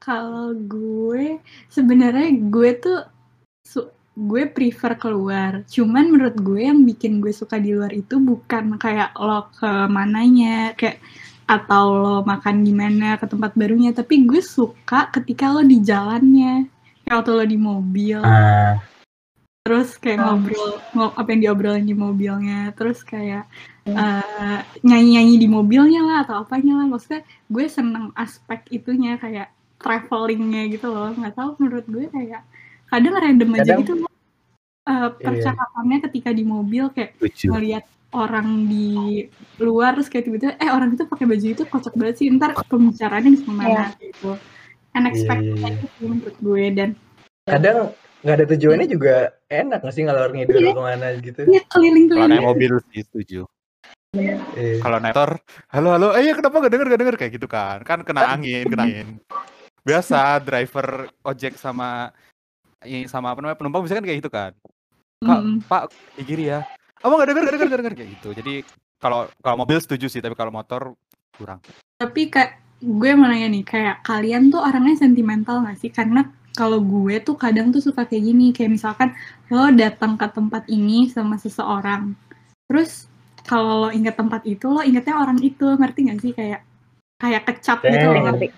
Kalau 0.00 0.56
gue 0.56 1.38
sebenarnya 1.68 2.32
gue 2.48 2.70
tuh 2.80 2.98
su- 3.60 3.92
gue 4.16 4.48
prefer 4.48 4.96
keluar. 4.96 5.60
Cuman 5.68 6.08
menurut 6.08 6.36
gue 6.40 6.64
yang 6.64 6.82
bikin 6.82 7.20
gue 7.20 7.30
suka 7.30 7.60
di 7.60 7.76
luar 7.76 7.92
itu 7.92 8.16
bukan 8.16 8.80
kayak 8.80 9.12
lo 9.16 9.52
ke 9.52 9.68
mananya, 9.92 10.72
kayak 10.72 10.98
atau 11.44 11.84
lo 11.92 12.16
makan 12.24 12.62
di 12.62 12.72
mana 12.72 13.20
ke 13.20 13.26
tempat 13.28 13.52
barunya, 13.52 13.92
tapi 13.92 14.24
gue 14.24 14.40
suka 14.40 15.12
ketika 15.12 15.52
lo 15.52 15.60
di 15.60 15.84
jalannya. 15.84 16.64
Kayak 17.04 17.16
waktu 17.20 17.32
lo 17.36 17.44
di 17.44 17.58
mobil, 17.58 18.18
ah, 18.22 18.78
terus 19.66 19.98
kayak 19.98 20.18
Oh. 20.22 20.24
ngobrol 20.38 20.70
ngo- 20.94 21.14
apa 21.18 21.28
yang 21.34 21.40
diobrolin 21.44 21.84
di 21.84 21.92
mobilnya, 21.92 22.70
terus 22.72 23.02
kayak 23.02 23.50
eh, 23.84 24.58
nyanyi-nyanyi 24.80 25.34
di 25.36 25.48
mobilnya 25.50 26.00
lah 26.06 26.18
atau 26.22 26.46
apanya 26.46 26.78
lah. 26.78 26.86
Maksudnya 26.86 27.20
gue 27.50 27.66
seneng 27.66 28.14
aspek 28.14 28.62
itunya 28.70 29.18
kayak 29.18 29.50
travelingnya 29.80 30.68
gitu 30.68 30.86
loh. 30.86 31.10
Nggak 31.10 31.34
tahu 31.34 31.50
menurut 31.58 31.84
gue 31.84 32.04
kayak 32.06 32.42
kadang 32.86 33.14
random 33.14 33.50
aja 33.50 33.62
Kadang- 33.64 33.80
gitu 33.80 33.92
loh. 33.98 34.10
Eh, 34.82 35.08
percakapannya 35.14 35.98
ketika 36.02 36.30
di 36.30 36.42
mobil 36.42 36.88
kayak 36.90 37.14
lucu 37.16 37.46
ngelihat 37.46 37.84
orang 38.10 38.66
di 38.66 39.22
luar 39.56 39.94
terus 39.94 40.10
kayak 40.10 40.24
tiba-tiba 40.26 40.52
eh 40.56 40.66
orang 40.66 40.90
itu 40.90 41.06
pakai 41.06 41.24
baju 41.24 41.46
itu 41.46 41.62
kocak 41.62 41.94
banget 41.94 42.16
sih 42.16 42.26
ntar 42.28 42.58
pembicaraannya 42.66 43.30
bisa 43.30 43.44
ke 43.44 43.54
mana 43.54 43.94
gitu 43.94 44.34
unexpected 44.90 45.46
Iya, 45.46 45.54
iya, 45.54 45.62
iya. 45.62 45.78
aja 45.78 45.86
sih 45.86 46.02
menurut 46.02 46.36
gue 46.36 46.64
dan 46.74 46.88
kadang 47.46 47.78
nggak 48.20 48.34
ada 48.34 48.46
tujuannya 48.50 48.86
juga 48.88 49.14
enak 49.46 49.78
nggak 49.78 49.94
sih 49.94 50.02
ngalor 50.02 50.30
ngidul 50.34 50.58
Iya. 50.58 50.72
ke 50.74 50.82
mana 50.82 51.06
gitu? 51.22 51.40
ya 51.44 51.60
kalau 51.62 51.70
keliling-keliling 51.70 52.30
naik 52.34 52.42
mobil 52.42 52.72
sih 52.90 53.02
setuju 53.06 53.40
Iya. 54.10 54.36
kalau 54.82 54.96
naik 54.98 55.14
motor 55.14 55.30
halo 55.70 55.88
halo 55.94 56.08
eh 56.10 56.22
ya 56.24 56.32
kenapa 56.34 56.56
gak 56.58 56.72
denger 56.74 56.86
gak 56.88 57.00
denger 57.00 57.16
kayak 57.16 57.32
gitu 57.38 57.46
kan 57.46 57.78
kan 57.86 58.02
kena 58.02 58.26
angin 58.26 58.66
kena 58.66 58.82
angin 58.82 59.08
biasa 59.80 60.38
driver 60.44 61.08
ojek 61.24 61.56
sama 61.56 62.12
ini 62.84 63.08
sama 63.08 63.32
apa 63.32 63.40
namanya 63.44 63.58
penumpang 63.58 63.84
bisa 63.84 63.96
kan 63.96 64.04
kayak 64.04 64.20
gitu 64.20 64.32
kan 64.32 64.52
Kak, 65.20 65.40
Mm. 65.44 65.60
Pak 65.68 65.92
di 66.16 66.24
kiri 66.24 66.48
ya. 66.48 66.64
Nggak 67.04 67.28
denger, 67.28 67.42
nggak 67.44 67.52
denger, 67.52 67.68
nggak 67.68 67.80
denger 67.84 67.94
kayak 67.96 68.10
gitu. 68.16 68.28
Jadi 68.32 68.54
kalau 68.96 69.28
kalau 69.44 69.56
mobil 69.60 69.76
setuju 69.76 70.08
sih, 70.08 70.24
tapi 70.24 70.32
kalau 70.32 70.48
motor 70.48 70.96
kurang. 71.36 71.60
Tapi 72.00 72.32
kayak 72.32 72.56
gue 72.80 73.10
mau 73.12 73.28
nanya 73.28 73.52
nih, 73.52 73.64
kayak 73.64 74.00
kalian 74.00 74.48
tuh 74.48 74.64
orangnya 74.64 74.96
sentimental 74.96 75.60
gak 75.60 75.76
sih? 75.76 75.92
Karena 75.92 76.24
kalau 76.56 76.80
gue 76.80 77.20
tuh 77.20 77.36
kadang 77.36 77.68
tuh 77.68 77.84
suka 77.84 78.08
kayak 78.08 78.32
gini, 78.32 78.56
kayak 78.56 78.80
misalkan 78.80 79.12
lo 79.52 79.68
datang 79.76 80.16
ke 80.16 80.24
tempat 80.32 80.64
ini 80.72 81.12
sama 81.12 81.36
seseorang, 81.36 82.16
terus 82.64 83.04
kalau 83.44 83.84
lo 83.84 83.90
inget 83.92 84.16
tempat 84.16 84.40
itu, 84.48 84.72
lo 84.72 84.80
ingetnya 84.80 85.20
orang 85.20 85.36
itu, 85.44 85.68
ngerti 85.76 86.00
gak 86.08 86.20
sih? 86.24 86.32
Kayak 86.32 86.64
kayak 87.20 87.44
kecap 87.44 87.84
gitu 87.84 88.08
Damn. 88.08 88.16
loh. 88.16 88.24
Ngerti. 88.32 88.48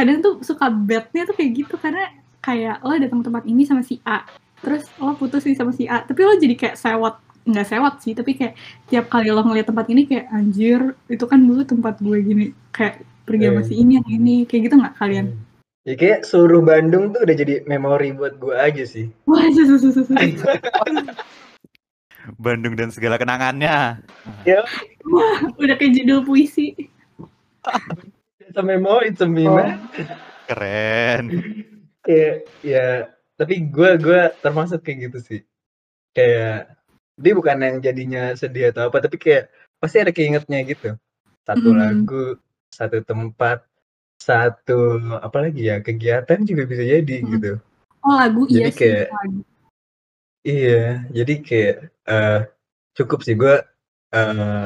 Kadang 0.00 0.18
tuh 0.18 0.32
suka 0.40 0.66
bednya 0.72 1.22
tuh 1.22 1.34
kayak 1.34 1.50
gitu, 1.54 1.74
karena 1.76 2.08
kayak 2.40 2.80
lo 2.80 2.96
datang 2.96 3.20
tempat 3.20 3.44
ini 3.44 3.62
sama 3.62 3.80
si 3.80 4.00
A, 4.02 4.24
terus 4.58 4.88
lo 4.96 5.12
putus 5.12 5.44
nih 5.44 5.52
sama 5.52 5.70
si 5.70 5.84
A, 5.84 6.00
tapi 6.00 6.18
lo 6.20 6.32
jadi 6.34 6.56
kayak 6.56 6.74
sewot 6.74 7.14
nggak 7.42 7.66
sewot 7.66 7.94
sih 7.98 8.12
tapi 8.12 8.32
kayak 8.32 8.52
tiap 8.86 9.08
kali 9.08 9.28
lo 9.28 9.40
ngeliat 9.40 9.66
tempat 9.66 9.88
ini 9.88 10.04
kayak 10.04 10.28
anjir 10.28 10.92
itu 11.06 11.24
kan 11.24 11.40
dulu 11.40 11.62
tempat 11.62 11.96
gue 11.98 12.16
gini 12.20 12.44
kayak 12.68 13.00
pergi 13.24 13.48
sama 13.48 13.60
Eh. 13.60 13.64
si 13.64 13.72
ini 13.76 13.92
yang 13.96 14.06
ini 14.06 14.34
kayak 14.44 14.60
gitu 14.68 14.74
nggak 14.76 14.96
kalian 14.96 15.26
Ya 15.80 15.96
kayak 15.96 16.22
seluruh 16.22 16.60
Bandung 16.60 17.10
tuh 17.10 17.24
udah 17.24 17.34
jadi 17.34 17.64
memori 17.64 18.12
buat 18.12 18.36
gue 18.36 18.52
aja 18.52 18.84
sih. 18.84 19.08
wah 19.24 19.40
susu 19.50 19.80
susu 19.80 20.04
susu 20.04 20.12
Bandung 22.36 22.76
dan 22.76 22.92
segala 22.92 23.16
kenangannya. 23.16 24.04
wah 25.02 25.38
udah 25.56 25.74
kayak 25.80 25.96
judul 25.96 26.20
puisi 26.22 26.76
It's 28.50 28.58
a 28.58 28.66
memory 28.66 29.14
to 29.14 29.30
me, 29.30 29.46
Oh. 29.46 29.54
man. 29.54 29.78
Keren. 30.50 31.24
Kayak 32.02 32.36
ya, 32.66 33.06
tapi 33.38 33.62
gue 33.62 33.90
gue 33.94 34.20
termasuk 34.42 34.82
kayak 34.82 34.98
gitu 35.06 35.18
sih. 35.22 35.40
Kayak 36.10 36.74
dia 37.14 37.32
bukan 37.32 37.62
yang 37.62 37.76
jadinya 37.78 38.34
sedih 38.34 38.74
atau 38.74 38.90
apa, 38.90 39.06
tapi 39.06 39.22
kayak 39.22 39.54
pasti 39.78 40.02
ada 40.02 40.10
keingetnya 40.10 40.66
gitu. 40.66 40.98
Satu 41.46 41.70
Hmm. 41.70 41.78
lagu, 41.78 42.24
satu 42.74 42.98
tempat, 43.06 43.62
satu 44.18 44.98
apa 45.14 45.38
lagi 45.46 45.70
ya 45.70 45.78
kegiatan 45.78 46.42
juga 46.42 46.66
bisa 46.66 46.82
jadi 46.82 47.16
Hmm. 47.22 47.30
gitu. 47.38 47.52
oh 48.00 48.16
lagu 48.16 48.48
Jadi 48.48 48.56
iya 48.56 48.66
sih 48.66 48.76
kayak- 48.80 49.10
lagu 49.12 49.40
Iya, 50.40 50.82
jadi 51.12 51.34
kayak 51.44 51.76
eh 52.08 52.40
cukup 52.96 53.20
sih 53.20 53.36
gue 53.36 53.54
eh 54.10 54.64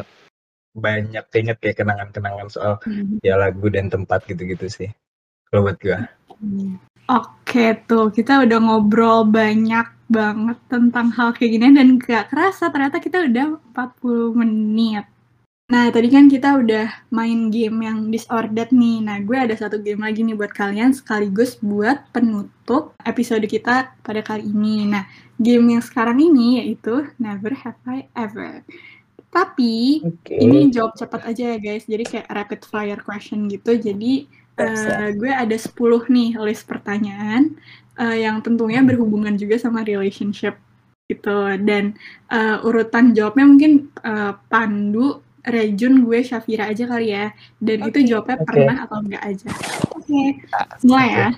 banyak 0.75 1.25
keinget 1.31 1.57
kayak 1.63 1.79
kenangan-kenangan 1.81 2.51
soal 2.51 2.83
Hmm. 2.83 3.23
ya 3.23 3.39
lagu 3.39 3.71
dan 3.71 3.87
tempat 3.89 4.27
gitu-gitu 4.27 4.67
sih. 4.67 4.91
Kalau 5.49 5.71
buat 5.71 5.79
gue. 5.79 5.99
Oke 7.07 7.79
tuh, 7.87 8.11
kita 8.11 8.43
udah 8.43 8.59
ngobrol 8.59 9.23
banyak 9.29 9.87
banget 10.11 10.59
tentang 10.69 11.15
hal 11.15 11.33
kayak 11.33 11.51
gini 11.57 11.67
dan 11.73 11.89
gak 11.97 12.29
kerasa 12.29 12.69
ternyata 12.69 12.99
kita 12.99 13.25
udah 13.25 13.57
40 13.73 14.35
menit. 14.35 15.07
Nah, 15.65 15.89
tadi 15.89 16.13
kan 16.13 16.29
kita 16.29 16.61
udah 16.61 17.09
main 17.09 17.49
game 17.49 17.89
yang 17.89 18.13
disordered 18.13 18.69
nih. 18.69 19.01
Nah, 19.01 19.17
gue 19.25 19.33
ada 19.33 19.57
satu 19.57 19.81
game 19.81 20.05
lagi 20.05 20.21
nih 20.21 20.37
buat 20.37 20.53
kalian 20.53 20.93
sekaligus 20.93 21.57
buat 21.57 22.05
penutup 22.13 22.93
episode 23.01 23.49
kita 23.49 23.97
pada 24.05 24.21
kali 24.21 24.45
ini. 24.45 24.93
Nah, 24.93 25.09
game 25.41 25.73
yang 25.73 25.81
sekarang 25.81 26.21
ini 26.21 26.61
yaitu 26.61 27.09
Never 27.17 27.57
Have 27.57 27.81
I 27.89 28.13
Ever. 28.13 28.61
Tapi 29.35 29.99
Oke. 30.07 30.39
ini 30.39 30.71
jawab 30.71 30.95
cepat 30.95 31.27
aja 31.27 31.55
ya 31.55 31.59
guys. 31.59 31.91
Jadi 31.91 32.05
kayak 32.07 32.31
rapid 32.31 32.61
fire 32.71 33.03
question 33.03 33.51
gitu. 33.51 33.75
Jadi 33.75 34.31
eh, 34.63 35.11
gue 35.11 35.33
ada 35.35 35.59
10 35.59 35.75
nih 36.07 36.39
list 36.39 36.71
pertanyaan 36.71 37.59
eh, 37.99 38.23
yang 38.23 38.39
tentunya 38.47 38.79
berhubungan 38.87 39.35
juga 39.35 39.59
sama 39.59 39.83
relationship 39.83 40.55
gitu. 41.11 41.51
Dan 41.67 41.99
eh, 42.31 42.63
urutan 42.63 43.11
jawabnya 43.11 43.45
mungkin 43.51 43.91
eh, 44.07 44.39
Pandu, 44.47 45.19
Rejun, 45.43 46.07
gue 46.07 46.23
Syafira 46.23 46.71
aja 46.71 46.87
kali 46.87 47.11
ya. 47.11 47.35
Dan 47.59 47.91
itu 47.91 48.07
Oke. 48.07 48.07
jawabnya 48.07 48.37
Oke. 48.39 48.47
pernah 48.47 48.77
atau 48.87 48.97
enggak 49.03 49.23
aja. 49.27 49.51
Oke, 49.99 50.23
mulai 50.87 51.09
ya. 51.11 51.29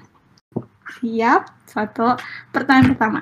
Siap. 1.00 1.42
Satu. 1.64 2.12
Pertanyaan 2.52 2.92
pertama. 2.92 3.20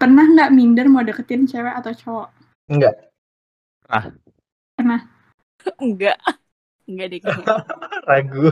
Pernah 0.00 0.24
nggak 0.32 0.50
minder 0.56 0.88
mau 0.88 1.04
deketin 1.04 1.44
cewek 1.44 1.76
atau 1.76 1.92
cowok? 1.92 2.28
Enggak. 2.72 3.07
Enggak. 5.82 6.18
Enggak 6.88 7.06
deh 7.12 7.20
kayaknya. 7.20 7.56
Ragu. 8.08 8.44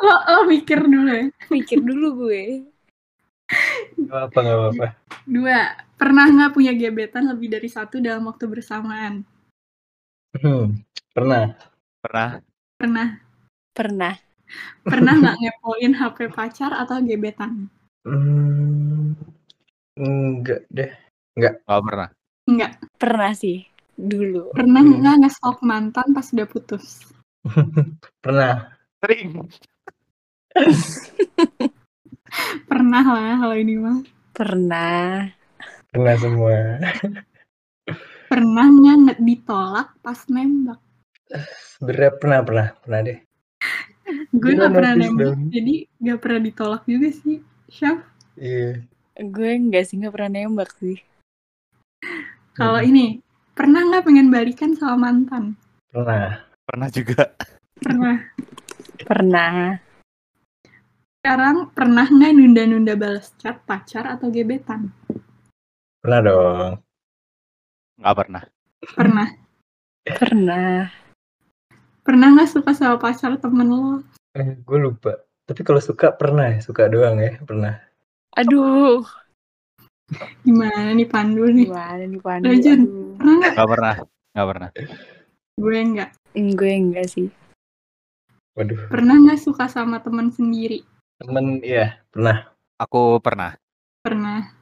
Lo, 0.00 0.14
lo 0.16 0.40
mikir 0.48 0.80
dulu 0.80 1.10
ya. 1.12 1.24
Mikir 1.52 1.78
dulu 1.84 2.06
gue. 2.26 2.64
Gak 4.08 4.22
apa 4.30 4.38
gak 4.40 4.58
apa. 4.72 4.86
Dua, 5.26 5.74
pernah 5.98 6.24
nggak 6.30 6.54
punya 6.54 6.72
gebetan 6.72 7.28
lebih 7.28 7.52
dari 7.52 7.68
satu 7.68 8.00
dalam 8.00 8.24
waktu 8.30 8.46
bersamaan? 8.48 9.26
Hmm, 10.38 10.78
pernah. 11.10 11.52
Pernah. 12.00 12.28
Pernah. 12.78 13.08
Pernah. 13.74 14.14
Pernah 14.82 15.12
nggak 15.14 15.36
ngepoin 15.38 15.92
HP 15.94 16.18
pacar 16.32 16.72
atau 16.74 16.98
gebetan? 17.02 17.68
Hmm, 18.06 19.14
enggak 19.98 20.64
deh. 20.72 20.90
Oh, 21.68 21.82
pernah. 21.84 22.08
Enggak. 22.48 22.80
Pernah 22.96 23.32
sih. 23.36 23.66
Dulu. 24.00 24.56
Pernah 24.56 24.80
Hmm. 24.80 24.96
nggak 24.98 25.16
nge-stalk 25.20 25.60
mantan 25.60 26.08
pas 26.10 26.26
udah 26.32 26.48
putus? 26.48 27.04
Pernah. 28.24 28.72
Sering. 29.00 29.28
Pernah 32.70 33.04
lah 33.04 33.34
kalau 33.38 33.56
ini 33.56 33.74
mah. 33.76 33.98
Pernah. 34.32 35.28
Pernah 35.90 36.14
semua. 36.16 36.56
Pernah 38.30 38.66
nggak 38.70 38.96
nge- 39.04 39.20
ditolak 39.20 39.88
pas 40.00 40.20
nembak? 40.30 40.80
Sebenernya 41.76 42.12
pernah, 42.16 42.40
pernah. 42.40 42.66
Pernah 42.80 43.00
deh. 43.02 43.18
Gue 44.32 44.50
nggak 44.54 44.72
pernah 44.72 44.94
nembak, 44.96 45.26
dong. 45.34 45.40
jadi 45.50 45.74
nggak 45.98 46.18
pernah 46.18 46.40
ditolak 46.40 46.82
juga 46.86 47.08
sih. 47.12 47.38
Syaf, 47.70 48.00
Iya. 48.34 48.82
Gue 49.20 49.50
enggak 49.52 49.84
sih 49.86 49.94
enggak 49.98 50.14
pernah 50.16 50.30
nembak 50.32 50.70
sih. 50.74 50.98
kalau 52.50 52.76
Hmm, 52.76 52.88
ini 52.88 53.04
pernah 53.60 53.84
nggak 53.84 54.08
pengen 54.08 54.32
balikan 54.32 54.72
sama 54.72 54.96
mantan? 54.96 55.52
Pernah. 55.92 56.48
Pernah 56.64 56.88
juga. 56.88 57.28
Pernah. 57.76 58.16
Pernah. 59.04 59.52
Sekarang 61.20 61.68
pernah 61.76 62.08
nggak 62.08 62.32
nunda-nunda 62.40 62.96
balas 62.96 63.36
chat 63.36 63.60
pacar 63.68 64.08
atau 64.16 64.32
gebetan? 64.32 64.88
Pernah 66.00 66.20
dong. 66.24 66.72
Nggak 68.00 68.16
pernah. 68.16 68.42
Pernah. 68.96 69.28
Pernah. 70.08 70.72
Pernah 72.00 72.26
nggak 72.32 72.48
suka 72.56 72.72
sama 72.72 72.96
pacar 72.96 73.36
temen 73.36 73.68
lo? 73.68 74.00
Eh, 74.40 74.56
gue 74.56 74.78
lupa. 74.80 75.20
Tapi 75.44 75.60
kalau 75.60 75.84
suka 75.84 76.16
pernah 76.16 76.48
ya. 76.48 76.64
Suka 76.64 76.88
doang 76.88 77.20
ya. 77.20 77.36
Pernah. 77.44 77.76
Aduh. 78.40 79.04
Gimana 80.48 80.96
nih 80.96 81.04
Pandu 81.12 81.44
nih? 81.44 81.68
Gimana 81.68 82.04
nih 82.08 82.20
Pandu? 82.24 82.48
Rajun. 82.48 82.80
Aduh. 82.88 82.99
Pernah 83.20 83.36
nggak? 83.36 83.52
Nggak 83.52 83.68
pernah. 83.68 83.94
Nggak 84.32 84.48
pernah. 84.48 84.68
Gue 85.60 85.78
nggak. 85.92 86.10
Hmm, 86.32 86.50
Gue 86.56 86.72
enggak 86.72 87.06
sih. 87.12 87.28
Waduh. 88.56 88.80
Pernah 88.88 89.14
nggak 89.20 89.40
suka 89.44 89.68
sama 89.68 90.00
teman 90.00 90.32
sendiri? 90.32 90.80
Temen, 91.20 91.60
iya. 91.60 92.00
Pernah. 92.08 92.48
Aku 92.80 93.20
pernah. 93.20 93.60
Pernah. 94.00 94.56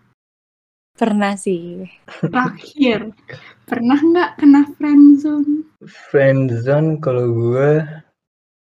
Pernah 0.98 1.38
sih. 1.38 1.86
Terakhir, 2.18 3.14
pernah 3.62 3.94
nggak 4.02 4.42
kena 4.42 4.66
friendzone? 4.74 5.62
Friendzone 6.11 6.98
kalau 6.98 7.30
gue 7.30 7.86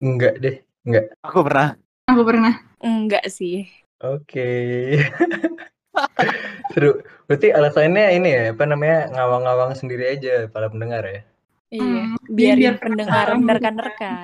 enggak 0.04 0.36
deh. 0.36 0.56
Enggak. 0.84 1.16
Aku 1.24 1.40
pernah. 1.48 1.80
Aku 2.12 2.22
pernah. 2.28 2.60
Enggak 2.84 3.24
sih. 3.32 3.64
Oke. 4.04 4.52
Seru. 6.72 7.00
Berarti 7.28 7.48
alasannya 7.52 8.04
ini 8.16 8.28
ya, 8.32 8.42
apa 8.56 8.64
namanya, 8.64 9.12
ngawang-ngawang 9.12 9.72
sendiri 9.76 10.16
aja 10.16 10.48
para 10.48 10.68
pendengar 10.72 11.04
ya? 11.04 11.20
Iya. 11.68 11.84
Hmm, 11.84 12.16
Biar, 12.32 12.56
biar 12.56 12.74
pendengar 12.80 13.26
nerka-nerka. 13.36 14.14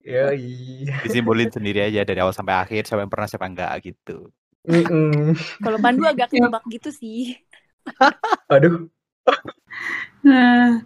Yoi. 0.00 0.88
Disimpulin 1.04 1.52
sendiri 1.52 1.84
aja 1.84 2.00
dari 2.08 2.20
awal 2.24 2.32
sampai 2.32 2.56
akhir. 2.56 2.88
Siapa 2.88 3.04
yang 3.04 3.12
pernah, 3.12 3.28
siapa 3.28 3.44
enggak 3.44 3.72
gitu. 3.84 4.32
Kalau 5.60 5.78
Pandu 5.80 6.08
agak 6.08 6.32
Iya. 6.32 6.48
ketebak 6.48 6.64
gitu 6.72 6.90
sih. 6.92 7.36
Aduh. 8.52 8.88
Nah, 10.24 10.80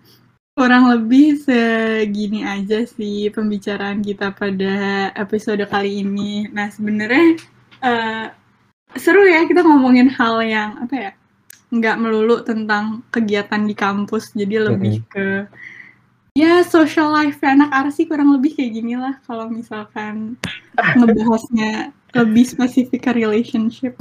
kurang 0.54 0.90
lebih 0.90 1.38
segini 1.38 2.42
aja 2.42 2.82
sih 2.86 3.30
pembicaraan 3.30 4.02
kita 4.02 4.34
pada 4.34 4.74
episode 5.14 5.62
kali 5.70 6.02
ini. 6.02 6.50
Nah, 6.50 6.70
sebenarnya 6.70 7.38
eh, 7.82 8.26
seru 8.96 9.24
ya 9.24 9.44
kita 9.44 9.62
ngomongin 9.62 10.08
hal 10.10 10.40
yang 10.40 10.76
apa 10.80 10.94
ya, 10.94 11.12
nggak 11.68 11.96
melulu 11.96 12.44
tentang 12.44 13.00
kegiatan 13.08 13.62
di 13.64 13.72
kampus, 13.72 14.32
jadi 14.32 14.68
lebih 14.68 15.04
ke 15.08 15.48
ya 16.32 16.64
social 16.64 17.12
life 17.12 17.36
anak 17.44 17.68
arsi 17.70 18.08
kurang 18.08 18.32
lebih 18.32 18.56
kayak 18.56 18.72
gini 18.72 18.96
lah 18.96 19.20
kalau 19.28 19.52
misalkan 19.52 20.40
ngebahasnya 20.98 21.92
lebih 22.12 22.44
spesifik 22.44 23.08
ke 23.08 23.10
relationship. 23.16 23.96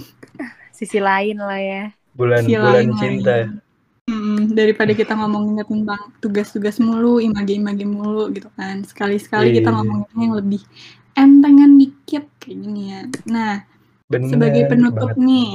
Sisi 0.72 1.00
lain 1.00 1.38
lah 1.40 1.60
ya. 1.60 1.84
Bulan 2.12 2.44
Sisi 2.44 2.56
bulan 2.60 2.74
lain 2.76 2.90
cinta. 3.00 3.32
lain. 3.32 3.50
Mm, 4.10 4.52
daripada 4.52 4.92
kita 4.92 5.14
ngomonginnya 5.16 5.64
tentang 5.64 6.12
tugas-tugas 6.20 6.82
mulu, 6.82 7.22
image-image 7.22 7.86
mulu 7.88 8.28
gitu 8.34 8.50
kan. 8.58 8.84
Sekali-sekali 8.84 9.56
kita 9.56 9.72
Iya. 9.72 9.76
ngomonginnya 9.80 10.20
yang 10.20 10.36
lebih 10.36 10.62
entengan 11.14 11.72
dikit 11.80 12.24
kayak 12.42 12.58
gini 12.60 12.82
ya. 12.92 13.02
Nah, 13.30 13.64
Bener 14.12 14.30
sebagai 14.36 14.64
penutup 14.68 15.16
banget. 15.16 15.24
nih, 15.24 15.52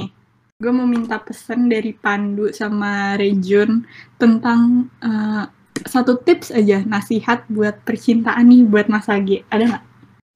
gue 0.57 0.71
mau 0.73 0.89
minta 0.89 1.21
pesan 1.21 1.69
dari 1.69 1.93
Pandu 1.93 2.49
sama 2.49 3.13
Rejun 3.15 3.85
tentang 4.17 4.89
eh, 5.05 5.45
satu 5.85 6.17
tips 6.25 6.49
aja 6.49 6.81
nasihat 6.83 7.45
buat 7.53 7.77
percintaan 7.85 8.49
nih 8.49 8.65
buat 8.65 8.89
Mas 8.89 9.05
Age. 9.05 9.45
Ada 9.53 9.63
nggak? 9.69 9.83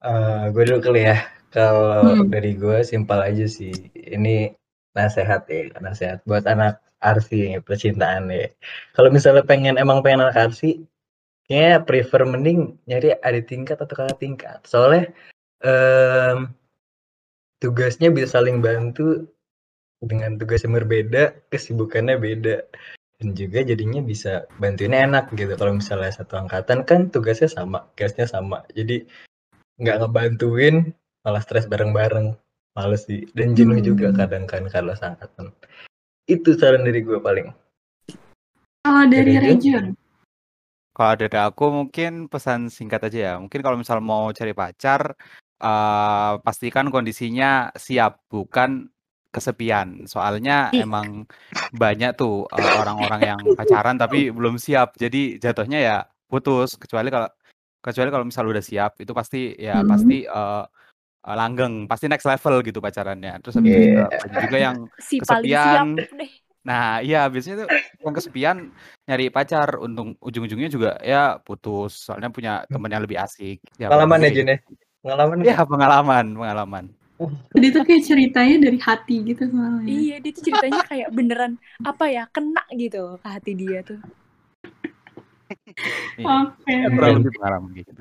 Eh, 0.06 0.44
gue 0.54 0.62
dulu 0.70 0.80
kali 0.80 1.02
ya. 1.10 1.18
Kalau 1.52 2.24
Hmm. 2.24 2.30
dari 2.32 2.56
gue 2.56 2.80
simpel 2.80 3.20
aja 3.20 3.44
sih. 3.44 3.74
Ini 3.92 4.56
nasehat 4.96 5.50
ya, 5.50 5.68
nasehat 5.82 6.22
buat 6.24 6.46
anak 6.48 6.80
arsi 7.02 7.58
percintaan 7.60 8.30
ya. 8.30 8.48
Kalau 8.94 9.10
misalnya 9.10 9.42
pengen 9.42 9.76
emang 9.76 10.00
pengen 10.00 10.24
anak 10.24 10.38
arsi, 10.38 10.86
kayaknya 11.44 11.82
prefer 11.82 12.22
mending 12.24 12.78
nyari 12.86 13.12
adik 13.20 13.50
tingkat 13.50 13.76
atau 13.76 13.92
kakak 13.92 14.16
tingkat. 14.22 14.58
Soalnya 14.64 15.10
em, 15.60 16.48
tugasnya 17.62 18.10
bisa 18.10 18.42
saling 18.42 18.58
bantu 18.58 19.30
dengan 20.02 20.34
tugas 20.34 20.66
yang 20.66 20.74
berbeda, 20.74 21.46
kesibukannya 21.46 22.18
beda. 22.18 22.66
Dan 23.22 23.38
juga 23.38 23.62
jadinya 23.62 24.02
bisa 24.02 24.50
bantuinnya 24.58 25.06
enak 25.06 25.30
gitu. 25.38 25.54
Kalau 25.54 25.78
misalnya 25.78 26.10
satu 26.10 26.42
angkatan 26.42 26.82
kan 26.82 27.06
tugasnya 27.14 27.46
sama, 27.46 27.86
case-nya 27.94 28.26
sama. 28.26 28.66
Jadi 28.74 29.06
nggak 29.78 30.02
ngebantuin 30.02 30.90
malah 31.22 31.38
stres 31.38 31.70
bareng-bareng 31.70 32.34
males 32.74 33.04
sih 33.04 33.28
dan 33.36 33.52
jenuh 33.52 33.78
Hmm. 33.78 33.88
juga 33.94 34.06
kadang 34.16 34.48
kan 34.48 34.64
kalau 34.68 34.96
seangkatan 34.96 35.52
itu 36.26 36.56
saran 36.56 36.82
dari 36.86 37.04
gue 37.04 37.18
paling 37.20 37.52
Kalau 38.82 39.06
dari 39.06 39.38
Rejun? 39.38 39.62
Rejun, 39.62 39.86
Kalau 40.92 41.14
dari 41.14 41.38
aku 41.38 41.64
mungkin 41.70 42.26
pesan 42.26 42.66
singkat 42.66 43.06
aja 43.06 43.18
ya. 43.18 43.34
Mungkin 43.38 43.62
kalau 43.62 43.78
misal 43.78 44.02
mau 44.02 44.28
cari 44.34 44.50
pacar, 44.52 45.14
eh, 45.62 46.32
pastikan 46.42 46.90
kondisinya 46.90 47.70
siap, 47.78 48.26
bukan 48.28 48.90
kesepian. 49.32 50.04
Soalnya 50.10 50.74
Ih. 50.76 50.84
emang 50.84 51.24
banyak 51.72 52.18
tuh 52.18 52.44
eh, 52.50 52.70
orang-orang 52.78 53.20
yang 53.24 53.40
pacaran 53.58 53.96
tapi 53.96 54.28
belum 54.34 54.58
siap. 54.58 54.98
Jadi 54.98 55.38
jatuhnya 55.40 55.78
ya 55.80 55.96
putus 56.28 56.74
kecuali 56.80 57.08
kalau 57.12 57.28
kecuali 57.82 58.08
kalau 58.14 58.24
misal 58.24 58.46
udah 58.46 58.64
siap 58.64 58.96
itu 59.02 59.12
pasti 59.12 59.52
ya 59.58 59.82
Mhm. 59.82 59.88
pasti 59.90 60.16
eh, 60.24 60.64
eh, 61.28 61.36
langgeng 61.36 61.74
pasti 61.90 62.06
next 62.08 62.24
level 62.24 62.62
gitu 62.64 62.78
pacarannya 62.78 63.42
terus 63.42 63.54
habis 63.58 63.70
itu 63.74 63.80
Iya. 63.82 63.90
juga 63.90 64.04
banyak 64.22 64.40
juga 64.46 64.58
yang 64.62 64.76
Si 65.02 65.16
kesepian 65.20 65.86
nah 66.62 67.02
iya 67.02 67.26
biasanya 67.26 67.66
tuh 67.66 67.68
yang 68.06 68.14
kesepian 68.14 68.56
nyari 69.10 69.26
pacar 69.34 69.82
untung 69.82 70.14
ujung-ujungnya 70.22 70.70
juga 70.70 70.94
ya 71.02 71.42
putus 71.42 72.06
soalnya 72.06 72.30
punya 72.30 72.62
temen 72.70 72.86
yang 72.86 73.02
lebih 73.02 73.18
asik 73.18 73.58
ya 73.82 73.90
Pengalaman 73.90 74.22
ya 74.22 74.30
Jun 74.30 74.52
ya? 74.54 74.58
Pengalaman 75.02 75.36
ya 75.42 75.58
pengalaman 75.66 76.26
pengalaman 76.38 76.84
Jadi 77.54 77.66
tuh 77.70 77.82
kayak 77.86 78.02
ceritanya 78.02 78.56
dari 78.66 78.78
hati 78.82 79.16
gitu 79.22 79.42
soalnya. 79.46 79.86
Iya, 79.86 80.16
dia 80.22 80.32
tuh 80.34 80.42
ceritanya 80.42 80.82
kayak 80.90 81.08
beneran 81.14 81.52
apa 81.86 82.04
ya, 82.10 82.24
kena 82.30 82.64
gitu 82.74 83.18
ke 83.22 83.28
hati 83.28 83.52
dia 83.54 83.80
tuh. 83.86 84.00
Iya. 86.16 86.48
Oke. 86.48 86.74
kurang 86.96 87.14
lebih 87.20 87.32
pengalaman 87.36 87.70
gitu 87.76 87.92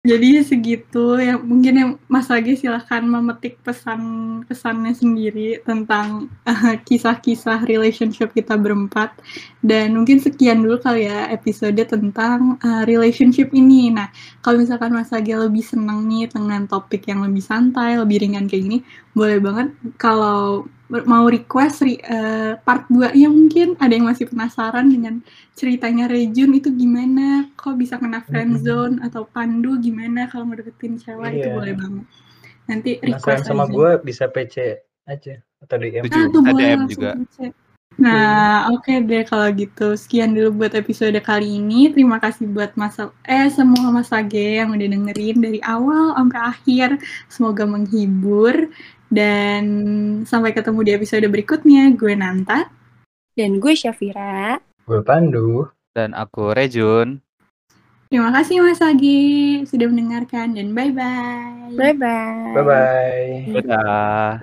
Jadi 0.00 0.40
segitu 0.40 1.20
ya 1.20 1.36
mungkin 1.36 1.74
yang 1.76 1.90
Mas 2.08 2.32
Agi 2.32 2.56
silahkan 2.56 3.04
memetik 3.04 3.60
pesan 3.60 4.00
pesannya 4.48 4.96
sendiri 4.96 5.60
tentang 5.60 6.32
eh, 6.48 6.80
kisah-kisah 6.88 7.68
relationship 7.68 8.32
kita 8.32 8.56
berempat 8.56 9.12
dan 9.60 9.92
mungkin 9.92 10.16
sekian 10.16 10.64
dulu 10.64 10.80
kali 10.80 11.04
ya 11.04 11.28
episode 11.28 11.76
tentang 11.84 12.56
eh, 12.64 12.88
relationship 12.88 13.52
ini. 13.52 13.92
Nah 13.92 14.08
kalau 14.40 14.64
misalkan 14.64 14.96
Mas 14.96 15.12
Agi 15.12 15.36
lebih 15.36 15.60
seneng 15.60 16.08
nih 16.08 16.32
dengan 16.32 16.64
topik 16.64 17.04
yang 17.04 17.20
lebih 17.20 17.44
santai, 17.44 18.00
lebih 18.00 18.24
ringan 18.24 18.48
kayak 18.48 18.72
gini, 18.72 18.78
boleh 19.10 19.38
banget 19.38 19.68
kalau 19.96 20.64
mau 20.88 21.26
request 21.26 21.82
eh, 21.84 22.54
part 22.60 22.86
2 22.86 23.10
nya 23.12 23.26
mungkin 23.26 23.78
ada 23.78 23.90
yang 23.90 24.06
masih 24.06 24.26
penasaran 24.26 24.86
dengan 24.86 25.22
ceritanya 25.52 26.06
Rejun 26.06 26.50
itu 26.52 26.70
gimana 26.70 27.46
kok 27.54 27.74
bisa 27.74 27.94
kena 27.94 28.22
friendzone 28.22 28.98
atau 29.00 29.22
Pandu 29.24 29.78
gimana 29.78 30.26
kalau 30.26 30.46
ngedeketin 30.46 30.98
cewek 30.98 31.30
itu 31.36 31.46
Iya. 31.46 31.54
boleh 31.54 31.74
banget 31.74 32.04
nanti 32.66 32.90
Penasaran 32.96 33.14
request 33.16 33.42
sama 33.44 33.64
aja. 33.64 33.72
gue 33.72 33.90
bisa 34.00 34.24
PC 34.26 34.54
aja 35.04 35.34
atau 35.60 35.76
DM. 35.76 36.04
Setuju. 36.04 36.14
nah 36.16 36.26
tuh 36.28 36.40
Ada 36.40 36.48
boleh 36.48 36.64
DM 36.64 36.74
langsung 36.76 36.90
juga. 36.92 37.10
cek. 37.32 37.52
nah 37.92 38.48
oke 38.70 38.92
deh 39.04 39.22
kalau 39.24 39.48
gitu 39.52 39.88
sekian 39.92 40.30
dulu 40.32 40.48
buat 40.56 40.72
episode 40.72 41.18
kali 41.20 41.58
ini 41.58 41.90
terima 41.90 42.16
kasih 42.16 42.46
buat 42.46 42.72
Mas 42.72 42.96
eh 43.24 43.46
semua 43.48 43.90
Mas 43.90 44.10
Age 44.10 44.58
yang 44.58 44.70
udah 44.70 44.88
dengerin 44.88 45.38
dari 45.38 45.60
awal 45.60 46.14
sampai 46.14 46.40
akhir 46.40 46.88
semoga 47.26 47.62
menghibur 47.62 48.70
dan 49.10 49.62
sampai 50.22 50.54
ketemu 50.54 50.80
di 50.86 50.90
episode 50.94 51.26
berikutnya 51.26 51.90
gue 51.98 52.14
Nanta 52.14 52.70
Dan 53.34 53.58
gue 53.62 53.74
Syafira. 53.74 54.58
Gue 54.86 55.02
Pandu. 55.02 55.70
dan 55.90 56.14
aku 56.14 56.54
Rejun 56.54 57.18
Terima 58.10 58.34
kasih 58.34 58.58
Mas 58.58 58.82
Agi 58.82 59.22
sudah 59.70 59.86
mendengarkan 59.86 60.50
dan 60.58 60.74
bye-bye. 60.74 61.78
Bye-bye. 61.78 62.58
Bye 62.58 62.64
bye. 62.66 63.30
dadah 63.54 64.42